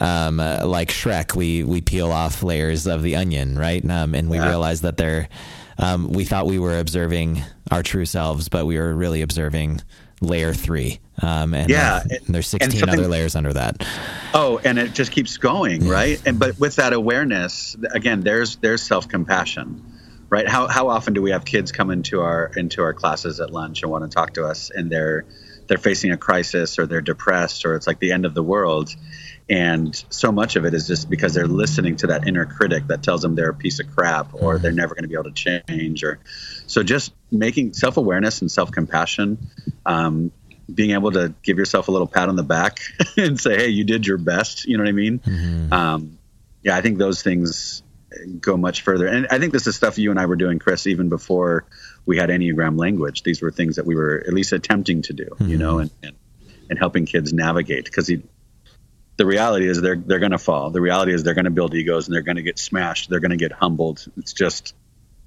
Um, 0.00 0.40
uh, 0.40 0.64
like 0.64 0.88
Shrek, 0.88 1.34
we 1.36 1.64
we 1.64 1.80
peel 1.82 2.10
off 2.12 2.42
layers 2.42 2.86
of 2.86 3.02
the 3.02 3.16
onion, 3.16 3.58
right? 3.58 3.84
Um, 3.90 4.14
and 4.14 4.30
we 4.30 4.38
Yeah. 4.38 4.48
realize 4.48 4.80
that 4.82 4.96
they're. 4.96 5.28
Um, 5.76 6.08
we 6.12 6.24
thought 6.24 6.46
we 6.46 6.58
were 6.58 6.78
observing 6.78 7.42
our 7.70 7.82
true 7.82 8.06
selves, 8.06 8.48
but 8.48 8.64
we 8.64 8.78
were 8.78 8.94
really 8.94 9.20
observing 9.20 9.82
layer 10.22 10.54
three. 10.54 10.98
Um, 11.22 11.54
and 11.54 11.70
Yeah, 11.70 11.94
uh, 11.96 12.00
and- 12.10 12.34
there's 12.34 12.48
16 12.48 12.80
something- 12.80 12.98
other 12.98 13.08
layers 13.08 13.36
under 13.36 13.52
that. 13.52 13.86
Oh, 14.34 14.60
and 14.64 14.78
it 14.78 14.92
just 14.92 15.12
keeps 15.12 15.36
going, 15.36 15.88
right? 15.88 16.20
And 16.26 16.38
but 16.38 16.58
with 16.58 16.76
that 16.76 16.92
awareness, 16.92 17.76
again, 17.92 18.20
there's 18.22 18.56
there's 18.56 18.82
self 18.82 19.08
compassion, 19.08 19.82
right? 20.30 20.48
How 20.48 20.66
how 20.68 20.88
often 20.88 21.14
do 21.14 21.22
we 21.22 21.30
have 21.30 21.44
kids 21.44 21.70
come 21.72 21.90
into 21.90 22.20
our 22.20 22.50
into 22.56 22.82
our 22.82 22.92
classes 22.92 23.40
at 23.40 23.50
lunch 23.50 23.82
and 23.82 23.90
want 23.90 24.04
to 24.10 24.14
talk 24.14 24.34
to 24.34 24.44
us, 24.44 24.70
and 24.74 24.90
they're 24.90 25.24
they're 25.68 25.78
facing 25.78 26.10
a 26.10 26.16
crisis 26.16 26.78
or 26.78 26.86
they're 26.86 27.00
depressed 27.00 27.64
or 27.64 27.76
it's 27.76 27.86
like 27.86 28.00
the 28.00 28.10
end 28.12 28.24
of 28.26 28.34
the 28.34 28.42
world, 28.42 28.94
and 29.48 30.04
so 30.10 30.32
much 30.32 30.56
of 30.56 30.64
it 30.64 30.74
is 30.74 30.88
just 30.88 31.08
because 31.08 31.34
they're 31.34 31.46
listening 31.46 31.96
to 31.96 32.08
that 32.08 32.26
inner 32.26 32.44
critic 32.46 32.88
that 32.88 33.02
tells 33.02 33.22
them 33.22 33.36
they're 33.36 33.50
a 33.50 33.54
piece 33.54 33.78
of 33.80 33.94
crap 33.94 34.34
or 34.34 34.58
they're 34.58 34.72
never 34.72 34.94
going 34.94 35.04
to 35.04 35.08
be 35.08 35.14
able 35.14 35.30
to 35.32 35.62
change 35.68 36.02
or 36.02 36.18
so 36.66 36.82
just 36.82 37.12
making 37.30 37.74
self 37.74 37.96
awareness 37.96 38.40
and 38.40 38.50
self 38.50 38.72
compassion. 38.72 39.38
Um, 39.86 40.32
being 40.74 40.92
able 40.92 41.12
to 41.12 41.34
give 41.42 41.58
yourself 41.58 41.88
a 41.88 41.90
little 41.90 42.06
pat 42.06 42.28
on 42.28 42.36
the 42.36 42.42
back 42.42 42.80
and 43.16 43.40
say, 43.40 43.56
"Hey, 43.56 43.68
you 43.68 43.84
did 43.84 44.06
your 44.06 44.18
best." 44.18 44.64
You 44.64 44.76
know 44.78 44.84
what 44.84 44.90
I 44.90 44.92
mean? 44.92 45.20
Um, 45.72 46.18
yeah, 46.62 46.76
I 46.76 46.80
think 46.80 46.98
those 46.98 47.22
things 47.22 47.82
go 48.40 48.56
much 48.56 48.82
further. 48.82 49.06
And 49.06 49.26
I 49.30 49.38
think 49.38 49.52
this 49.52 49.66
is 49.66 49.76
stuff 49.76 49.98
you 49.98 50.10
and 50.10 50.20
I 50.20 50.26
were 50.26 50.36
doing, 50.36 50.58
Chris, 50.58 50.86
even 50.86 51.08
before 51.08 51.64
we 52.04 52.18
had 52.18 52.30
Enneagram 52.30 52.78
language. 52.78 53.22
These 53.22 53.40
were 53.42 53.50
things 53.50 53.76
that 53.76 53.86
we 53.86 53.94
were 53.94 54.22
at 54.26 54.32
least 54.32 54.52
attempting 54.52 55.02
to 55.02 55.12
do, 55.12 55.28
you 55.40 55.58
know, 55.58 55.78
and, 55.78 55.90
and 56.02 56.16
and 56.70 56.78
helping 56.78 57.04
kids 57.04 57.32
navigate 57.32 57.84
because 57.84 58.10
the 59.16 59.26
reality 59.26 59.68
is 59.68 59.80
they're 59.80 59.96
they're 59.96 60.18
going 60.18 60.32
to 60.32 60.38
fall. 60.38 60.70
The 60.70 60.80
reality 60.80 61.12
is 61.12 61.22
they're 61.22 61.34
going 61.34 61.44
to 61.44 61.50
build 61.50 61.74
egos 61.74 62.08
and 62.08 62.14
they're 62.14 62.22
going 62.22 62.36
to 62.36 62.42
get 62.42 62.58
smashed. 62.58 63.10
They're 63.10 63.20
going 63.20 63.30
to 63.30 63.36
get 63.36 63.52
humbled. 63.52 64.04
It's 64.16 64.32
just 64.32 64.74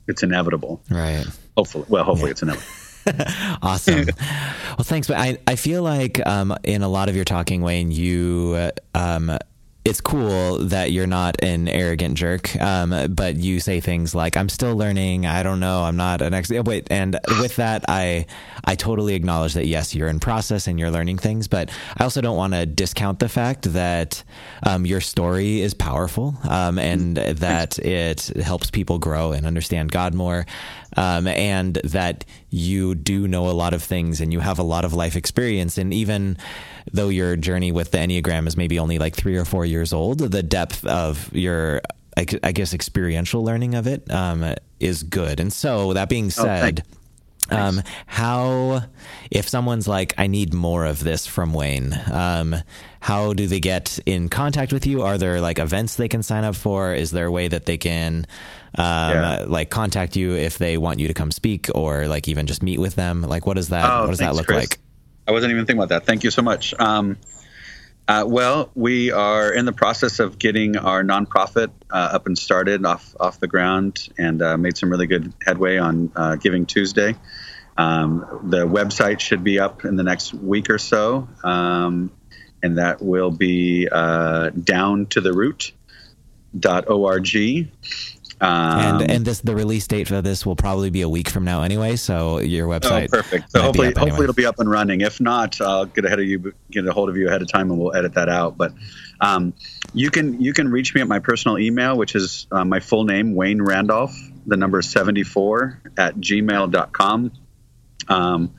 it's 0.08 0.24
inevitable. 0.24 0.82
Right. 0.89 1.26
Hopefully, 1.56 1.86
well, 1.88 2.04
hopefully 2.04 2.32
it's 2.32 2.41
inevitable. 2.41 2.72
Awesome. 3.62 4.06
well, 4.06 4.84
thanks. 4.84 5.08
But 5.08 5.18
I, 5.18 5.38
I 5.47 5.56
feel 5.56 5.84
like 5.84 6.26
um, 6.26 6.56
in 6.64 6.82
a 6.82 6.89
lot 6.89 7.10
of 7.10 7.16
your 7.16 7.26
talking, 7.26 7.62
Wayne, 7.62 7.91
you 7.91 8.56
uh, 8.58 8.97
um, 8.97 9.38
it's 9.86 10.01
cool 10.01 10.58
that 10.58 10.91
you're 10.91 11.06
not 11.06 11.43
an 11.43 11.68
arrogant 11.68 12.18
jerk, 12.18 12.56
um, 12.60 13.14
but 13.14 13.36
you 13.36 13.60
say 13.60 13.80
things 13.80 14.16
like, 14.16 14.36
"I'm 14.36 14.49
still 14.49 14.76
learning. 14.76 15.28
I 15.28 15.43
don't 15.43 15.60
know. 15.60 15.84
I'm 15.84 15.95
not 15.95 16.24
an 16.24 16.34
ex." 16.34 16.49
Wait, 16.49 16.88
and 16.89 17.20
with 17.39 17.58
that, 17.58 17.86
I 17.88 18.26
I 18.66 18.74
totally 18.74 19.14
acknowledge 19.14 19.53
that 19.53 19.68
yes, 19.68 19.93
you're 19.93 20.08
in 20.08 20.20
process 20.20 20.66
and 20.66 20.80
you're 20.80 20.89
learning 20.89 21.20
things, 21.20 21.47
but 21.47 21.70
I 21.97 22.03
also 22.03 22.20
don't 22.20 22.36
want 22.36 22.53
to 22.53 22.66
discount 22.66 23.20
the 23.20 23.30
fact 23.30 23.74
that 23.74 24.24
um, 24.64 24.88
your 24.88 25.01
story 25.01 25.62
is 25.62 25.76
powerful 25.76 26.36
um, 26.49 26.80
and 26.80 27.18
that 27.18 27.78
it 27.78 28.26
helps 28.41 28.72
people 28.72 28.97
grow 28.97 29.34
and 29.34 29.45
understand 29.45 29.91
God 29.91 30.16
more, 30.16 30.47
um, 30.96 31.28
and 31.28 31.76
that 31.84 32.26
you 32.50 32.96
do 32.96 33.28
know 33.28 33.50
a 33.50 33.52
lot 33.52 33.74
of 33.74 33.84
things 33.84 34.22
and 34.22 34.32
you 34.32 34.39
have 34.39 34.60
a 34.60 34.64
lot 34.64 34.86
of 34.86 34.93
life 34.93 35.16
experience, 35.16 35.78
and 35.78 35.93
even 35.93 36.38
though 36.91 37.10
your 37.10 37.36
journey 37.36 37.72
with 37.72 37.91
the 37.91 37.98
Enneagram 37.98 38.48
is 38.48 38.58
maybe 38.58 38.80
only 38.80 39.00
like 39.00 39.16
three 39.16 39.38
or 39.38 39.46
four 39.46 39.66
years 39.66 39.93
old, 39.93 40.20
the 40.20 40.43
depth 40.43 40.86
of 40.86 41.34
your, 41.34 41.82
I, 42.16 42.24
guess, 42.24 42.74
experiential 42.74 43.43
learning 43.43 43.76
of 43.76 43.88
it 43.88 44.10
um, 44.12 44.56
is 44.80 45.04
good. 45.04 45.39
And 45.39 45.52
so, 45.52 45.93
that 45.93 46.10
being 46.10 46.30
said, 46.30 46.84
oh, 46.86 46.96
um, 47.52 47.82
how, 48.08 48.84
if 49.32 49.48
someone's 49.48 49.88
like, 49.88 50.14
I 50.18 50.28
need 50.28 50.54
more 50.54 50.86
of 50.86 51.04
this 51.04 51.28
from 51.28 51.54
Wayne, 51.54 51.93
um, 52.12 52.56
how 53.00 53.34
do 53.34 53.48
they 53.48 53.60
get 53.60 54.00
in 54.06 54.30
contact 54.30 54.74
with 54.74 54.86
you? 54.88 55.04
Are 55.04 55.18
there 55.18 55.41
like 55.41 55.60
events 55.60 55.96
they 55.96 56.08
can 56.08 56.24
sign 56.24 56.43
up 56.43 56.56
for? 56.56 56.93
Is 56.93 57.12
there 57.12 57.28
a 57.28 57.32
way 57.32 57.48
that 57.48 57.66
they 57.66 57.78
can, 57.78 58.26
um, 58.78 59.12
yeah. 59.12 59.46
like 59.48 59.70
contact 59.70 60.16
you 60.16 60.34
if 60.34 60.58
they 60.58 60.78
want 60.78 61.00
you 61.00 61.08
to 61.08 61.14
come 61.14 61.32
speak 61.32 61.70
or 61.76 62.08
like 62.08 62.28
even 62.28 62.48
just 62.48 62.64
meet 62.64 62.80
with 62.80 62.96
them? 62.96 63.22
Like, 63.22 63.46
what 63.46 63.56
does 63.56 63.70
that, 63.70 63.86
oh, 63.86 64.02
what 64.02 64.10
does 64.10 64.20
thanks, 64.20 64.34
that 64.34 64.38
look 64.38 64.48
Chris. 64.48 64.72
like? 64.72 64.80
I 65.28 65.32
wasn't 65.32 65.52
even 65.52 65.66
thinking 65.66 65.80
about 65.80 65.89
that. 65.89 66.06
Thank 66.06 66.24
you 66.24 66.32
so 66.32 66.41
much. 66.41 66.74
Um, 66.80 67.18
uh, 68.08 68.24
well, 68.28 68.70
we 68.76 69.12
are 69.12 69.51
in 69.51 69.66
the 69.66 69.74
process 69.74 70.20
of 70.20 70.38
getting 70.38 70.78
our 70.78 71.03
nonprofit 71.03 71.72
uh, 71.89 72.10
up 72.14 72.28
and 72.28 72.38
started 72.38 72.86
off 72.86 73.16
off 73.20 73.39
the 73.39 73.47
ground, 73.47 74.10
and 74.18 74.41
uh, 74.41 74.58
made 74.58 74.78
some 74.78 74.91
really 74.91 75.08
good 75.08 75.34
headway 75.43 75.78
on 75.78 76.12
uh, 76.16 76.36
Giving 76.36 76.68
Tuesday. 76.68 77.16
Um, 77.78 78.41
the 78.43 78.68
website 78.68 79.20
should 79.20 79.43
be 79.43 79.60
up 79.60 79.86
in 79.86 79.95
the 79.95 80.03
next 80.03 80.34
week 80.34 80.70
or 80.70 80.78
so, 80.78 81.28
um, 81.43 82.12
and 82.62 82.78
that 82.78 83.01
will 83.01 83.32
be 83.32 83.89
uh, 83.91 84.51
down 84.51 85.08
to 85.08 85.20
the 85.22 85.34
root.org. 85.34 85.74
Um, 88.42 89.02
and 89.02 89.12
and 89.12 89.26
this 89.26 89.40
the 89.40 89.56
release 89.56 89.88
date 89.88 90.10
for 90.10 90.22
this 90.22 90.46
will 90.46 90.58
probably 90.58 90.90
be 90.90 91.02
a 91.02 91.10
week 91.10 91.30
from 91.30 91.46
now 91.46 91.64
anyway. 91.64 91.96
So 91.96 92.40
your 92.40 92.72
oh, 92.72 92.80
website. 92.80 93.06
Oh, 93.06 93.18
perfect. 93.18 93.52
So 93.52 93.62
hopefully, 93.62 93.94
hopefully 93.96 94.24
it'll 94.24 94.34
be 94.34 94.46
up 94.46 94.60
and 94.60 94.70
running. 94.70 95.02
If 95.02 95.22
not, 95.22 95.62
I'll 95.62 95.86
get 95.86 96.04
ahead 96.04 96.20
of 96.20 96.26
you, 96.26 96.54
get 96.70 96.86
a 96.86 96.92
hold 96.92 97.10
of 97.10 97.16
you 97.16 97.28
ahead 97.28 97.42
of 97.42 97.48
time, 97.48 97.72
and 97.72 97.80
we'll 97.80 97.96
edit 97.96 98.14
that 98.16 98.28
out. 98.28 98.58
But 98.58 98.74
um, 99.22 99.54
you 99.94 100.12
can 100.12 100.42
you 100.42 100.52
can 100.52 100.70
reach 100.70 100.94
me 100.94 101.02
at 101.02 101.08
my 101.08 101.20
personal 101.20 101.58
email, 101.58 101.98
which 101.98 102.14
is 102.16 102.48
uh, 102.52 102.66
my 102.66 102.82
full 102.82 103.06
name, 103.06 103.36
Wayne 103.36 103.62
Randolph. 103.62 104.16
The 104.46 104.58
number 104.58 104.82
seventy 104.82 105.24
four 105.24 105.82
at 105.98 106.16
gmail.com. 106.16 107.32
Um, 108.08 108.54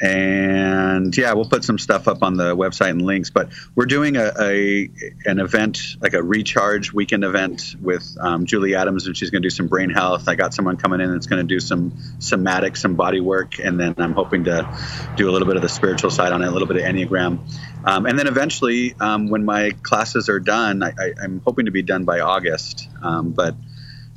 and 0.00 1.16
yeah, 1.16 1.34
we'll 1.34 1.48
put 1.48 1.64
some 1.64 1.78
stuff 1.78 2.08
up 2.08 2.22
on 2.22 2.34
the 2.34 2.56
website 2.56 2.90
and 2.90 3.02
links. 3.02 3.30
But 3.30 3.50
we're 3.74 3.86
doing 3.86 4.16
a, 4.16 4.32
a 4.40 4.90
an 5.26 5.38
event 5.38 5.96
like 6.00 6.14
a 6.14 6.22
recharge 6.22 6.92
weekend 6.92 7.24
event 7.24 7.76
with 7.80 8.16
um, 8.18 8.46
Julie 8.46 8.74
Adams, 8.74 9.06
and 9.06 9.16
she's 9.16 9.30
going 9.30 9.42
to 9.42 9.46
do 9.46 9.50
some 9.50 9.68
brain 9.68 9.90
health. 9.90 10.28
I 10.28 10.34
got 10.34 10.54
someone 10.54 10.76
coming 10.76 11.00
in 11.00 11.12
that's 11.12 11.26
going 11.26 11.46
to 11.46 11.46
do 11.46 11.60
some 11.60 11.92
somatic, 12.20 12.76
some 12.76 12.94
body 12.94 13.20
work, 13.20 13.58
and 13.58 13.78
then 13.78 13.94
I'm 13.98 14.12
hoping 14.12 14.44
to 14.44 14.76
do 15.16 15.28
a 15.28 15.32
little 15.32 15.46
bit 15.46 15.56
of 15.56 15.62
the 15.62 15.68
spiritual 15.68 16.10
side 16.10 16.32
on 16.32 16.42
it, 16.42 16.46
a 16.46 16.50
little 16.50 16.68
bit 16.68 16.78
of 16.78 16.82
enneagram, 16.82 17.38
um, 17.84 18.06
and 18.06 18.18
then 18.18 18.26
eventually, 18.26 18.94
um, 18.98 19.28
when 19.28 19.44
my 19.44 19.72
classes 19.82 20.28
are 20.28 20.40
done, 20.40 20.82
I, 20.82 20.92
am 21.22 21.42
hoping 21.44 21.66
to 21.66 21.72
be 21.72 21.82
done 21.82 22.04
by 22.04 22.20
August, 22.20 22.88
um, 23.02 23.32
but. 23.32 23.54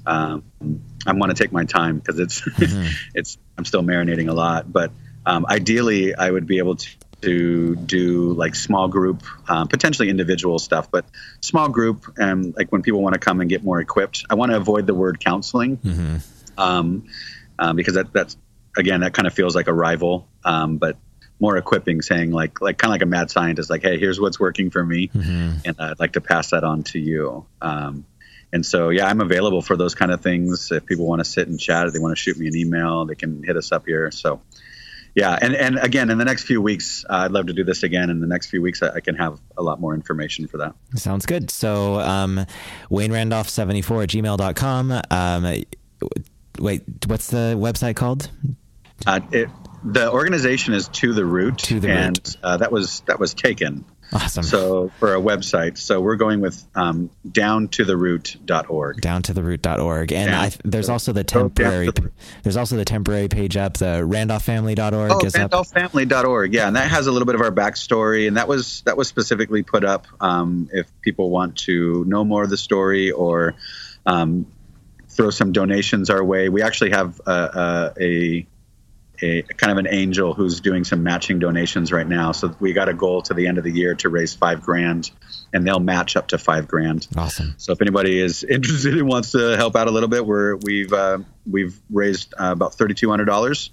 Um, 0.08 0.44
I 1.08 1.14
want 1.14 1.36
to 1.36 1.44
take 1.44 1.52
my 1.52 1.66
time 1.66 1.98
because 1.98 2.20
it's 2.20 2.42
mm-hmm. 2.48 2.88
it's 3.16 3.40
I'm 3.58 3.66
still 3.66 3.82
marinating 3.82 4.30
a 4.30 4.34
lot, 4.34 4.72
but 4.72 4.92
um, 5.26 5.46
ideally, 5.50 6.16
I 6.16 6.30
would 6.30 6.48
be 6.48 6.60
able 6.60 6.76
to, 6.76 6.90
to 7.22 7.76
do 7.76 8.34
like 8.34 8.56
small 8.56 8.88
group, 8.88 9.24
um, 9.50 9.68
potentially 9.68 10.10
individual 10.10 10.60
stuff, 10.60 10.92
but 10.92 11.06
small 11.42 11.70
group, 11.70 12.14
and 12.18 12.56
like 12.56 12.72
when 12.72 12.82
people 12.82 13.02
want 13.02 13.14
to 13.14 13.20
come 13.20 13.42
and 13.42 13.50
get 13.50 13.64
more 13.64 13.80
equipped. 13.80 14.26
I 14.30 14.36
want 14.36 14.52
to 14.52 14.58
avoid 14.58 14.86
the 14.86 14.94
word 14.94 15.20
counseling 15.20 15.78
mm-hmm. 15.78 16.18
um, 16.60 17.08
um, 17.58 17.76
because 17.76 17.96
that, 17.96 18.14
that's 18.14 18.38
again 18.78 19.02
that 19.02 19.14
kind 19.14 19.28
of 19.28 19.34
feels 19.34 19.56
like 19.56 19.68
a 19.68 19.74
rival, 19.74 20.28
um, 20.44 20.78
but 20.78 20.98
more 21.40 21.58
equipping, 21.58 22.02
saying 22.02 22.32
like 22.32 22.62
like 22.62 22.78
kind 22.78 22.92
of 22.92 22.94
like 22.94 23.02
a 23.02 23.08
mad 23.08 23.32
scientist, 23.32 23.70
like, 23.70 23.82
hey, 23.82 23.98
here's 23.98 24.20
what's 24.20 24.40
working 24.40 24.70
for 24.70 24.86
me, 24.86 25.08
mm-hmm. 25.08 25.58
and 25.66 25.76
I'd 25.80 26.00
like 26.00 26.14
to 26.14 26.22
pass 26.22 26.52
that 26.52 26.64
on 26.64 26.84
to 26.84 27.00
you. 27.00 27.46
Um, 27.62 28.06
and 28.54 28.66
so, 28.66 28.90
yeah, 28.90 29.08
I'm 29.08 29.20
available 29.20 29.62
for 29.62 29.76
those 29.76 29.96
kind 29.96 30.12
of 30.12 30.22
things. 30.22 30.72
If 30.72 30.86
people 30.86 31.06
want 31.06 31.20
to 31.20 31.26
sit 31.26 31.48
and 31.50 31.60
chat, 31.60 31.88
if 31.88 31.94
they 31.94 32.00
want 32.00 32.16
to 32.16 32.22
shoot 32.22 32.38
me 32.38 32.48
an 32.48 32.56
email, 32.56 33.06
they 33.06 33.16
can 33.16 33.44
hit 33.44 33.58
us 33.58 33.74
up 33.74 33.86
here. 33.86 34.12
So, 34.12 34.40
yeah, 35.16 35.40
and 35.42 35.56
and 35.56 35.80
again, 35.80 36.10
in 36.10 36.18
the 36.18 36.26
next 36.26 36.44
few 36.44 36.62
weeks, 36.62 37.06
uh, 37.10 37.14
I'd 37.14 37.32
love 37.32 37.48
to 37.48 37.54
do 37.54 37.64
this 37.64 37.84
again. 37.84 38.10
In 38.10 38.20
the 38.20 38.28
next 38.28 38.48
few 38.48 38.62
weeks, 38.62 38.84
I, 38.84 38.96
I, 38.96 39.00
can 39.00 39.16
have 39.16 39.40
a 39.58 39.64
lot 39.64 39.80
more 39.80 39.94
information 39.94 40.46
for 40.48 40.58
that. 40.58 40.76
Sounds 40.96 41.26
good. 41.26 41.50
So, 41.50 42.02
um, 42.02 42.46
Wayne 42.90 43.14
Randolph 43.14 43.48
seventy 43.48 43.82
four 43.82 44.04
at 44.04 44.10
gmail.com. 44.10 45.02
Um, 45.10 45.64
wait, 46.60 46.84
what's 47.08 47.28
the 47.28 47.56
website 47.58 47.96
called? 47.96 48.30
Uh, 49.08 49.22
it, 49.32 49.50
the 49.86 50.12
organization 50.12 50.74
is 50.74 50.90
to 50.90 51.14
the 51.14 51.26
root, 51.26 51.60
to 51.60 51.80
the 51.80 51.90
and 51.90 52.18
root. 52.18 52.38
Uh, 52.44 52.58
that 52.58 52.72
was 52.74 53.02
that 53.02 53.18
was 53.18 53.34
taken. 53.34 53.86
Awesome. 54.14 54.44
So 54.44 54.92
for 55.00 55.16
a 55.16 55.20
website, 55.20 55.78
so 55.78 56.00
we're 56.00 56.16
going 56.16 56.40
with 56.40 56.64
um, 56.76 57.10
down 57.30 57.68
to 57.70 57.84
the 57.84 57.98
root.org. 57.98 59.02
Down 59.02 59.22
to 59.24 59.34
the 59.34 59.44
root.org. 59.44 60.14
And 60.14 60.34
I, 60.34 60.52
there's 60.64 60.90
also 60.90 61.12
the 61.12 61.24
temporary 61.24 61.88
the 61.88 62.12
there's 62.44 62.58
also 62.58 62.76
the 62.78 62.86
temporary 62.86 63.28
page 63.28 63.58
up, 63.58 63.78
the 63.78 64.06
randolph.family.org 64.06 65.12
oh, 65.12 65.30
randolph.family.org. 65.34 66.54
Yeah, 66.54 66.68
and 66.68 66.76
that 66.76 66.90
has 66.90 67.08
a 67.08 67.12
little 67.12 67.26
bit 67.26 67.36
of 67.36 67.42
our 67.42 67.52
backstory 67.52 68.28
and 68.28 68.38
that 68.38 68.48
was 68.48 68.82
that 68.82 68.96
was 68.96 69.08
specifically 69.08 69.64
put 69.64 69.84
up 69.84 70.08
um, 70.22 70.70
if 70.72 70.88
people 71.02 71.30
want 71.30 71.58
to 71.58 72.06
know 72.06 72.24
more 72.24 72.44
of 72.44 72.50
the 72.50 72.58
story 72.58 73.12
or 73.12 73.56
um, 74.06 74.46
throw 75.10 75.30
some 75.30 75.52
donations 75.52 76.10
our 76.10 76.24
way. 76.24 76.50
We 76.50 76.62
actually 76.62 76.92
have 76.92 77.20
a, 77.26 77.32
a, 77.32 78.04
a 78.04 78.48
a 79.22 79.42
kind 79.44 79.72
of 79.72 79.78
an 79.78 79.88
angel 79.90 80.34
who's 80.34 80.62
doing 80.62 80.84
some 80.84 81.04
matching 81.04 81.40
donations 81.40 81.92
right 81.92 82.08
now. 82.08 82.32
So 82.32 82.56
we 82.60 82.74
got 82.74 82.90
a 82.90 82.94
goal 82.94 83.22
to 83.24 83.34
the 83.34 83.48
end 83.48 83.58
of 83.58 83.64
the 83.64 83.72
year 83.72 83.96
to 83.96 84.10
raise 84.10 84.34
five 84.34 84.62
grand, 84.62 85.12
and 85.54 85.66
they'll 85.66 85.80
match 85.80 86.16
up 86.16 86.30
to 86.30 86.38
five 86.38 86.68
grand. 86.68 87.08
Awesome. 87.18 87.56
So 87.58 87.72
if 87.72 87.82
anybody 87.82 88.20
is 88.20 88.44
interested 88.50 88.98
and 88.98 89.08
wants 89.08 89.32
to 89.32 89.56
help 89.58 89.76
out 89.76 89.88
a 89.88 89.92
little 89.92 90.10
bit, 90.10 90.26
we're 90.26 90.56
we've 90.58 90.92
uh, 90.92 91.20
we've 91.50 91.80
raised 91.90 92.34
uh, 92.34 92.52
about 92.52 92.76
thirty 92.76 92.94
two 92.94 93.10
hundred 93.10 93.26
dollars. 93.26 93.72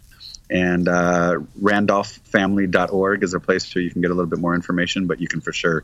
And 0.50 0.86
uh, 0.86 1.38
RandolphFamily.org 1.62 3.22
is 3.22 3.32
a 3.32 3.40
place 3.40 3.74
where 3.74 3.82
you 3.82 3.90
can 3.90 4.02
get 4.02 4.10
a 4.10 4.14
little 4.14 4.28
bit 4.28 4.38
more 4.38 4.54
information, 4.54 5.06
but 5.06 5.18
you 5.18 5.26
can 5.26 5.40
for 5.40 5.50
sure 5.50 5.82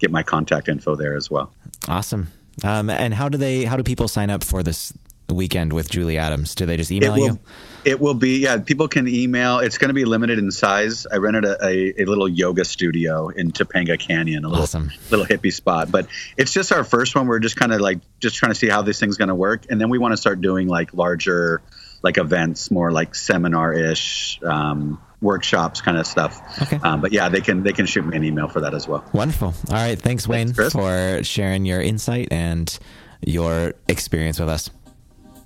get 0.00 0.10
my 0.10 0.24
contact 0.24 0.68
info 0.68 0.96
there 0.96 1.16
as 1.16 1.30
well. 1.30 1.52
Awesome. 1.86 2.26
Um, 2.64 2.90
and 2.90 3.14
how 3.14 3.28
do 3.28 3.38
they? 3.38 3.64
How 3.64 3.76
do 3.76 3.84
people 3.84 4.08
sign 4.08 4.30
up 4.30 4.42
for 4.42 4.64
this 4.64 4.92
weekend 5.28 5.72
with 5.72 5.90
Julie 5.90 6.18
Adams? 6.18 6.54
Do 6.54 6.66
they 6.66 6.76
just 6.76 6.90
email 6.90 7.12
will, 7.12 7.18
you? 7.18 7.38
It 7.84 8.00
will 8.00 8.14
be, 8.14 8.40
yeah. 8.40 8.58
People 8.58 8.88
can 8.88 9.06
email. 9.06 9.58
It's 9.58 9.78
going 9.78 9.88
to 9.88 9.94
be 9.94 10.04
limited 10.04 10.38
in 10.38 10.50
size. 10.50 11.06
I 11.06 11.16
rented 11.16 11.44
a, 11.44 11.64
a, 11.64 12.02
a, 12.02 12.04
little 12.04 12.28
yoga 12.28 12.64
studio 12.64 13.28
in 13.28 13.52
Topanga 13.52 13.98
Canyon, 13.98 14.44
a 14.44 14.48
little 14.48 14.88
little 15.10 15.26
hippie 15.26 15.52
spot. 15.52 15.90
But 15.90 16.06
it's 16.36 16.52
just 16.52 16.72
our 16.72 16.84
first 16.84 17.14
one. 17.14 17.26
We're 17.26 17.38
just 17.38 17.56
kind 17.56 17.72
of 17.72 17.80
like 17.80 18.00
just 18.20 18.36
trying 18.36 18.52
to 18.52 18.58
see 18.58 18.68
how 18.68 18.82
this 18.82 18.98
thing's 19.00 19.16
going 19.16 19.28
to 19.28 19.34
work, 19.34 19.66
and 19.70 19.80
then 19.80 19.90
we 19.90 19.98
want 19.98 20.12
to 20.12 20.16
start 20.16 20.40
doing 20.40 20.68
like 20.68 20.94
larger, 20.94 21.62
like 22.02 22.18
events, 22.18 22.70
more 22.70 22.90
like 22.90 23.14
seminar 23.14 23.72
ish. 23.72 24.40
Um, 24.42 25.00
workshops 25.20 25.80
kind 25.80 25.98
of 25.98 26.06
stuff 26.06 26.40
okay 26.62 26.78
um, 26.84 27.00
but 27.00 27.10
yeah 27.10 27.28
they 27.28 27.40
can 27.40 27.64
they 27.64 27.72
can 27.72 27.86
shoot 27.86 28.06
me 28.06 28.16
an 28.16 28.22
email 28.22 28.46
for 28.46 28.60
that 28.60 28.72
as 28.72 28.86
well 28.86 29.04
wonderful 29.12 29.48
all 29.48 29.74
right 29.74 29.98
thanks 29.98 30.28
wayne 30.28 30.52
thanks, 30.52 30.72
for 30.72 31.24
sharing 31.24 31.64
your 31.64 31.80
insight 31.80 32.28
and 32.30 32.78
your 33.26 33.74
experience 33.88 34.38
with 34.38 34.48
us 34.48 34.70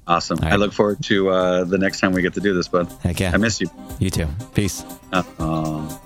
Awesome. 0.07 0.38
Right. 0.38 0.53
I 0.53 0.57
look 0.57 0.72
forward 0.72 1.03
to 1.05 1.30
uh, 1.30 1.64
the 1.64 1.78
next 1.78 2.00
time 2.00 2.12
we 2.12 2.22
get 2.22 2.34
to 2.34 2.40
do 2.40 2.55
this, 2.55 2.68
bud. 2.68 2.92
Heck 3.03 3.20
yeah. 3.20 3.30
I 3.32 3.36
miss 3.36 3.61
you. 3.61 3.68
You 3.98 4.11
too. 4.11 4.26
Peace. 4.55 4.84
Uh, 5.12 5.22
uh, 5.38 5.98